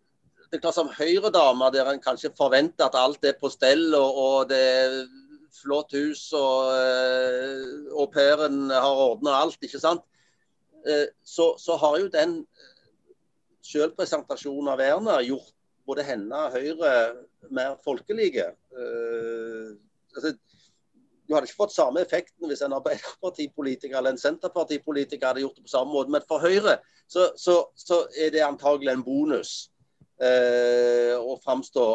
det 0.48 0.58
er 0.58 0.64
klart 0.64 0.78
Som 0.80 0.90
Høyre-dame, 0.90 1.70
der 1.76 1.92
en 1.92 2.02
kanskje 2.02 2.32
forventer 2.38 2.88
at 2.88 2.96
alt 2.98 3.26
er 3.26 3.36
på 3.40 3.50
stell, 3.54 3.94
og, 3.94 4.18
og 4.18 4.50
det 4.50 4.62
flott 5.56 5.94
hus, 5.98 6.28
og 6.38 6.72
uh, 6.74 7.92
au 7.98 8.08
pairen 8.12 8.68
har 8.72 9.04
ordna 9.08 9.38
alt, 9.42 9.60
ikke 9.64 9.82
sant. 9.82 10.04
Uh, 10.88 11.08
så, 11.26 11.54
så, 11.62 11.78
har 11.82 12.00
jo 12.02 12.10
den 12.14 12.40
sjølpresentasjonen 13.68 14.72
av 14.72 14.84
Erna 14.84 15.20
gjort 15.26 15.54
både 15.88 16.04
henne 16.08 16.44
og 16.48 16.56
Høyre 16.56 16.92
mer 17.54 17.78
folkelige. 17.84 18.50
Uh, 18.76 19.76
altså, 20.16 20.36
du 21.28 21.36
hadde 21.36 21.50
ikke 21.50 21.60
fått 21.60 21.76
samme 21.76 22.02
effekten 22.04 22.48
hvis 22.48 22.64
en 22.64 22.76
Arbeiderpartipolitiker 22.78 23.98
eller 24.00 24.16
en 24.16 24.22
Senterpartipolitiker 24.22 25.28
hadde 25.28 25.44
gjort 25.44 25.58
det 25.60 25.66
på 25.66 25.74
samme 25.74 25.92
måte. 25.92 26.14
Men 26.14 26.24
for 26.28 26.44
Høyre 26.44 26.78
så, 27.08 27.30
så, 27.40 27.60
så 27.76 28.06
er 28.20 28.32
det 28.32 28.46
antagelig 28.46 28.94
en 28.94 29.04
bonus 29.04 29.52
eh, 30.24 31.16
å 31.20 31.36
framstå 31.44 31.88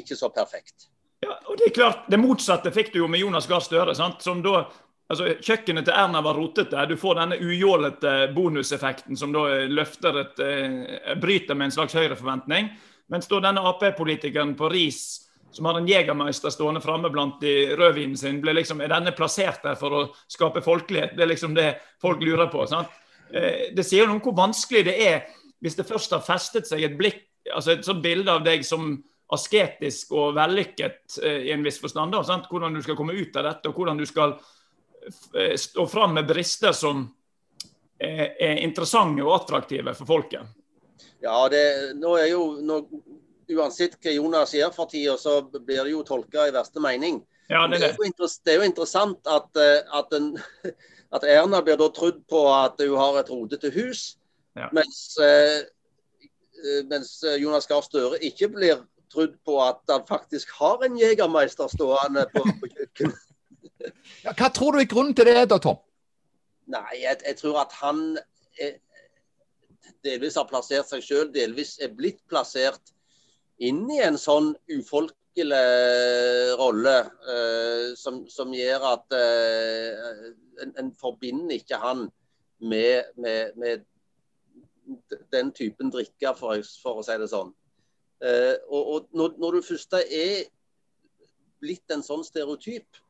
ikke 0.00 0.16
så 0.16 0.30
perfekt. 0.32 0.88
Ja, 1.20 1.36
og 1.46 1.58
Det 1.58 1.66
er 1.66 1.74
klart, 1.74 2.06
det 2.08 2.20
motsatte 2.20 2.72
fikk 2.72 2.92
du 2.92 3.02
jo 3.02 3.08
med 3.08 3.20
Jonas 3.20 3.46
Gahr 3.46 3.60
Støre. 3.60 3.94
som 3.94 4.42
da 4.42 4.70
altså 5.10 5.34
Kjøkkenet 5.42 5.84
til 5.84 5.94
Erna 5.94 6.22
var 6.22 6.34
rotete. 6.38 6.86
Du 6.88 6.96
får 6.96 7.18
denne 7.18 7.36
ujålete 7.36 8.32
bonuseffekten 8.34 9.16
som 9.16 9.32
da 9.32 9.66
løfter 9.66 10.20
et, 10.20 10.38
eh, 10.40 11.14
bryter 11.16 11.54
med 11.54 11.64
en 11.64 11.70
slags 11.70 11.94
høyreforventning. 11.94 12.70
Mens 13.10 13.26
da 13.26 13.40
denne 13.40 13.60
Ap-politikeren 13.60 14.56
på 14.56 14.70
Ris, 14.70 15.28
som 15.52 15.64
har 15.64 15.78
en 15.78 15.86
Jegermeister 15.86 16.50
stående 16.50 16.80
framme 16.80 17.10
blant 17.10 17.40
de 17.40 17.74
rødvinen 17.76 18.16
sin, 18.16 18.40
ble 18.40 18.54
liksom, 18.54 18.80
er 18.80 18.88
denne 18.88 19.12
plassert 19.12 19.62
der 19.62 19.74
for 19.74 19.90
å 19.90 20.14
skape 20.28 20.62
folkelighet? 20.62 21.16
Det 21.16 21.22
er 21.22 21.34
liksom 21.34 21.54
det 21.54 21.80
folk 22.00 22.20
lurer 22.22 22.46
på. 22.46 22.68
sant? 22.68 22.88
Eh, 23.34 23.74
det 23.74 23.84
sier 23.84 24.06
noe 24.06 24.14
om 24.14 24.20
hvor 24.20 24.36
vanskelig 24.36 24.84
det 24.84 25.00
er 25.06 25.26
hvis 25.60 25.76
det 25.76 25.86
først 25.88 26.10
har 26.10 26.20
festet 26.20 26.66
seg 26.66 26.82
et 26.82 26.96
blikk, 26.96 27.26
altså 27.52 27.72
et 27.72 27.84
sånt 27.84 28.02
bilde 28.02 28.30
av 28.30 28.44
deg 28.44 28.64
som 28.64 29.02
asketisk 29.34 30.12
og 30.16 30.34
vellykket 30.38 31.18
eh, 31.22 31.46
i 31.48 31.52
en 31.54 31.64
viss 31.64 31.80
forstand. 31.82 32.12
Da, 32.14 32.22
sant? 32.26 32.48
Hvordan 32.50 32.74
du 32.74 32.82
skal 32.84 32.98
komme 32.98 33.14
ut 33.16 33.36
av 33.38 33.46
dette, 33.46 33.70
og 33.70 33.78
hvordan 33.78 34.00
du 34.00 34.06
skal 34.08 34.36
eh, 35.36 35.54
stå 35.58 35.86
fram 35.90 36.16
med 36.18 36.28
brister 36.30 36.74
som 36.76 37.04
er, 38.00 38.34
er 38.40 38.62
interessante 38.64 39.24
og 39.24 39.36
attraktive 39.38 39.94
for 39.98 40.08
folket. 40.08 40.56
Ja, 41.22 41.36
det, 41.52 41.64
nå 42.00 42.16
er 42.18 42.30
jo, 42.32 42.44
nå, 42.64 42.84
Uansett 43.50 43.96
hva 43.98 44.12
Jonas 44.14 44.52
gjør 44.54 44.70
for 44.70 44.86
tida, 44.86 45.16
så 45.18 45.40
blir 45.42 45.82
det 45.82 45.90
jo 45.90 46.04
tolka 46.06 46.44
i 46.46 46.52
verste 46.54 46.78
mening. 46.82 47.16
Ja, 47.50 47.64
det, 47.66 47.80
er 47.80 47.96
det. 47.96 48.18
det, 48.46 48.52
er 48.52 48.60
jo 48.60 48.68
interessant 48.68 49.26
at, 49.26 49.48
eh, 49.58 49.80
at, 49.98 50.14
en, 50.14 50.36
at, 51.16 51.26
Erna 51.26 51.58
blir 51.66 51.78
da 51.80 51.88
trodd 51.94 52.22
på 52.30 52.44
at 52.54 52.78
hun 52.82 52.94
har 52.98 53.18
et 53.18 53.32
rodete 53.32 53.72
hus, 53.74 54.04
ja. 54.58 54.68
mens, 54.74 55.18
mens 56.90 57.10
Jonas 57.38 57.66
Gahr 57.70 57.82
Støre 57.86 58.18
ikke 58.26 58.48
blir 58.54 58.80
trodd 59.12 59.36
på 59.46 59.56
at 59.64 59.80
han 59.90 60.06
faktisk 60.08 60.52
har 60.60 60.84
en 60.86 60.98
jegermeister 60.98 61.70
stående 61.72 62.26
på, 62.34 62.44
på 62.60 62.70
kjøkkenet. 62.70 63.26
ja, 64.26 64.34
hva 64.34 64.50
tror 64.54 64.76
du 64.76 64.82
er 64.82 64.90
grunnen 64.90 65.16
til 65.16 65.28
det, 65.28 65.48
da, 65.50 65.58
Tom? 65.62 65.80
Nei, 66.70 67.00
jeg, 67.00 67.18
jeg 67.26 67.36
tror 67.40 67.62
at 67.64 67.74
han 67.80 68.04
er, 68.60 68.76
delvis 70.06 70.38
har 70.38 70.48
plassert 70.50 70.88
seg 70.90 71.04
sjøl, 71.04 71.30
delvis 71.34 71.76
er 71.82 71.92
blitt 71.96 72.20
plassert 72.30 72.94
inn 73.60 73.84
i 73.92 74.00
en 74.04 74.16
sånn 74.20 74.52
ufolkelig 74.72 75.64
rolle 76.60 76.96
uh, 77.26 77.90
som, 77.98 78.22
som, 78.30 78.54
gjør 78.56 78.86
at 78.94 79.16
uh, 79.16 80.30
en, 80.62 80.74
en, 80.80 80.90
forbinder 81.00 81.58
ikke 81.58 81.80
han 81.82 82.06
med, 82.60 83.10
med, 83.20 83.56
med 83.60 83.84
den 85.32 85.52
typen 85.56 85.92
drikker, 85.92 86.34
for, 86.38 86.60
for, 86.82 87.00
å 87.00 87.06
si 87.06 87.16
det 87.20 87.30
sånn. 87.30 87.52
Uh, 88.20 88.56
og, 88.68 88.82
og 88.94 89.06
når, 89.16 89.36
når, 89.40 89.56
du 89.56 89.66
først 89.70 89.96
er 89.96 90.42
blitt 91.60 91.92
en 91.94 92.04
sånn 92.04 92.24
stereotyp, 92.24 93.00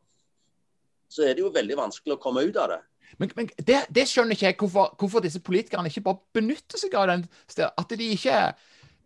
så 1.10 1.26
er 1.26 1.34
det 1.34 1.42
jo 1.42 1.50
veldig 1.54 1.78
vanskelig 1.80 2.14
å 2.14 2.22
komme 2.22 2.44
ut 2.46 2.58
av 2.60 2.70
det. 2.74 2.80
Men, 3.18 3.32
men 3.34 3.48
det, 3.58 3.80
det, 3.90 4.06
skjønner 4.06 4.36
ikke 4.36 4.46
jeg, 4.46 4.58
hvorfor, 4.60 4.92
hvorfor, 5.00 5.24
disse 5.24 5.42
politikerne 5.42 5.90
ikke 5.90 6.04
bare 6.06 6.22
benytter 6.36 6.78
seg 6.78 6.94
av 6.94 7.08
den 7.10 7.24
At 7.66 7.90
de 7.98 8.06
ikke 8.14 8.36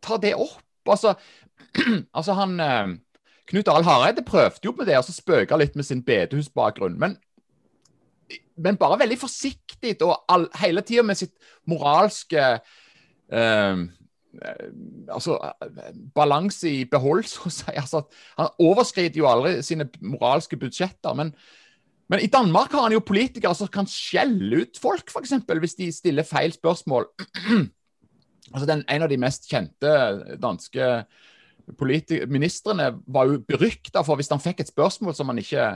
tar 0.04 0.20
det 0.20 0.34
opp. 0.36 0.60
Altså, 0.92 1.14
altså 2.18 2.36
han 2.36 2.60
uh, 2.60 2.92
Knut 3.48 3.70
Arild 3.72 3.88
Hareide 3.88 4.26
prøvde 4.28 4.68
jo 4.68 4.74
med 4.76 4.90
det, 4.90 4.98
og 5.00 5.08
så 5.08 5.16
spøka 5.16 5.56
litt 5.56 5.76
med 5.76 5.88
sin 5.88 6.04
bedehusbakgrunn. 6.04 7.00
Men, 7.00 7.16
men 8.60 8.80
bare 8.80 9.00
veldig 9.00 9.18
forsiktig 9.24 9.96
og 10.04 10.18
all, 10.28 10.50
hele 10.60 10.84
tida 10.84 11.04
med 11.04 11.20
sitt 11.20 11.32
moralske 11.68 12.44
Eh, 13.32 13.76
altså, 15.08 15.38
balanse 16.14 16.70
i 16.70 16.84
behold, 16.90 17.26
så 17.30 17.48
å 17.48 17.52
si. 17.52 17.74
Altså, 17.74 18.04
han 18.38 18.50
overskrider 18.62 19.20
jo 19.20 19.28
aldri 19.30 19.58
sine 19.66 19.88
moralske 20.00 20.58
budsjetter. 20.60 21.16
Men, 21.18 21.34
men, 22.08 22.24
i 22.24 22.30
Danmark 22.32 22.74
har 22.74 22.88
han 22.88 22.96
jo 22.96 23.04
politikere 23.04 23.54
som 23.56 23.70
kan 23.72 23.88
skjelle 23.90 24.64
ut 24.64 24.80
folk, 24.80 25.10
f.eks. 25.10 25.36
hvis 25.48 25.78
de 25.80 25.90
stiller 25.94 26.28
feil 26.28 26.54
spørsmål. 26.56 27.08
altså 28.54 28.66
den, 28.70 28.84
En 28.88 29.06
av 29.06 29.12
de 29.12 29.20
mest 29.20 29.50
kjente 29.50 29.94
danske 30.40 31.06
Ministrene 32.28 32.90
var 33.08 33.30
jo 33.30 33.38
berykta 33.40 34.02
for 34.04 34.20
hvis 34.20 34.28
han 34.28 34.42
fikk 34.42 34.58
et 34.60 34.68
spørsmål 34.68 35.14
som 35.16 35.30
han 35.32 35.38
ikke 35.40 35.70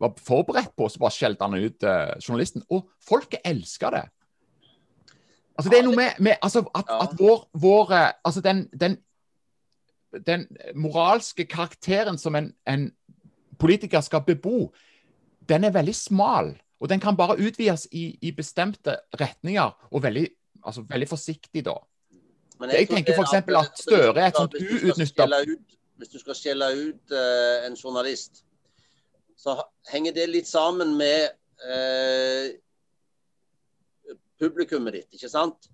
var 0.00 0.14
forberedt 0.24 0.72
på, 0.72 0.88
så 0.88 1.02
bare 1.02 1.14
skjelte 1.14 1.44
han 1.44 1.58
ut 1.58 1.84
eh, 1.84 2.14
journalisten. 2.22 2.64
Og 2.72 2.88
folket 3.04 3.44
elska 3.46 3.90
det. 3.94 4.04
Altså, 5.54 5.70
det 5.70 5.78
er 5.78 5.86
noe 5.86 5.96
med, 5.96 6.18
med 6.18 6.34
altså, 6.42 6.64
at, 6.74 6.88
at, 6.88 7.14
vår, 7.18 7.48
vår 7.54 7.92
altså 8.24 8.40
den, 8.42 8.66
den, 8.80 8.96
den, 10.26 10.46
moralske 10.74 11.44
karakteren 11.46 12.18
som 12.18 12.34
en, 12.34 12.52
en, 12.66 12.90
politiker 13.58 14.00
skal 14.00 14.24
bebo, 14.26 14.72
den 15.48 15.64
er 15.64 15.70
veldig 15.70 15.94
smal. 15.94 16.56
Og 16.80 16.88
den 16.88 17.00
kan 17.00 17.16
bare 17.16 17.38
utvides 17.38 17.86
i, 17.92 18.18
i 18.22 18.32
bestemte 18.32 18.96
retninger, 19.20 19.88
og 19.90 20.02
veldig, 20.02 20.28
altså, 20.66 20.82
veldig 20.88 21.08
forsiktig 21.08 21.64
da. 21.64 21.76
Men 22.58 22.70
jeg, 22.70 22.78
jeg 22.78 22.88
tenker 22.88 23.14
f.eks. 23.14 23.34
At 23.34 23.78
Støre 23.78 24.20
er 24.20 24.26
et 24.26 24.36
sånt 24.38 24.54
uutnytta 24.58 25.26
Hvis 25.98 26.10
du 26.10 26.18
skal 26.18 26.36
skjelle 26.38 26.68
ut 26.74 27.14
uh, 27.14 27.66
en 27.66 27.78
journalist, 27.78 28.42
så 29.38 29.56
henger 29.90 30.14
det 30.16 30.28
litt 30.30 30.50
sammen 30.50 30.96
med 30.98 31.30
uh, 31.62 32.50
publikummet 34.44 35.00
ditt, 35.00 35.10
ikke 35.16 35.32
sant? 35.32 35.70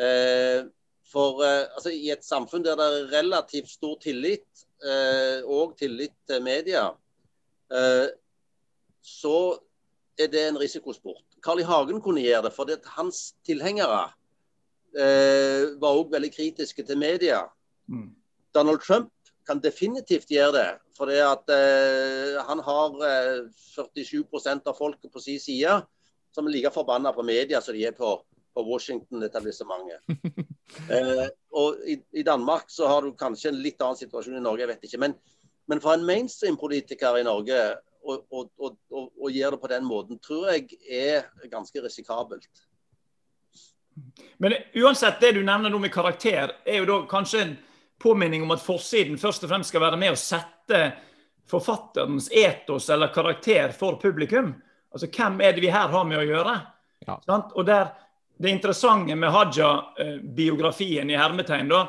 Uh, 0.00 0.68
for 1.10 1.42
altså, 1.42 1.90
i 1.90 2.12
et 2.14 2.22
samfunn 2.22 2.62
der 2.62 2.78
det 2.78 2.84
er 2.86 3.08
relativt 3.16 3.72
stor 3.72 3.96
tillit, 4.02 4.46
og 5.50 5.72
tillit 5.76 6.14
til 6.30 6.38
media, 6.40 6.84
så 9.02 9.34
er 10.16 10.30
det 10.30 10.44
en 10.46 10.60
risikosport. 10.60 11.24
Carl 11.42 11.60
I. 11.60 11.66
Hagen 11.66 12.00
kunne 12.00 12.22
gjøre 12.22 12.46
det, 12.46 12.52
for 12.54 12.70
hans 12.96 13.32
tilhengere 13.46 14.04
eh, 14.96 15.76
var 15.80 15.96
òg 15.96 16.12
veldig 16.12 16.32
kritiske 16.34 16.84
til 16.86 16.98
media. 16.98 17.44
Mm. 17.88 18.10
Donald 18.54 18.82
Trump 18.84 19.12
kan 19.46 19.62
definitivt 19.62 20.30
gjøre 20.30 20.52
det. 20.58 20.68
For 20.96 21.08
det 21.10 21.20
at 21.24 21.52
eh, 21.54 22.36
han 22.46 22.60
har 22.66 22.98
eh, 23.06 23.48
47% 23.76 24.68
av 24.68 24.76
folket 24.76 25.12
på 25.12 25.22
sin 25.22 25.40
side 25.40 25.80
som 26.34 26.46
er 26.46 26.54
like 26.54 26.72
forbanna 26.74 27.12
på 27.12 27.24
media 27.26 27.60
som 27.60 27.74
de 27.74 27.84
er 27.88 27.96
på, 27.96 28.14
på 28.54 28.64
Washington-etablissementet. 28.66 30.00
eh, 30.94 31.26
og 31.50 31.84
i, 31.86 31.98
i, 32.12 32.24
Danmark 32.26 32.70
så 32.70 32.88
har 32.90 33.02
du 33.02 33.12
kanskje 33.18 33.52
en 33.52 33.62
litt 33.62 33.82
annen 33.82 33.98
situasjon 33.98 34.38
i 34.38 34.42
Norge, 34.44 34.64
jeg 34.64 34.72
vet 34.72 34.88
ikke. 34.88 35.02
Men, 35.06 35.16
men 35.70 35.82
for 35.82 35.94
en 35.94 36.06
mainstream-politiker 36.06 37.20
i 37.20 37.26
Norge 37.26 37.60
å 38.00 39.28
gjøre 39.30 39.54
det 39.54 39.60
på 39.60 39.70
den 39.70 39.84
måten, 39.84 40.18
tror 40.24 40.50
jeg 40.54 40.78
er 40.88 41.26
ganske 41.52 41.82
risikabelt. 41.84 42.48
Men 44.38 44.54
uansett, 44.74 45.20
det 45.20 45.34
du 45.36 45.42
nevner 45.44 45.72
nå 45.72 45.78
med 45.82 45.92
karakter, 45.92 46.54
er 46.64 46.80
jo 46.80 46.88
da 46.88 46.98
kanskje 47.10 47.42
en 47.44 47.54
påminning 48.00 48.42
om 48.46 48.54
at 48.54 48.62
forsiden 48.64 49.20
først 49.20 49.44
og 49.44 49.52
fremst 49.52 49.72
skal 49.72 49.84
være 49.84 49.98
med 50.00 50.14
å 50.14 50.18
sette 50.18 50.80
forfatterens 51.50 52.30
etos 52.32 52.88
eller 52.90 53.12
karakter 53.12 53.74
for 53.76 53.98
publikum. 54.00 54.54
Altså 54.90 55.08
hvem 55.10 55.40
er 55.40 55.54
det 55.54 55.64
vi 55.64 55.72
her 55.72 55.90
har 55.92 56.06
med 56.06 56.18
å 56.20 56.26
gjøre? 56.26 56.54
Ja. 57.06 57.18
Og 57.54 57.66
der, 57.66 57.92
Det 58.40 58.50
interessante 58.50 59.14
med 59.14 59.30
Haja-biografien 59.30 61.10
i 61.10 61.16
hermetegn 61.16 61.68
da, 61.68 61.82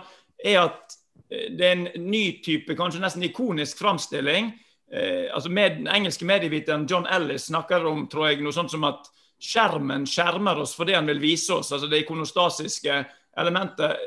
er 0.43 0.57
at 0.65 0.97
eh, 1.29 1.47
det 1.55 1.65
er 1.65 1.77
en 1.77 2.09
ny 2.11 2.41
type, 2.43 2.75
kanskje 2.75 2.99
nesten 2.99 3.23
ikonisk 3.23 3.79
framstilling. 3.79 4.51
Eh, 4.91 5.31
altså 5.33 5.49
med, 5.49 5.77
Den 5.77 5.87
engelske 5.87 6.25
medieviteren 6.25 6.87
John 6.89 7.07
Ellis 7.07 7.47
snakker 7.47 7.85
om 7.87 8.07
tror 8.11 8.27
jeg, 8.27 8.41
noe 8.43 8.51
sånt 8.51 8.73
som 8.73 8.83
at 8.83 9.07
skjermen 9.41 10.05
skjermer 10.05 10.59
oss 10.61 10.75
for 10.75 10.85
det 10.85 10.97
han 10.99 11.07
vil 11.07 11.21
vise 11.23 11.53
oss. 11.53 11.71
altså 11.71 11.87
Det 11.87 12.03
ikonostasiske 12.03 13.05
elementet. 13.37 13.97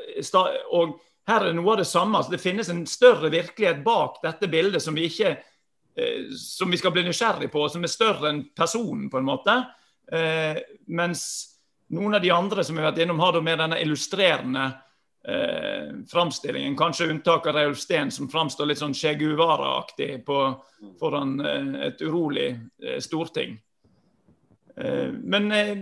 Og 0.71 0.99
her 1.27 1.49
er 1.49 1.57
noe 1.57 1.73
av 1.73 1.81
det 1.81 1.89
samme. 1.89 2.17
altså 2.17 2.31
Det 2.31 2.43
finnes 2.43 2.69
en 2.69 2.85
større 2.87 3.29
virkelighet 3.33 3.83
bak 3.83 4.21
dette 4.23 4.47
bildet 4.47 4.83
som 4.83 4.95
vi 4.95 5.09
ikke 5.09 5.35
som 6.35 6.71
vi 6.71 6.77
skal 6.77 6.91
bli 6.91 7.05
nysgjerrig 7.05 7.47
på, 7.53 7.61
som 7.71 7.83
er 7.83 7.91
større 7.91 8.31
enn 8.31 8.41
personen, 8.55 9.09
på 9.11 9.21
en 9.21 9.27
måte. 9.27 9.53
Eh, 10.11 10.59
mens 10.91 11.21
noen 11.95 12.17
av 12.17 12.21
de 12.21 12.31
andre 12.31 12.63
som 12.63 12.75
vi 12.75 12.83
har 12.83 12.91
vært 12.91 13.03
innom, 13.05 13.21
har 13.23 13.39
mer 13.41 13.59
denne 13.61 13.79
illustrerende 13.81 14.65
eh, 15.27 15.91
framstillingen. 16.11 16.77
Kanskje 16.77 17.09
unntak 17.13 17.47
av 17.47 17.55
Reulf 17.55 17.79
Steen, 17.79 18.11
som 18.11 18.29
framstår 18.29 18.69
litt 18.69 18.81
sånn 18.81 18.95
Che 18.97 19.15
Guevara-aktig 19.19 20.23
foran 20.99 21.39
eh, 21.41 21.73
et 21.89 22.01
urolig 22.05 22.51
eh, 22.83 22.99
storting. 23.03 23.57
Eh, 24.77 25.11
men 25.13 25.51
eh, 25.51 25.73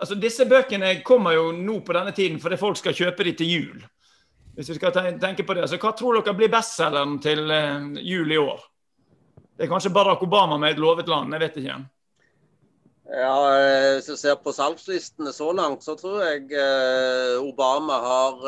altså, 0.00 0.18
disse 0.20 0.48
bøkene 0.48 0.98
kommer 1.06 1.36
jo 1.36 1.52
nå 1.56 1.80
på 1.84 1.96
denne 1.96 2.14
tiden 2.16 2.40
fordi 2.42 2.60
folk 2.60 2.80
skal 2.80 2.96
kjøpe 2.96 3.26
de 3.28 3.36
til 3.38 3.54
jul. 3.56 3.86
Hvis 4.58 4.72
vi 4.72 4.80
skal 4.80 5.18
tenke 5.22 5.44
på 5.46 5.54
det. 5.54 5.68
Så 5.70 5.78
hva 5.78 5.92
tror 5.94 6.18
dere 6.18 6.34
blir 6.34 6.50
bestselgeren 6.50 7.20
til 7.22 7.46
eh, 7.54 7.94
jul 8.02 8.34
i 8.34 8.40
år? 8.42 8.67
Det 9.58 9.66
er 9.66 9.70
kanskje 9.72 9.90
Barack 9.90 10.20
Obama 10.22 10.54
med 10.54 10.76
et 10.76 10.78
lovet 10.78 11.08
land, 11.10 11.32
jeg 11.34 11.42
vet 11.42 11.56
ikke. 11.58 11.78
Ja, 13.10 13.32
Hvis 13.96 14.06
du 14.06 14.14
ser 14.20 14.36
på 14.38 14.52
salgslistene 14.54 15.32
så 15.34 15.48
langt, 15.50 15.82
så 15.82 15.96
tror 15.98 16.22
jeg 16.22 16.46
Obama 17.42 17.96
har, 18.04 18.38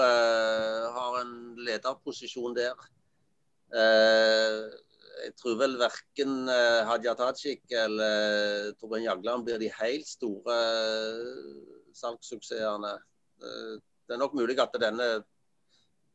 har 0.94 1.18
en 1.24 1.34
lederposisjon 1.66 2.54
der 2.54 2.78
jeg 5.20 5.34
tror 5.38 5.58
vel 5.60 5.76
verken 5.78 6.48
Hadia 6.88 7.16
Tajik 7.18 7.74
eller 7.74 8.70
Torbjørn 8.78 9.08
Jagland 9.08 9.46
blir 9.46 9.60
de 9.62 9.68
helt 9.80 10.06
store 10.08 10.56
salgssuksessene. 11.98 12.94
Det 13.40 14.14
er 14.14 14.22
nok 14.22 14.34
mulig 14.38 14.58
at 14.62 14.78
denne 14.80 15.12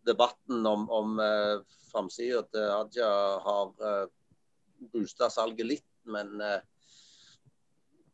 debatten 0.07 0.65
om, 0.67 0.87
om 0.87 1.19
framsida 1.91 2.43
til 2.47 2.69
Hadia 2.71 3.11
har 3.45 4.09
boosta 4.93 5.29
salget 5.33 5.67
litt, 5.67 5.87
men 6.11 6.35
uh, 6.41 6.59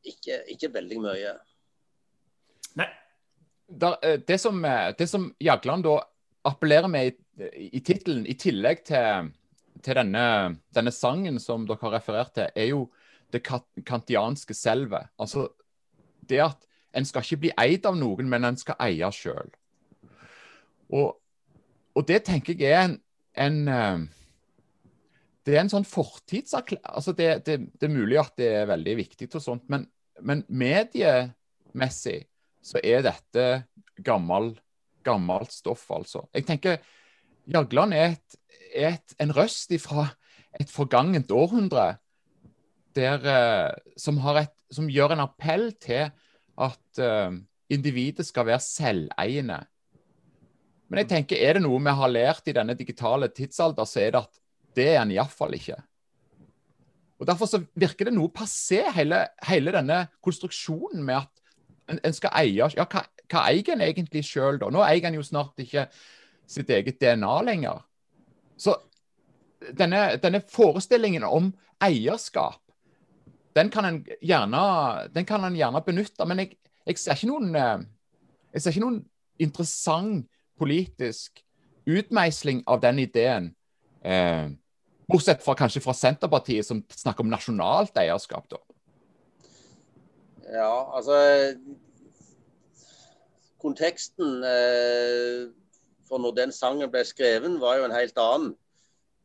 ikke, 0.08 0.42
ikke, 0.54 0.72
veldig 0.74 1.02
mye. 1.04 1.36
Nei. 2.80 2.88
Der, 3.82 3.98
det, 4.28 4.38
som, 4.42 4.58
det 4.98 5.08
som 5.08 5.30
Jagland 5.40 5.86
da 5.86 6.00
appellerer 6.50 6.90
med 6.92 7.12
i, 7.12 7.70
i 7.78 7.80
tittelen, 7.86 8.26
i 8.28 8.36
tillegg 8.36 8.82
til 8.90 9.30
til 9.84 9.98
denne, 9.98 10.58
denne, 10.76 10.92
sangen 10.94 11.40
som 11.42 11.66
dere 11.68 11.82
har 11.82 11.96
referert 11.98 12.34
til, 12.36 12.50
er 12.56 12.70
jo 12.72 12.86
det 13.34 13.44
kantianske 13.88 14.54
selve. 14.54 15.06
Altså 15.20 15.48
det 16.30 16.42
at 16.44 16.68
en 16.98 17.06
skal 17.08 17.24
ikke 17.24 17.42
bli 17.46 17.52
eid 17.60 17.86
av 17.88 17.98
noen, 17.98 18.30
men 18.30 18.46
en 18.46 18.60
skal 18.60 18.80
eie 18.84 19.12
sjøl. 19.16 19.52
Og, 20.92 21.16
og, 21.96 22.08
det 22.08 22.24
tenker 22.28 22.60
jeg 22.60 22.76
er 22.76 22.90
en, 22.90 22.98
en 23.40 23.68
eh, 23.72 24.02
Det 25.46 25.56
er 25.56 25.64
en 25.64 25.72
sånn 25.72 25.88
fortidserklæring 25.88 26.84
altså 26.86 27.16
det, 27.18 27.30
det, 27.48 27.58
det, 27.74 27.88
er 27.88 27.94
mulig 27.94 28.20
at 28.22 28.36
det 28.38 28.50
er 28.60 28.70
veldig 28.70 28.98
viktig, 29.00 29.30
og 29.36 29.44
sånt, 29.44 29.64
men, 29.74 29.88
men 30.22 30.44
mediemessig 30.48 32.20
så 32.62 32.82
er 32.86 33.02
dette 33.08 33.46
gammel, 34.06 34.54
gammelt 35.06 35.54
stoff, 35.54 35.88
altså. 35.94 36.28
Jeg 36.36 36.46
tenker 36.50 36.78
Jagland 37.50 37.96
er 37.98 38.14
et 38.14 38.38
er 38.72 38.96
et, 38.96 39.16
en 39.20 39.34
røst 39.36 39.74
fra 39.84 40.08
et 40.60 40.72
forgangent 40.72 41.32
århundre 41.32 41.96
der, 42.96 43.24
eh, 43.24 43.94
som, 44.00 44.20
et, 44.40 44.54
som, 44.72 44.90
gjør 44.92 45.16
en 45.16 45.26
appell 45.26 45.72
til 45.80 46.10
at 46.62 47.00
uh, 47.00 47.32
individet 47.72 48.26
skal 48.28 48.46
være 48.50 48.60
selveiende. 48.62 49.62
Men 50.92 51.02
jeg 51.02 51.08
tenker, 51.08 51.40
er 51.40 51.56
det 51.56 51.64
noe 51.64 51.80
vi 51.80 51.94
har 51.96 52.12
lært 52.12 52.50
i 52.52 52.56
denne 52.56 52.76
digitale 52.76 53.32
tidsalder, 53.32 53.88
så 53.88 54.04
er 54.04 54.12
det 54.12 54.22
at 54.26 54.42
det 54.78 54.88
er 54.94 55.02
en 55.02 55.14
iallfall 55.14 55.56
ikke. 55.58 55.78
Og 57.22 57.28
Derfor 57.28 57.46
så 57.46 57.62
virker 57.78 58.10
det 58.10 58.16
noe 58.16 58.32
passé, 58.34 58.82
hele, 58.96 59.28
hele 59.46 59.74
denne 59.76 60.08
konstruksjonen 60.26 61.04
med 61.06 61.20
at 61.20 61.44
en, 61.92 62.00
en 62.08 62.16
skal 62.16 62.34
eie 62.40 62.70
Ja, 62.78 62.86
hva, 62.88 63.04
hva 63.30 63.44
eier 63.52 63.76
en 63.76 63.84
egentlig 63.86 64.24
sjøl, 64.26 64.58
da? 64.62 64.72
Nå 64.74 64.82
eier 64.86 65.10
en 65.10 65.20
jo 65.20 65.26
snart 65.26 65.60
ikke 65.62 65.86
sitt 66.50 66.70
eget 66.74 67.00
DNA 67.02 67.36
lenger. 67.46 67.84
Så 68.58 68.76
denne, 69.78 70.18
denne 70.24 70.42
forestillingen 70.50 71.24
om 71.24 71.52
eierskap, 71.82 72.60
den 73.56 73.70
kan 73.70 73.86
en 73.86 74.02
gjerne, 74.24 75.24
kan 75.28 75.46
en 75.46 75.56
gjerne 75.56 75.84
benytte. 75.86 76.26
Men 76.26 76.44
jeg, 76.44 76.58
jeg, 76.88 77.00
ser 77.00 77.22
noen, 77.28 77.54
eh, 77.56 77.86
jeg 78.56 78.64
ser 78.64 78.76
ikke 78.76 78.86
noen 78.86 79.02
interessant 79.42 80.28
politisk 80.62 81.42
utmeisling 81.90 82.62
av 82.70 82.82
den 82.84 83.02
ideen. 83.04 83.52
Eh, 84.02 84.52
bortsett 85.10 85.44
fra 85.44 85.56
kanskje 85.58 85.82
fra 85.84 85.96
Senterpartiet, 85.98 86.68
som 86.68 86.84
snakker 86.94 87.26
om 87.26 87.32
nasjonalt 87.32 87.98
eierskap, 87.98 88.48
da. 88.52 88.62
Ja, 90.52 90.74
altså 90.98 91.16
Konteksten 93.62 94.42
eh, 94.44 95.52
for 96.10 96.20
når 96.20 96.34
den 96.36 96.52
sangen 96.52 96.92
ble 96.92 97.06
skreven, 97.08 97.60
var 97.62 97.78
jo 97.80 97.88
en 97.88 97.96
helt 97.96 98.18
annen. 98.20 98.56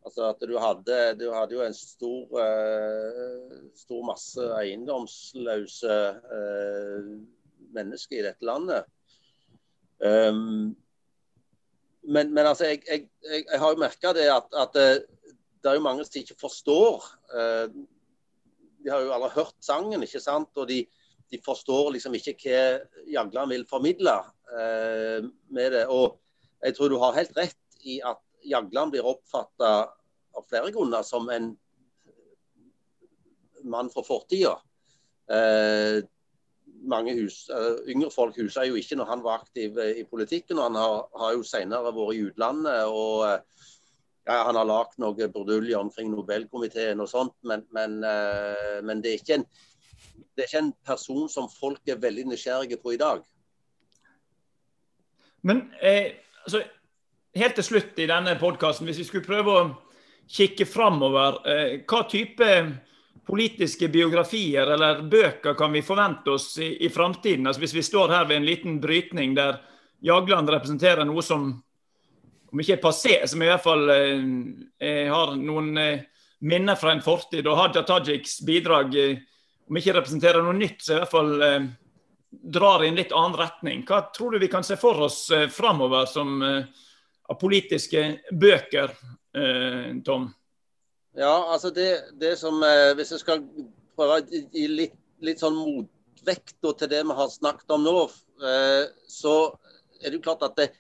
Altså 0.06 0.28
at 0.28 0.42
Du 0.46 0.54
hadde, 0.62 0.98
du 1.18 1.32
hadde 1.34 1.56
jo 1.56 1.64
en 1.64 1.74
stor, 1.74 2.28
eh, 2.38 3.56
stor 3.74 4.04
masse 4.06 4.44
eiendomsløse 4.60 5.96
eh, 6.36 7.08
mennesker 7.74 8.20
i 8.20 8.26
dette 8.28 8.46
landet. 8.46 8.86
Um, 9.98 10.76
men, 12.06 12.30
men 12.30 12.46
altså, 12.46 12.68
jeg, 12.70 12.82
jeg, 12.86 13.08
jeg, 13.32 13.58
har 13.58 13.72
jo 13.72 13.80
merka 13.80 14.12
det 14.14 14.28
at, 14.30 14.46
at, 14.54 14.78
eh, 14.78 15.02
det 15.66 15.72
er 15.72 15.80
jo 15.80 15.82
mange 15.82 16.04
som 16.06 16.20
ikke 16.20 16.38
forstår. 16.38 17.06
Uh, 17.34 17.66
de 18.84 18.92
har 18.92 19.02
jo 19.02 19.10
aldri 19.16 19.32
hørt 19.34 19.56
sangen, 19.66 20.04
ikke 20.06 20.22
sant. 20.22 20.52
Og 20.54 20.68
de, 20.70 20.84
de 21.32 21.40
forstår 21.42 21.90
liksom 21.96 22.14
ikke 22.14 22.36
hva 22.44 22.60
Jagland 23.10 23.50
vil 23.50 23.66
formidle 23.66 24.14
uh, 24.22 25.26
med 25.50 25.74
det. 25.74 25.88
Og 25.90 26.20
jeg 26.62 26.76
tror 26.76 26.92
du 26.92 27.00
har 27.02 27.18
helt 27.18 27.34
rett 27.34 27.82
i 27.82 27.98
at 27.98 28.22
Jagland 28.46 28.94
blir 28.94 29.10
oppfatta 29.10 29.72
av 30.36 30.46
flere 30.46 30.70
grunner 30.70 31.02
som 31.02 31.26
en 31.34 31.50
mann 33.66 33.90
fra 33.90 34.06
fortida. 34.06 34.54
Uh, 35.26 35.98
mange 36.86 37.16
hus, 37.16 37.48
yngre 37.90 38.12
folk 38.14 38.36
huser 38.38 38.68
jo 38.68 38.76
ikke 38.78 38.94
når 39.00 39.08
han 39.10 39.22
var 39.24 39.40
aktiv 39.40 39.74
i 39.82 40.04
politikken. 40.06 40.60
og 40.60 40.68
Han 40.68 40.78
har, 40.78 40.98
har 41.18 41.32
jo 41.34 41.42
senere 41.42 41.90
vært 41.90 42.14
i 42.14 42.26
utlandet. 42.28 42.84
og 42.86 43.26
ja, 44.26 44.42
Han 44.48 44.58
har 44.58 44.68
lagd 44.68 44.98
noe 45.02 45.28
burdulje 45.32 45.78
omkring 45.78 46.10
Nobelkomiteen 46.12 47.00
og 47.02 47.10
sånt, 47.10 47.36
men, 47.46 47.64
men, 47.74 48.00
men 48.86 49.02
det, 49.04 49.14
er 49.14 49.36
en, 49.38 49.46
det, 50.34 50.44
er 50.44 50.48
ikke 50.48 50.62
en, 50.64 50.72
person 50.86 51.28
som 51.30 51.46
folk 51.52 51.86
er 51.88 52.00
veldig 52.02 52.26
nysgjerrige 52.32 52.80
på 52.82 52.96
i 52.96 53.00
dag. 53.00 53.22
Men 55.46 55.68
altså, 56.42 56.64
helt 57.38 57.54
til 57.60 57.68
slutt 57.68 58.02
i 58.02 58.08
denne 58.10 58.34
podkasten, 58.40 58.88
hvis 58.88 59.04
vi 59.04 59.06
skulle 59.06 59.28
prøve 59.28 59.54
å 59.54 59.68
kikke 60.26 60.66
framover, 60.66 61.38
hva 61.86 62.02
type 62.10 62.50
politiske 63.26 63.88
biografier 63.88 64.66
eller 64.74 65.02
bøker 65.02 65.54
kan 65.58 65.72
vi 65.74 65.82
forvente 65.82 66.30
oss 66.30 66.52
i, 66.62 66.76
i 66.86 66.90
framtiden? 66.90 67.46
Altså 67.46 67.64
hvis 67.64 67.74
vi 67.74 67.86
står 67.86 68.14
her 68.14 68.28
ved 68.28 68.40
en 68.40 68.46
liten 68.46 68.80
brytning 68.82 69.34
der 69.38 69.58
Jagland 70.04 70.50
representerer 70.52 71.06
noe 71.08 71.24
som 71.24 71.48
om 72.52 72.60
ikke 72.62 72.76
et 72.76 72.82
passé, 72.82 73.16
som 73.28 73.42
i 73.42 73.48
hvert 73.48 73.64
fall 73.64 73.90
eh, 73.92 74.20
eh, 74.80 75.06
har 75.10 75.34
noen 75.38 75.72
eh, 75.80 76.04
minner 76.46 76.78
fra 76.78 76.94
en 76.94 77.02
fortid. 77.04 77.46
Og 77.46 77.58
Haja 77.58 77.82
Tajiks 77.86 78.40
bidrag, 78.46 78.94
eh, 79.00 79.18
om 79.66 79.80
ikke 79.80 79.96
representerer 79.96 80.44
noe 80.44 80.56
nytt, 80.56 80.80
så 80.84 80.94
i 80.94 81.00
hvert 81.00 81.12
fall 81.12 81.32
eh, 81.42 81.68
drar 82.56 82.84
i 82.84 82.90
en 82.90 82.98
litt 82.98 83.14
annen 83.16 83.38
retning. 83.40 83.84
Hva 83.88 84.04
tror 84.14 84.34
du 84.34 84.42
vi 84.42 84.50
kan 84.52 84.66
se 84.66 84.78
for 84.80 85.08
oss 85.08 85.24
eh, 85.34 85.48
framover 85.52 86.06
som 86.10 86.36
eh, 86.42 86.88
av 87.26 87.40
politiske 87.40 88.08
bøker, 88.30 88.92
Tom? 90.06 90.30
Ja, 91.18 91.32
altså 91.52 91.68
det, 91.74 92.14
det 92.16 92.30
som 92.40 92.62
Hvis 92.96 93.10
jeg 93.12 93.20
skal 93.20 93.42
prøve 93.98 94.14
å 94.14 94.22
gi 94.24 94.62
litt, 94.70 94.94
litt 95.20 95.42
sånn 95.42 95.58
motvekt 95.58 96.54
til 96.62 96.88
det 96.88 97.02
vi 97.04 97.16
har 97.18 97.28
snakket 97.34 97.74
om 97.76 97.84
nå, 97.84 98.06
så 99.12 99.34
er 100.00 100.08
det 100.08 100.16
jo 100.16 100.22
klart 100.24 100.46
at 100.46 100.56
det, 100.56 100.70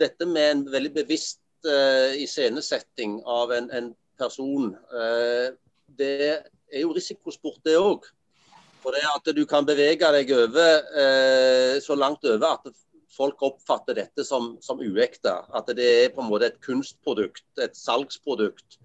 dette 0.00 0.26
med 0.26 0.50
en 0.50 0.64
veldig 0.72 0.92
bevisst 1.02 1.40
uh, 1.66 2.14
iscenesetting 2.18 3.18
av 3.26 3.52
en, 3.52 3.70
en 3.70 3.90
person, 4.18 4.72
uh, 4.92 5.54
det 5.98 6.16
er 6.30 6.82
jo 6.84 6.94
risikosport, 6.96 7.60
det 7.66 7.78
òg. 7.80 8.06
For 8.82 8.94
det 8.94 9.02
at 9.10 9.30
du 9.34 9.42
kan 9.48 9.66
bevege 9.66 10.10
deg 10.14 10.34
over 10.36 10.84
uh, 10.94 11.78
så 11.82 11.96
langt 11.98 12.26
over 12.28 12.52
at 12.52 12.68
folk 13.18 13.40
oppfatter 13.42 13.96
dette 13.98 14.24
som, 14.26 14.52
som 14.62 14.78
uekte. 14.78 15.32
At 15.54 15.70
det 15.74 15.88
er 16.04 16.12
på 16.14 16.22
en 16.22 16.30
måte 16.30 16.52
et 16.52 16.60
kunstprodukt, 16.62 17.48
et 17.58 17.74
salgsprodukt, 17.76 18.78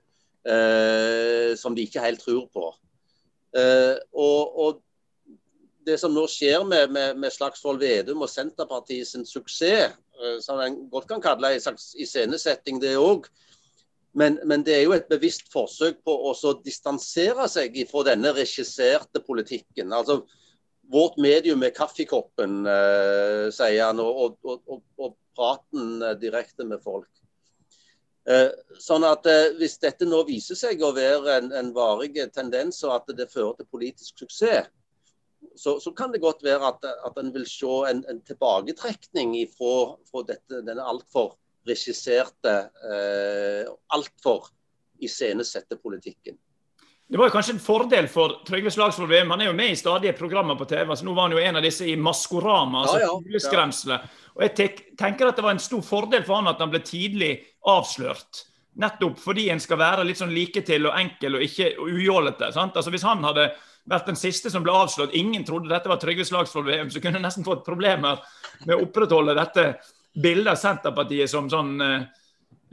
uh, 0.50 1.54
som 1.60 1.78
de 1.78 1.86
ikke 1.86 2.04
helt 2.04 2.24
tror 2.26 2.48
på. 2.54 2.72
Og, 3.54 4.58
og, 4.58 4.80
det 5.86 5.98
som 6.00 6.14
nå 6.16 6.24
skjer 6.32 6.64
med, 6.64 6.94
med, 6.96 7.18
med 7.20 7.34
Slagsvold 7.36 7.82
Vedum 7.82 8.22
og 8.24 8.30
Senterpartiet 8.32 9.10
sin 9.10 9.26
suksess, 9.28 9.92
som 10.44 10.60
en 10.62 10.76
godt 10.92 11.08
kan 11.10 11.22
kalle 11.24 11.56
en 11.56 11.64
slags 11.64 11.92
iscenesetting, 12.00 12.78
det 12.82 12.94
òg, 13.00 13.26
men, 14.14 14.38
men, 14.46 14.62
det 14.64 14.76
er 14.76 14.84
jo 14.84 14.94
et 14.94 15.10
bevisst 15.10 15.48
forsøk 15.52 16.04
på 16.06 16.14
å 16.30 16.54
distansere 16.62 17.48
seg 17.50 17.80
fra 17.90 18.04
denne 18.12 18.34
regisserte 18.38 19.24
politikken. 19.26 19.94
altså 19.94 20.22
vårt 20.92 21.18
medium 21.18 21.64
er 21.64 21.74
kaffekoppen, 21.74 22.66
eh, 22.68 23.48
sier 23.56 23.86
han, 23.88 24.00
og, 24.04 24.38
og, 24.44 24.62
og, 24.68 24.82
og 25.00 25.16
praten 25.36 26.02
eh, 26.04 26.16
direkte 26.20 26.68
med 26.68 26.84
folk. 26.84 27.10
Eh, 28.30 28.52
sånn 28.80 29.04
at 29.04 29.26
eh, 29.28 29.56
Hvis 29.60 29.80
dette 29.84 30.08
nå 30.08 30.22
viser 30.28 30.56
seg 30.56 30.84
å 30.84 30.94
være 30.96 31.40
en, 31.40 31.50
en 31.60 31.74
varig 31.76 32.16
tendens, 32.36 32.84
og 32.88 32.96
at 33.00 33.16
det 33.18 33.32
fører 33.32 33.58
til 33.58 33.70
politisk 33.72 34.24
suksess, 34.24 34.70
så, 35.56 35.80
så 35.80 35.92
kan 35.92 36.12
det 36.12 36.22
godt 36.24 36.44
være 36.44 36.68
at, 36.68 36.86
at 37.06 37.20
en 37.22 37.32
vil 37.34 37.46
se 37.50 37.80
en, 37.90 38.04
en 38.10 38.22
tilbaketrekning 38.26 39.36
fra 39.54 40.24
denne 40.50 40.84
altfor 40.84 41.36
regisserte, 41.68 42.56
eh, 42.90 43.70
altfor 43.96 44.50
iscenesette 45.04 45.78
politikken. 45.84 46.38
Det 47.08 47.20
var 47.20 47.28
jo 47.28 47.34
kanskje 47.36 47.54
en 47.54 47.62
fordel 47.62 48.08
for 48.10 48.40
Trygve 48.48 48.72
Slagsvold 48.72 49.12
Vedum. 49.12 49.34
Han 49.36 49.44
er 49.44 49.52
jo 49.52 49.58
med 49.58 49.74
i 49.74 49.78
stadige 49.78 50.16
programmer 50.18 50.56
på 50.58 50.66
TV. 50.66 50.96
så 50.96 51.06
Nå 51.06 51.14
var 51.14 51.28
han 51.28 51.36
jo 51.36 51.44
en 51.44 51.60
av 51.60 51.66
disse 51.66 51.86
i 51.86 51.96
Maskorama, 52.00 52.86
altså 52.86 53.20
fugleskremselet. 53.20 54.02
Ja, 54.02 54.08
ja. 54.08 54.32
Og 54.34 54.44
jeg 54.48 54.96
tenker 54.98 55.30
at 55.30 55.38
det 55.38 55.46
var 55.46 55.54
en 55.54 55.62
stor 55.62 55.84
fordel 55.86 56.24
for 56.26 56.40
han 56.40 56.50
at 56.50 56.64
han 56.64 56.72
ble 56.74 56.82
tidlig 56.82 57.36
avslørt. 57.70 58.46
Nettopp 58.82 59.20
fordi 59.22 59.50
en 59.54 59.62
skal 59.62 59.78
være 59.78 60.08
litt 60.08 60.18
sånn 60.18 60.34
like 60.34 60.64
til 60.66 60.88
og 60.90 60.98
enkel 60.98 61.38
og 61.38 61.46
ikke 61.46 61.76
ujålete. 61.78 62.50
Altså 62.50 62.90
Hvis 62.90 63.06
han 63.06 63.22
hadde 63.28 63.52
vært 63.90 64.10
den 64.12 64.20
siste 64.20 64.52
som 64.52 64.64
ble 64.64 64.74
avslørt, 64.76 65.16
ingen 65.18 65.44
trodde 65.48 65.72
dette 65.72 65.92
var 65.92 66.00
Trygve 66.02 66.26
Slagsvold 66.28 66.70
Vedum, 66.70 66.92
så 66.94 67.02
kunne 67.04 67.22
nesten 67.24 67.46
fått 67.48 67.66
problemer 67.66 68.22
med 68.64 68.76
å 68.78 68.84
opprettholde 68.86 69.36
dette 69.38 69.66
bildet 70.14 70.54
av 70.54 70.62
Senterpartiet 70.62 71.32
som 71.32 71.50
sånn 71.52 71.74
uh, 71.82 72.06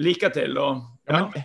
liker 0.03 0.33
til. 0.35 0.55
Og, 0.61 0.85
ja. 1.11 1.25
Ja, 1.35 1.43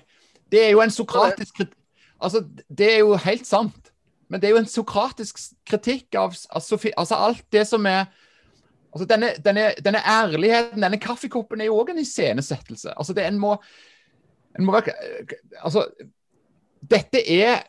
det 0.54 0.62
er 0.68 0.72
jo 0.76 0.84
en 0.86 0.94
sokratisk 0.94 1.58
kritikk 1.62 1.82
Altså, 2.24 2.46
det 2.72 2.86
er 2.94 3.02
jo 3.04 3.18
helt 3.20 3.44
sant. 3.44 3.90
Men 4.32 4.42
det 4.42 4.48
er 4.48 4.54
jo 4.56 4.62
en 4.62 4.70
sokratisk 4.70 5.42
kritikk 5.68 6.16
av, 6.18 6.32
av 6.50 6.64
Sofie, 6.64 6.96
altså 6.98 7.18
alt 7.20 7.44
det 7.54 7.66
som 7.68 7.86
er 7.90 8.06
altså 8.96 9.06
denne, 9.10 9.34
denne, 9.44 9.66
denne, 9.84 10.00
ærligheten, 10.00 10.82
denne 10.82 11.00
kaffekoppen, 11.04 11.62
er 11.62 11.68
jo 11.68 11.76
òg 11.82 11.92
en 11.92 12.00
iscenesettelse. 12.02 12.94
Altså 12.96 13.14
det 13.14 13.26
en 13.28 13.38
må, 13.40 13.58
en 14.56 14.66
må 14.66 14.78
være, 14.78 14.96
altså, 15.60 15.84
dette 16.96 17.20
er 17.20 17.66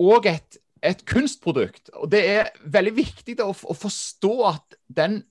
òg 0.00 0.30
et, 0.32 0.58
et, 0.82 1.04
kunstprodukt. 1.06 1.90
Og 1.94 2.10
det 2.12 2.22
er 2.28 2.50
veldig 2.64 2.94
viktig 2.96 3.36
å, 3.42 3.52
å 3.52 3.76
forstå 3.76 4.32
at 4.50 4.78
den 4.88 5.22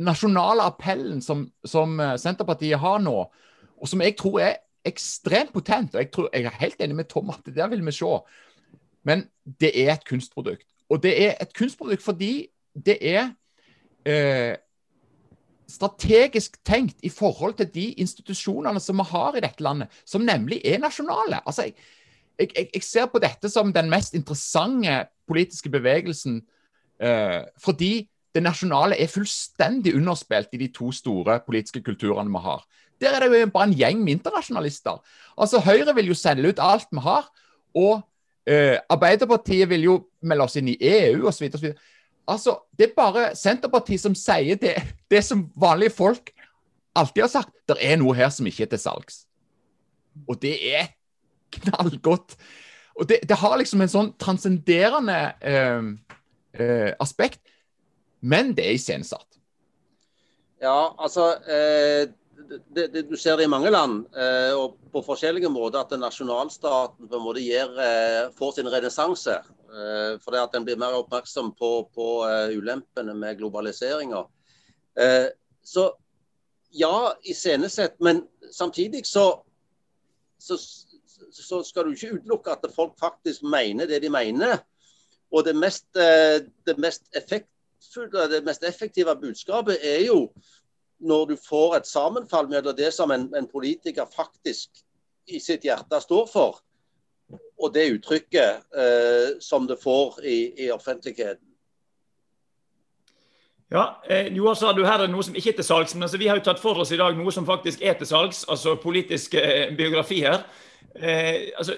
nasjonale 0.00 0.66
appellen 0.66 1.20
som, 1.22 1.46
som 1.64 2.00
Senterpartiet 2.18 2.80
har 2.82 3.02
nå, 3.02 3.18
og 3.74 3.90
som 3.90 4.02
jeg 4.02 4.16
tror 4.18 4.40
er 4.42 4.56
ekstremt 4.84 5.52
potent. 5.54 5.94
og 5.94 6.02
Jeg, 6.02 6.10
tror, 6.12 6.28
jeg 6.32 6.48
er 6.48 6.60
helt 6.60 6.82
enig 6.82 6.96
med 6.98 7.08
Tom 7.10 7.30
at 7.30 7.44
det 7.46 7.56
der 7.56 7.70
vil 7.72 7.84
vi 7.86 7.94
se. 7.94 8.18
Men 9.04 9.26
det 9.60 9.72
er 9.84 9.94
et 9.94 10.04
kunstprodukt. 10.08 10.66
Og 10.88 11.02
det 11.02 11.14
er 11.26 11.34
et 11.40 11.54
kunstprodukt 11.56 12.02
fordi 12.02 12.48
det 12.74 12.96
er 13.00 13.30
eh, 14.08 14.56
strategisk 15.70 16.58
tenkt 16.66 17.00
i 17.02 17.10
forhold 17.12 17.56
til 17.60 17.70
de 17.74 17.86
institusjonene 18.02 18.80
som 18.80 19.00
vi 19.00 19.06
har 19.10 19.36
i 19.36 19.44
dette 19.44 19.64
landet, 19.64 19.92
som 20.04 20.24
nemlig 20.24 20.60
er 20.64 20.82
nasjonale. 20.82 21.40
Altså, 21.46 21.68
jeg, 21.68 21.76
jeg, 22.38 22.68
jeg 22.74 22.82
ser 22.82 23.06
på 23.10 23.20
dette 23.22 23.48
som 23.50 23.72
den 23.72 23.90
mest 23.92 24.14
interessante 24.14 25.04
politiske 25.28 25.70
bevegelsen 25.70 26.40
eh, 27.00 27.42
fordi 27.62 28.08
det 28.34 28.42
nasjonale 28.42 28.98
er 28.98 29.10
fullstendig 29.10 29.94
underspilt 29.94 30.56
i 30.56 30.64
de 30.64 30.68
to 30.74 30.90
store 30.92 31.38
politiske 31.46 31.82
kulturene 31.86 32.32
vi 32.34 32.42
har. 32.42 32.64
Der 33.00 33.14
er 33.14 33.28
det 33.28 33.40
jo 33.40 33.50
bare 33.54 33.68
en 33.70 33.76
gjeng 33.78 34.02
med 34.02 34.18
internasjonalister. 34.18 34.98
Altså, 35.38 35.60
Høyre 35.60 35.94
vil 35.94 36.10
jo 36.10 36.18
selge 36.18 36.48
ut 36.48 36.62
alt 36.62 36.90
vi 36.90 37.02
har. 37.04 37.28
Og 37.74 38.02
eh, 38.46 38.78
Arbeiderpartiet 38.90 39.68
vil 39.70 39.86
jo 39.86 39.96
melde 40.22 40.46
oss 40.46 40.56
inn 40.58 40.72
i 40.72 40.78
EU 40.80 41.28
osv. 41.28 41.46
Altså, 42.26 42.56
det 42.78 42.88
er 42.88 42.96
bare 42.96 43.30
Senterpartiet 43.38 44.02
som 44.02 44.14
sier 44.18 44.58
det, 44.58 44.76
det 45.10 45.22
som 45.24 45.46
vanlige 45.54 45.94
folk 45.94 46.32
alltid 46.94 47.22
har 47.26 47.32
sagt. 47.32 47.54
Det 47.68 47.78
er 47.80 47.98
noe 48.00 48.16
her 48.18 48.30
som 48.34 48.46
ikke 48.46 48.66
er 48.66 48.74
til 48.74 48.82
salgs. 48.82 49.24
Og 50.26 50.38
det 50.42 50.56
er 50.74 50.90
knallgodt. 51.58 52.36
Og 52.94 53.08
det, 53.10 53.22
det 53.28 53.38
har 53.40 53.56
liksom 53.58 53.82
en 53.82 53.90
sånn 53.90 54.10
transcenderende 54.22 55.20
eh, 55.42 55.86
eh, 56.58 56.90
aspekt. 57.02 57.42
Men 58.24 58.54
det 58.56 58.68
er 58.68 58.78
iscenesatt. 58.78 59.26
Ja, 60.62 60.94
altså 60.96 61.34
eh, 61.50 62.06
det, 62.72 62.86
det, 62.94 63.02
du 63.10 63.16
ser 63.16 63.36
det 63.36 63.48
i 63.48 63.50
mange 63.50 63.72
land, 63.72 64.04
eh, 64.16 64.52
og 64.56 64.78
på 64.92 65.02
forskjellige 65.04 65.50
måter, 65.52 65.82
at 65.82 65.92
nasjonalstaten 65.98 67.08
på 67.10 67.18
en 67.18 67.24
måte 67.24 67.42
gir, 67.42 67.68
eh, 67.82 68.30
får 68.38 68.56
sin 68.56 68.70
renessanse. 68.72 69.36
Eh, 69.74 70.14
fordi 70.22 70.38
at 70.38 70.54
en 70.54 70.66
blir 70.66 70.78
mer 70.78 70.94
oppmerksom 71.00 71.50
på, 71.58 71.70
på 71.94 72.08
uh, 72.22 72.52
ulempene 72.54 73.14
med 73.18 73.40
globaliseringa. 73.40 74.22
Eh, 75.00 75.26
så 75.64 75.88
ja, 76.70 77.14
iscenesett, 77.26 77.96
men 78.00 78.22
samtidig 78.52 79.06
så, 79.06 79.42
så, 80.38 80.58
så, 81.42 81.62
skal 81.62 81.84
du 81.84 81.94
ikke 81.94 82.14
utelukke 82.14 82.50
at 82.50 82.66
folk 82.74 82.98
faktisk 83.00 83.42
mener 83.42 83.86
det 83.86 84.02
de 84.02 84.10
mener. 84.10 84.58
Og 85.32 85.44
det 85.44 85.56
mest, 85.56 85.86
eh, 85.96 86.44
det 86.66 86.78
mest 86.78 87.02
effektfulle, 87.16 88.28
det 88.30 88.44
mest 88.44 88.64
effektive 88.64 89.16
budskapet 89.20 89.78
er 89.82 90.04
jo 90.06 90.28
når 91.00 91.24
du 91.26 91.36
får 91.48 91.76
et 91.76 91.86
sammenfall 91.86 92.48
mellom 92.48 92.76
det 92.76 92.92
som 92.94 93.10
en, 93.10 93.26
en, 93.36 93.48
politiker 93.48 94.06
faktisk 94.16 94.70
i 95.26 95.40
sitt 95.40 95.64
hjerte 95.64 96.00
står 96.00 96.28
for, 96.32 96.60
og 97.58 97.74
det 97.74 97.90
uttrykket 97.96 98.62
eh, 98.76 99.34
som 99.40 99.66
det 99.66 99.80
får 99.82 100.20
i, 100.24 100.38
i 100.64 100.70
offentligheten. 100.70 101.54
Ja, 103.74 104.02
eh, 104.08 104.26
Joar 104.36 104.54
sa 104.54 104.72
du 104.72 104.84
her 104.84 105.02
er 105.02 105.10
noe 105.10 105.24
som 105.24 105.34
ikke 105.34 105.54
er 105.54 105.56
til 105.58 105.66
salgs, 105.66 105.94
men 105.96 106.04
altså, 106.06 106.18
vi 106.20 106.28
har 106.30 106.38
jo 106.38 106.44
tatt 106.46 106.60
for 106.62 106.78
oss 106.78 106.92
i 106.94 106.98
dag 107.00 107.16
noe 107.18 107.32
som 107.34 107.46
faktisk 107.48 107.82
er 107.82 107.96
til 107.98 108.06
salgs, 108.06 108.44
altså 108.48 108.76
politiske 108.78 109.40
eh, 109.40 109.72
biografier. 109.76 110.44
Eh, 110.94 111.50
altså, 111.58 111.76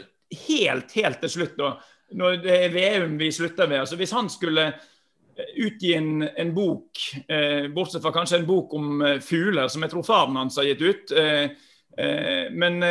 helt, 0.49 0.93
helt 0.93 1.23
til 1.23 1.33
slutt, 1.33 1.57
da, 1.59 1.73
når 2.17 2.39
det 2.45 2.59
er 2.67 2.75
Veum 2.75 3.17
vi 3.21 3.33
slutter 3.33 3.69
med. 3.69 3.81
altså 3.81 3.97
Hvis 3.97 4.14
han 4.17 4.29
skulle 4.31 4.67
eh, 4.67 5.53
utgi 5.67 5.95
en, 5.97 6.23
en 6.23 6.55
bok, 6.55 7.03
eh, 7.29 7.69
bortsett 7.73 8.05
fra 8.05 8.14
kanskje 8.14 8.43
en 8.43 8.49
bok 8.49 8.75
om 8.77 9.03
eh, 9.03 9.21
fugler, 9.25 9.69
som 9.73 9.83
jeg 9.85 9.95
tror 9.95 10.07
faren 10.07 10.37
hans 10.37 10.59
har 10.61 10.69
gitt 10.69 10.85
ut. 10.85 11.17
Eh, 11.17 11.49
eh 11.97 12.51
men 12.53 12.83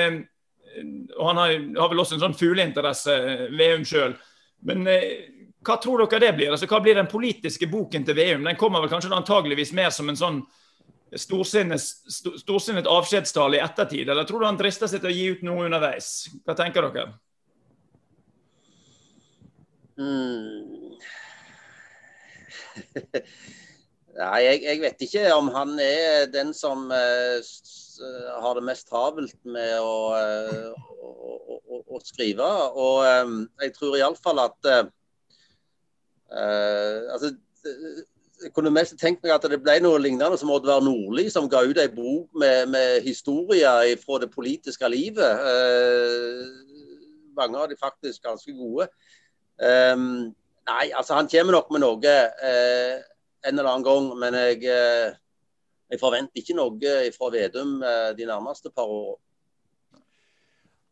og 1.15 1.28
Han 1.30 1.38
har, 1.38 1.51
har, 1.80 1.88
vel 1.88 1.99
også 2.01 2.17
en 2.17 2.23
sånn 2.26 2.34
fugleinteresse, 2.36 3.13
Veum 3.55 3.86
sjøl. 3.88 4.11
Men 4.67 4.82
hva 4.84 5.78
tror 5.80 6.03
dere 6.03 6.19
det 6.19 6.32
blir? 6.36 6.51
Altså, 6.51 6.67
hva 6.67 6.82
blir 6.84 6.97
den 6.97 7.07
politiske 7.07 7.69
boken 7.71 8.03
til 8.03 8.17
Veum? 8.17 8.43
Den 8.43 8.57
kommer 8.59 8.84
vel 8.84 8.91
kanskje 8.91 9.13
antageligvis 9.15 9.71
mer 9.78 9.93
som 9.95 10.11
en 10.11 10.19
sånn 10.19 10.41
storsinnet, 11.20 11.82
storsinnet 12.41 12.88
avskjedstale 12.89 13.59
i 13.59 13.63
ettertid, 13.63 14.09
eller 14.09 14.28
tror 14.28 14.41
du 14.41 14.47
han 14.49 14.59
drister 14.59 14.89
seg 14.91 15.03
til 15.03 15.11
å 15.11 15.16
gi 15.16 15.28
ut 15.36 15.45
noe 15.47 15.66
underveis? 15.68 16.09
Hva 16.45 16.55
tenker 16.57 16.88
dere? 16.89 17.13
Mm. 19.95 20.95
Nei, 24.16 24.39
jeg, 24.45 24.61
jeg, 24.63 24.80
vet 24.84 25.01
ikke 25.03 25.24
om 25.36 25.49
han 25.51 25.80
er 25.84 26.28
den 26.32 26.53
som 26.55 26.88
uh, 26.91 27.39
har 28.43 28.55
det 28.55 28.63
mest 28.68 28.88
travelt 28.88 29.36
med 29.43 29.76
å, 29.84 30.16
uh, 30.16 30.72
å, 30.95 31.09
å, 31.43 31.82
å 31.97 31.99
skrive. 32.03 32.47
Og 32.80 33.03
um, 33.03 33.41
jeg 33.63 33.74
tror 33.76 33.97
iallfall 33.99 34.39
at 34.45 34.72
uh, 34.72 34.88
altså, 37.11 37.34
kunne 38.53 38.73
mest 38.73 38.97
tenkt 38.99 39.23
meg 39.23 39.33
at 39.35 39.45
det 39.49 39.61
ble 39.63 39.77
noe 39.81 39.99
lignende 40.01 40.37
som 40.37 40.51
Oddvar 40.53 40.83
Nordli, 40.83 41.27
som 41.33 41.49
ga 41.49 41.63
ut 41.65 41.79
ei 41.81 41.89
bok 41.91 42.29
med, 42.37 42.69
med 42.73 43.01
historier 43.05 43.95
fra 44.01 44.19
det 44.21 44.31
politiske 44.33 44.89
livet. 44.89 45.43
mange 47.35 47.57
av 47.59 47.67
de 47.69 47.75
faktisk 47.75 48.23
ganske 48.23 48.53
gode. 48.55 48.87
Eh, 49.59 49.97
nei, 50.69 50.85
altså 50.95 51.17
han 51.17 51.27
kommer 51.27 51.57
nok 51.57 51.71
med 51.71 51.83
noe 51.83 52.15
eh, 52.49 53.03
en 53.45 53.59
eller 53.59 53.71
annen 53.71 53.85
gang, 53.85 54.09
men 54.19 54.37
jeg, 54.39 54.63
eh, 54.71 55.13
jeg 55.91 56.01
forventer 56.01 56.41
ikke 56.41 56.57
noe 56.57 56.95
fra 57.15 57.29
Vedum 57.33 57.77
eh, 57.83 58.11
de 58.17 58.27
nærmeste 58.27 58.71
par 58.71 58.89
årene. 58.89 59.21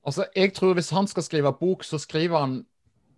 Altså, 0.03 0.25
jeg 0.35 0.53
tror 0.53 0.73
Hvis 0.73 0.89
han 0.89 1.07
skal 1.07 1.23
skrive 1.23 1.53
bok, 1.59 1.83
så 1.83 1.97
skriver 1.97 2.39
han 2.39 2.65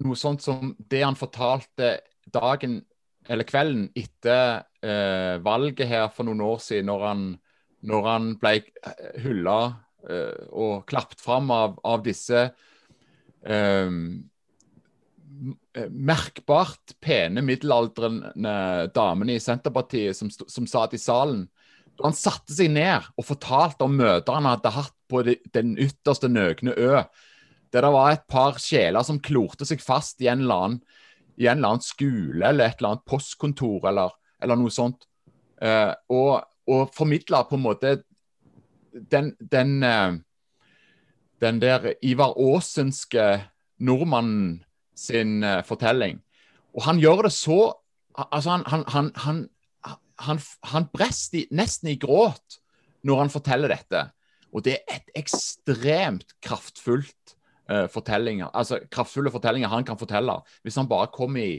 noe 0.06 0.16
sånt 0.16 0.44
som 0.44 0.76
det 0.92 1.02
han 1.04 1.16
fortalte 1.16 2.00
dagen 2.34 2.84
eller 3.30 3.48
kvelden 3.48 3.88
etter 3.98 4.66
eh, 4.86 5.42
valget 5.44 5.90
her 5.90 6.08
for 6.14 6.28
noen 6.28 6.44
år 6.46 6.62
siden, 6.64 6.92
når 6.92 7.08
han, 7.08 7.26
når 7.90 8.08
han 8.10 8.30
ble 8.42 8.56
hylla 9.24 9.60
eh, 10.10 10.46
og 10.54 10.86
klappet 10.90 11.24
fram 11.24 11.50
av, 11.54 11.80
av 11.86 12.06
disse 12.06 12.46
eh, 12.46 14.00
Eh, 15.76 15.90
merkbart 15.92 16.96
pene 17.04 17.44
middelaldrende 17.44 18.56
damene 18.96 19.36
i 19.36 19.44
Senterpartiet 19.44 20.16
som, 20.16 20.30
som 20.32 20.68
satt 20.70 20.96
i 20.96 21.02
salen. 21.02 21.46
Da 21.96 22.08
han 22.08 22.16
satte 22.16 22.56
seg 22.56 22.72
ned 22.72 23.08
og 23.16 23.28
fortalte 23.28 23.88
om 23.88 23.98
møter 24.00 24.38
han 24.38 24.48
hadde 24.48 24.72
hatt 24.76 24.96
på 25.12 25.22
de, 25.28 25.38
den 25.56 25.76
ytterste 25.82 26.30
nøgne 26.32 26.76
ø, 26.76 27.04
der 27.74 27.84
det 27.84 27.92
var 27.92 28.14
et 28.14 28.24
par 28.32 28.60
sjeler 28.62 29.04
som 29.04 29.20
klorte 29.24 29.68
seg 29.68 29.84
fast 29.84 30.24
i 30.24 30.30
en 30.32 30.46
eller 30.46 30.64
annen, 30.66 30.80
i 31.38 31.48
en 31.48 31.60
eller 31.60 31.76
annen 31.76 31.84
skole 31.84 32.48
eller 32.48 32.70
et 32.70 32.80
eller 32.80 32.96
annet 32.96 33.08
postkontor 33.10 33.90
eller, 33.90 34.14
eller 34.44 34.60
noe 34.60 34.74
sånt. 34.74 35.08
Eh, 35.62 35.92
og, 36.12 36.46
og 36.72 36.92
formidla 36.96 37.44
på 37.50 37.58
en 37.58 37.66
måte 37.66 37.96
den, 39.12 39.34
den, 39.40 39.84
uh, 39.84 40.16
den 41.44 41.60
der 41.60 41.94
Ivar 42.02 42.36
Aasenske 42.40 43.26
nordmannen 43.84 44.64
sin 44.96 45.44
uh, 45.44 45.60
fortelling. 45.68 46.22
Og 46.76 46.86
han 46.88 47.02
gjør 47.02 47.28
det 47.28 47.36
så 47.36 47.60
Altså, 48.16 48.50
han, 48.50 48.84
han, 48.88 49.10
han, 49.20 49.40
han, 50.24 50.38
han 50.64 50.86
brester 50.94 51.50
nesten 51.52 51.90
i 51.92 51.98
gråt 52.00 52.62
når 53.04 53.18
han 53.20 53.32
forteller 53.34 53.74
dette. 53.74 54.06
Og 54.56 54.64
det 54.64 54.78
er 54.78 55.02
et 55.02 55.10
ekstremt 55.20 56.32
kraftfullt 56.40 57.36
uh, 57.72 57.86
fortellinger, 57.92 58.52
altså 58.54 58.82
kraftfulle 58.92 59.34
fortellinger 59.34 59.72
han 59.72 59.86
kan 59.88 60.00
fortelle, 60.00 60.40
hvis 60.64 60.78
han 60.80 60.90
bare 60.90 61.12
kommer 61.14 61.44
i, 61.44 61.58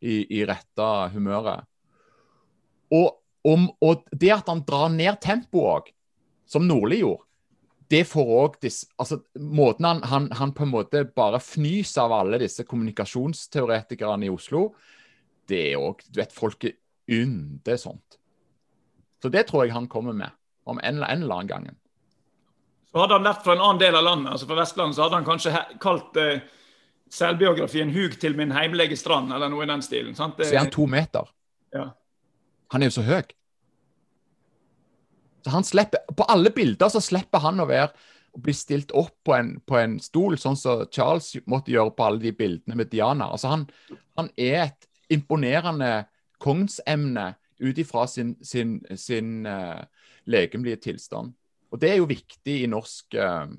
i, 0.00 0.16
i 0.38 0.42
rette 0.48 0.88
humøret. 1.14 1.66
Og, 2.94 3.16
om, 3.46 3.68
og, 3.82 4.04
det 4.12 4.32
at 4.34 4.50
han 4.50 4.64
drar 4.66 4.90
ned 4.94 5.20
tempoet 5.22 5.70
òg, 5.76 5.94
som 6.46 6.66
Nordli 6.66 7.00
gjorde, 7.02 7.24
det 7.90 8.02
får 8.06 8.30
òg 8.34 8.56
altså, 8.66 9.20
Måten 9.38 9.86
han, 9.86 10.02
han, 10.10 10.28
han, 10.34 10.52
på 10.54 10.64
en 10.64 10.72
måte 10.72 11.04
bare 11.14 11.38
fnyser 11.42 12.02
av 12.02 12.14
alle 12.16 12.40
disse 12.42 12.64
kommunikasjonsteoretikerne 12.66 14.26
i 14.26 14.32
Oslo, 14.32 14.68
det 15.46 15.62
er 15.72 15.82
òg 15.82 16.02
Du 16.08 16.18
vet, 16.18 16.34
folket 16.34 16.80
ynder 17.06 17.78
sånt. 17.78 18.18
Så 19.22 19.30
det 19.30 19.46
tror 19.46 19.64
jeg 19.64 19.74
han 19.74 19.86
kommer 19.90 20.16
med 20.16 20.34
om 20.66 20.80
en, 20.82 20.98
en 20.98 21.22
eller 21.22 21.34
annen 21.38 21.50
gang. 21.50 21.68
Så 22.96 23.02
hadde 23.02 23.16
han 23.18 23.26
vært 23.28 23.42
fra 23.44 23.52
en 23.52 23.60
annen 23.60 23.80
del 23.82 23.96
av 23.98 24.04
landet, 24.06 24.30
altså 24.32 24.46
fra 24.48 24.56
Vestlandet, 24.56 24.96
så 24.96 25.02
hadde 25.04 25.18
han 25.18 25.26
kanskje 25.26 25.50
kalt 25.84 26.14
eh, 26.16 26.38
selvbiografien 27.12 27.90
'Hug 27.92 28.14
til 28.22 28.36
min 28.38 28.54
heimlege 28.56 28.96
strand', 28.96 29.34
eller 29.36 29.52
noe 29.52 29.66
i 29.66 29.68
den 29.68 29.84
stilen. 29.84 30.14
Sant? 30.16 30.40
Så 30.40 30.54
er 30.54 30.62
han 30.62 30.72
to 30.72 30.86
meter. 30.88 31.28
Ja. 31.76 31.90
Han 32.72 32.80
er 32.80 32.88
jo 32.88 32.96
så 32.96 33.04
høy. 33.04 33.28
Så 35.44 35.52
han 35.52 35.68
slipper, 35.68 36.08
På 36.16 36.24
alle 36.24 36.50
bilder 36.50 36.88
så 36.88 37.04
slipper 37.04 37.44
han 37.44 37.60
å 37.60 37.68
være 37.68 37.92
å 38.32 38.40
bli 38.40 38.56
stilt 38.56 38.96
opp 38.96 39.12
på 39.28 39.36
en, 39.36 39.60
på 39.60 39.76
en 39.76 40.00
stol, 40.00 40.40
sånn 40.40 40.56
som 40.56 40.88
Charles 40.88 41.34
måtte 41.44 41.76
gjøre 41.76 41.92
på 41.92 42.08
alle 42.08 42.24
de 42.24 42.32
bildene 42.32 42.80
med 42.80 42.88
Diana. 42.88 43.28
Altså 43.28 43.52
han, 43.52 43.68
han 44.16 44.32
er 44.40 44.70
et 44.70 44.88
imponerende 45.12 46.06
kongsemne 46.40 47.34
ut 47.60 47.76
ifra 47.76 48.08
sin, 48.08 48.38
sin, 48.40 48.78
sin 48.96 49.44
uh, 49.44 49.84
legemlige 50.24 50.80
tilstand. 50.88 51.36
Og 51.76 51.80
Det 51.82 51.90
er 51.92 51.98
jo 52.00 52.08
viktig 52.08 52.54
i 52.62 52.70
norsk 52.72 53.14
eh, 53.20 53.50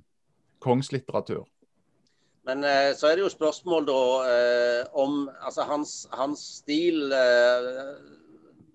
kongslitteratur. 0.64 1.46
Men 2.50 2.64
eh, 2.66 2.92
så 2.98 3.12
er 3.12 3.20
det 3.20 3.28
jo 3.28 3.30
spørsmål 3.30 3.86
da 3.86 4.02
om 4.98 5.28
altså 5.38 5.68
hans, 5.70 5.92
hans 6.16 6.46
stil, 6.64 7.14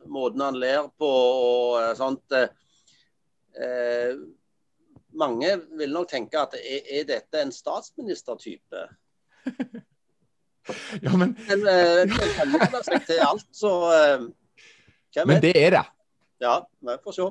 måten 0.07 0.45
han 0.45 0.61
ler 0.63 0.87
på 1.01 1.09
og 1.09 1.97
sånt 1.99 2.37
eh, 2.37 4.15
mange 5.13 5.61
vil 5.79 5.93
nok 5.93 6.09
tenke 6.11 6.41
at 6.41 6.57
er, 6.57 6.81
er 7.01 7.09
dette 7.09 7.43
en 7.43 7.53
statsministertype? 7.53 8.85
ja, 11.05 11.17
men 11.17 11.37
Men 11.49 11.67
eh, 11.69 12.17
kan 12.37 12.55
jo 12.55 12.83
seg 12.87 13.07
til 13.09 13.23
alt, 13.27 13.49
så 13.53 13.73
eh, 13.97 14.27
Men 15.27 15.43
det 15.43 15.55
er 15.59 15.77
det. 15.77 15.85
Ja, 16.43 16.61
vi 16.81 16.97
får 17.05 17.19
se. 17.19 17.29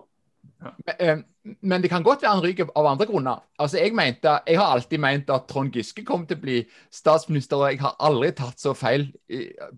Men, 0.62 0.95
eh, 0.99 1.24
men, 1.43 1.81
det 1.81 1.89
kan 1.89 2.03
godt 2.05 2.21
være 2.21 2.33
han 2.35 2.43
ryker 2.43 2.69
av 2.77 2.87
andre 2.91 3.07
grunner. 3.09 3.39
Altså, 3.57 3.79
jeg, 3.81 3.95
mente, 3.97 4.33
jeg 4.47 4.59
har 4.59 4.75
alltid 4.75 5.01
ment 5.01 5.31
at 5.33 5.47
Trond 5.49 5.73
Giske 5.73 6.03
kom 6.05 6.27
til 6.29 6.37
å 6.37 6.43
bli 6.43 6.59
statsminister, 6.93 7.57
og 7.57 7.71
jeg 7.73 7.81
har 7.81 7.95
aldri 8.03 8.29
tatt 8.37 8.61
så 8.61 8.75
feil 8.77 9.07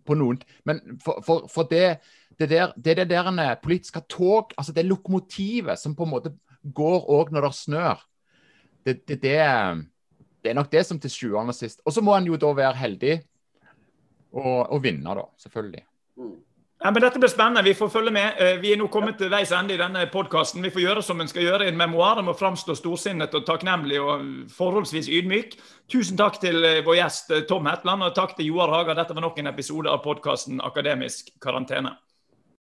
på 0.03 0.17
noen. 0.19 0.41
Men 0.67 0.83
for, 1.03 1.23
for, 1.25 1.47
for 1.51 1.69
det 1.71 1.97
det, 2.39 2.49
der, 2.49 2.71
det 2.75 2.97
det 2.97 3.09
der 3.09 3.55
politiske 3.61 4.01
tog, 4.09 4.53
altså 4.57 4.73
det 4.73 4.85
lokomotivet 4.85 5.79
som 5.79 5.95
på 5.95 6.03
en 6.03 6.09
måte 6.09 6.31
går 6.63 7.05
òg 7.11 7.31
når 7.31 7.47
det 7.47 7.53
snør. 7.55 8.01
Det, 8.85 9.07
det, 9.07 9.21
det, 9.21 9.37
er 10.49 10.53
nok 10.53 10.71
det 10.71 10.85
som 10.85 10.99
til 10.99 11.11
sjuende 11.11 11.53
og 11.53 11.55
sist. 11.55 11.81
Og 11.85 11.93
så 11.93 12.01
må 12.01 12.15
han 12.15 12.25
jo 12.25 12.39
da 12.39 12.49
være 12.55 12.75
heldig 12.75 13.19
og, 14.33 14.71
og 14.73 14.83
vinne, 14.83 15.15
da. 15.15 15.27
Selvfølgelig. 15.37 15.85
Mm. 16.17 16.35
Ja, 16.83 16.91
men 16.91 17.01
Dette 17.01 17.19
blir 17.19 17.29
spennende. 17.31 17.61
Vi 17.63 17.73
får 17.73 17.89
følge 17.89 18.11
med. 18.11 18.33
Eh, 18.43 18.57
vi 18.59 18.73
er 18.73 18.79
nå 18.81 18.89
kommet 18.91 19.15
til 19.15 19.29
veis 19.31 19.53
ende 19.55 19.71
i 19.71 19.79
denne 19.79 20.01
podkasten. 20.11 20.59
Vi 20.65 20.71
får 20.73 20.81
gjøre 20.83 21.03
som 21.07 21.21
en 21.23 21.29
skal 21.31 21.45
gjøre 21.45 21.63
i 21.63 21.71
en 21.71 21.77
memoar. 21.79 22.17
Det 22.19 22.25
må 22.27 22.33
framstå 22.35 22.75
storsinnet 22.75 23.37
og 23.39 23.45
takknemlig 23.47 24.01
og 24.03 24.25
forholdsvis 24.51 25.07
ydmyk. 25.07 25.55
Tusen 25.87 26.19
takk 26.19 26.41
til 26.43 26.59
eh, 26.67 26.81
vår 26.83 26.99
gjest 26.99 27.31
eh, 27.31 27.45
Tom 27.47 27.71
Hetland, 27.71 28.03
og 28.03 28.17
takk 28.17 28.35
til 28.35 28.51
Joar 28.51 28.75
Haga. 28.75 28.97
Dette 28.99 29.15
var 29.15 29.23
nok 29.23 29.39
en 29.39 29.47
episode 29.53 29.87
av 29.95 30.03
podkasten 30.03 30.59
Akademisk 30.59 31.31
karantene. 31.39 31.95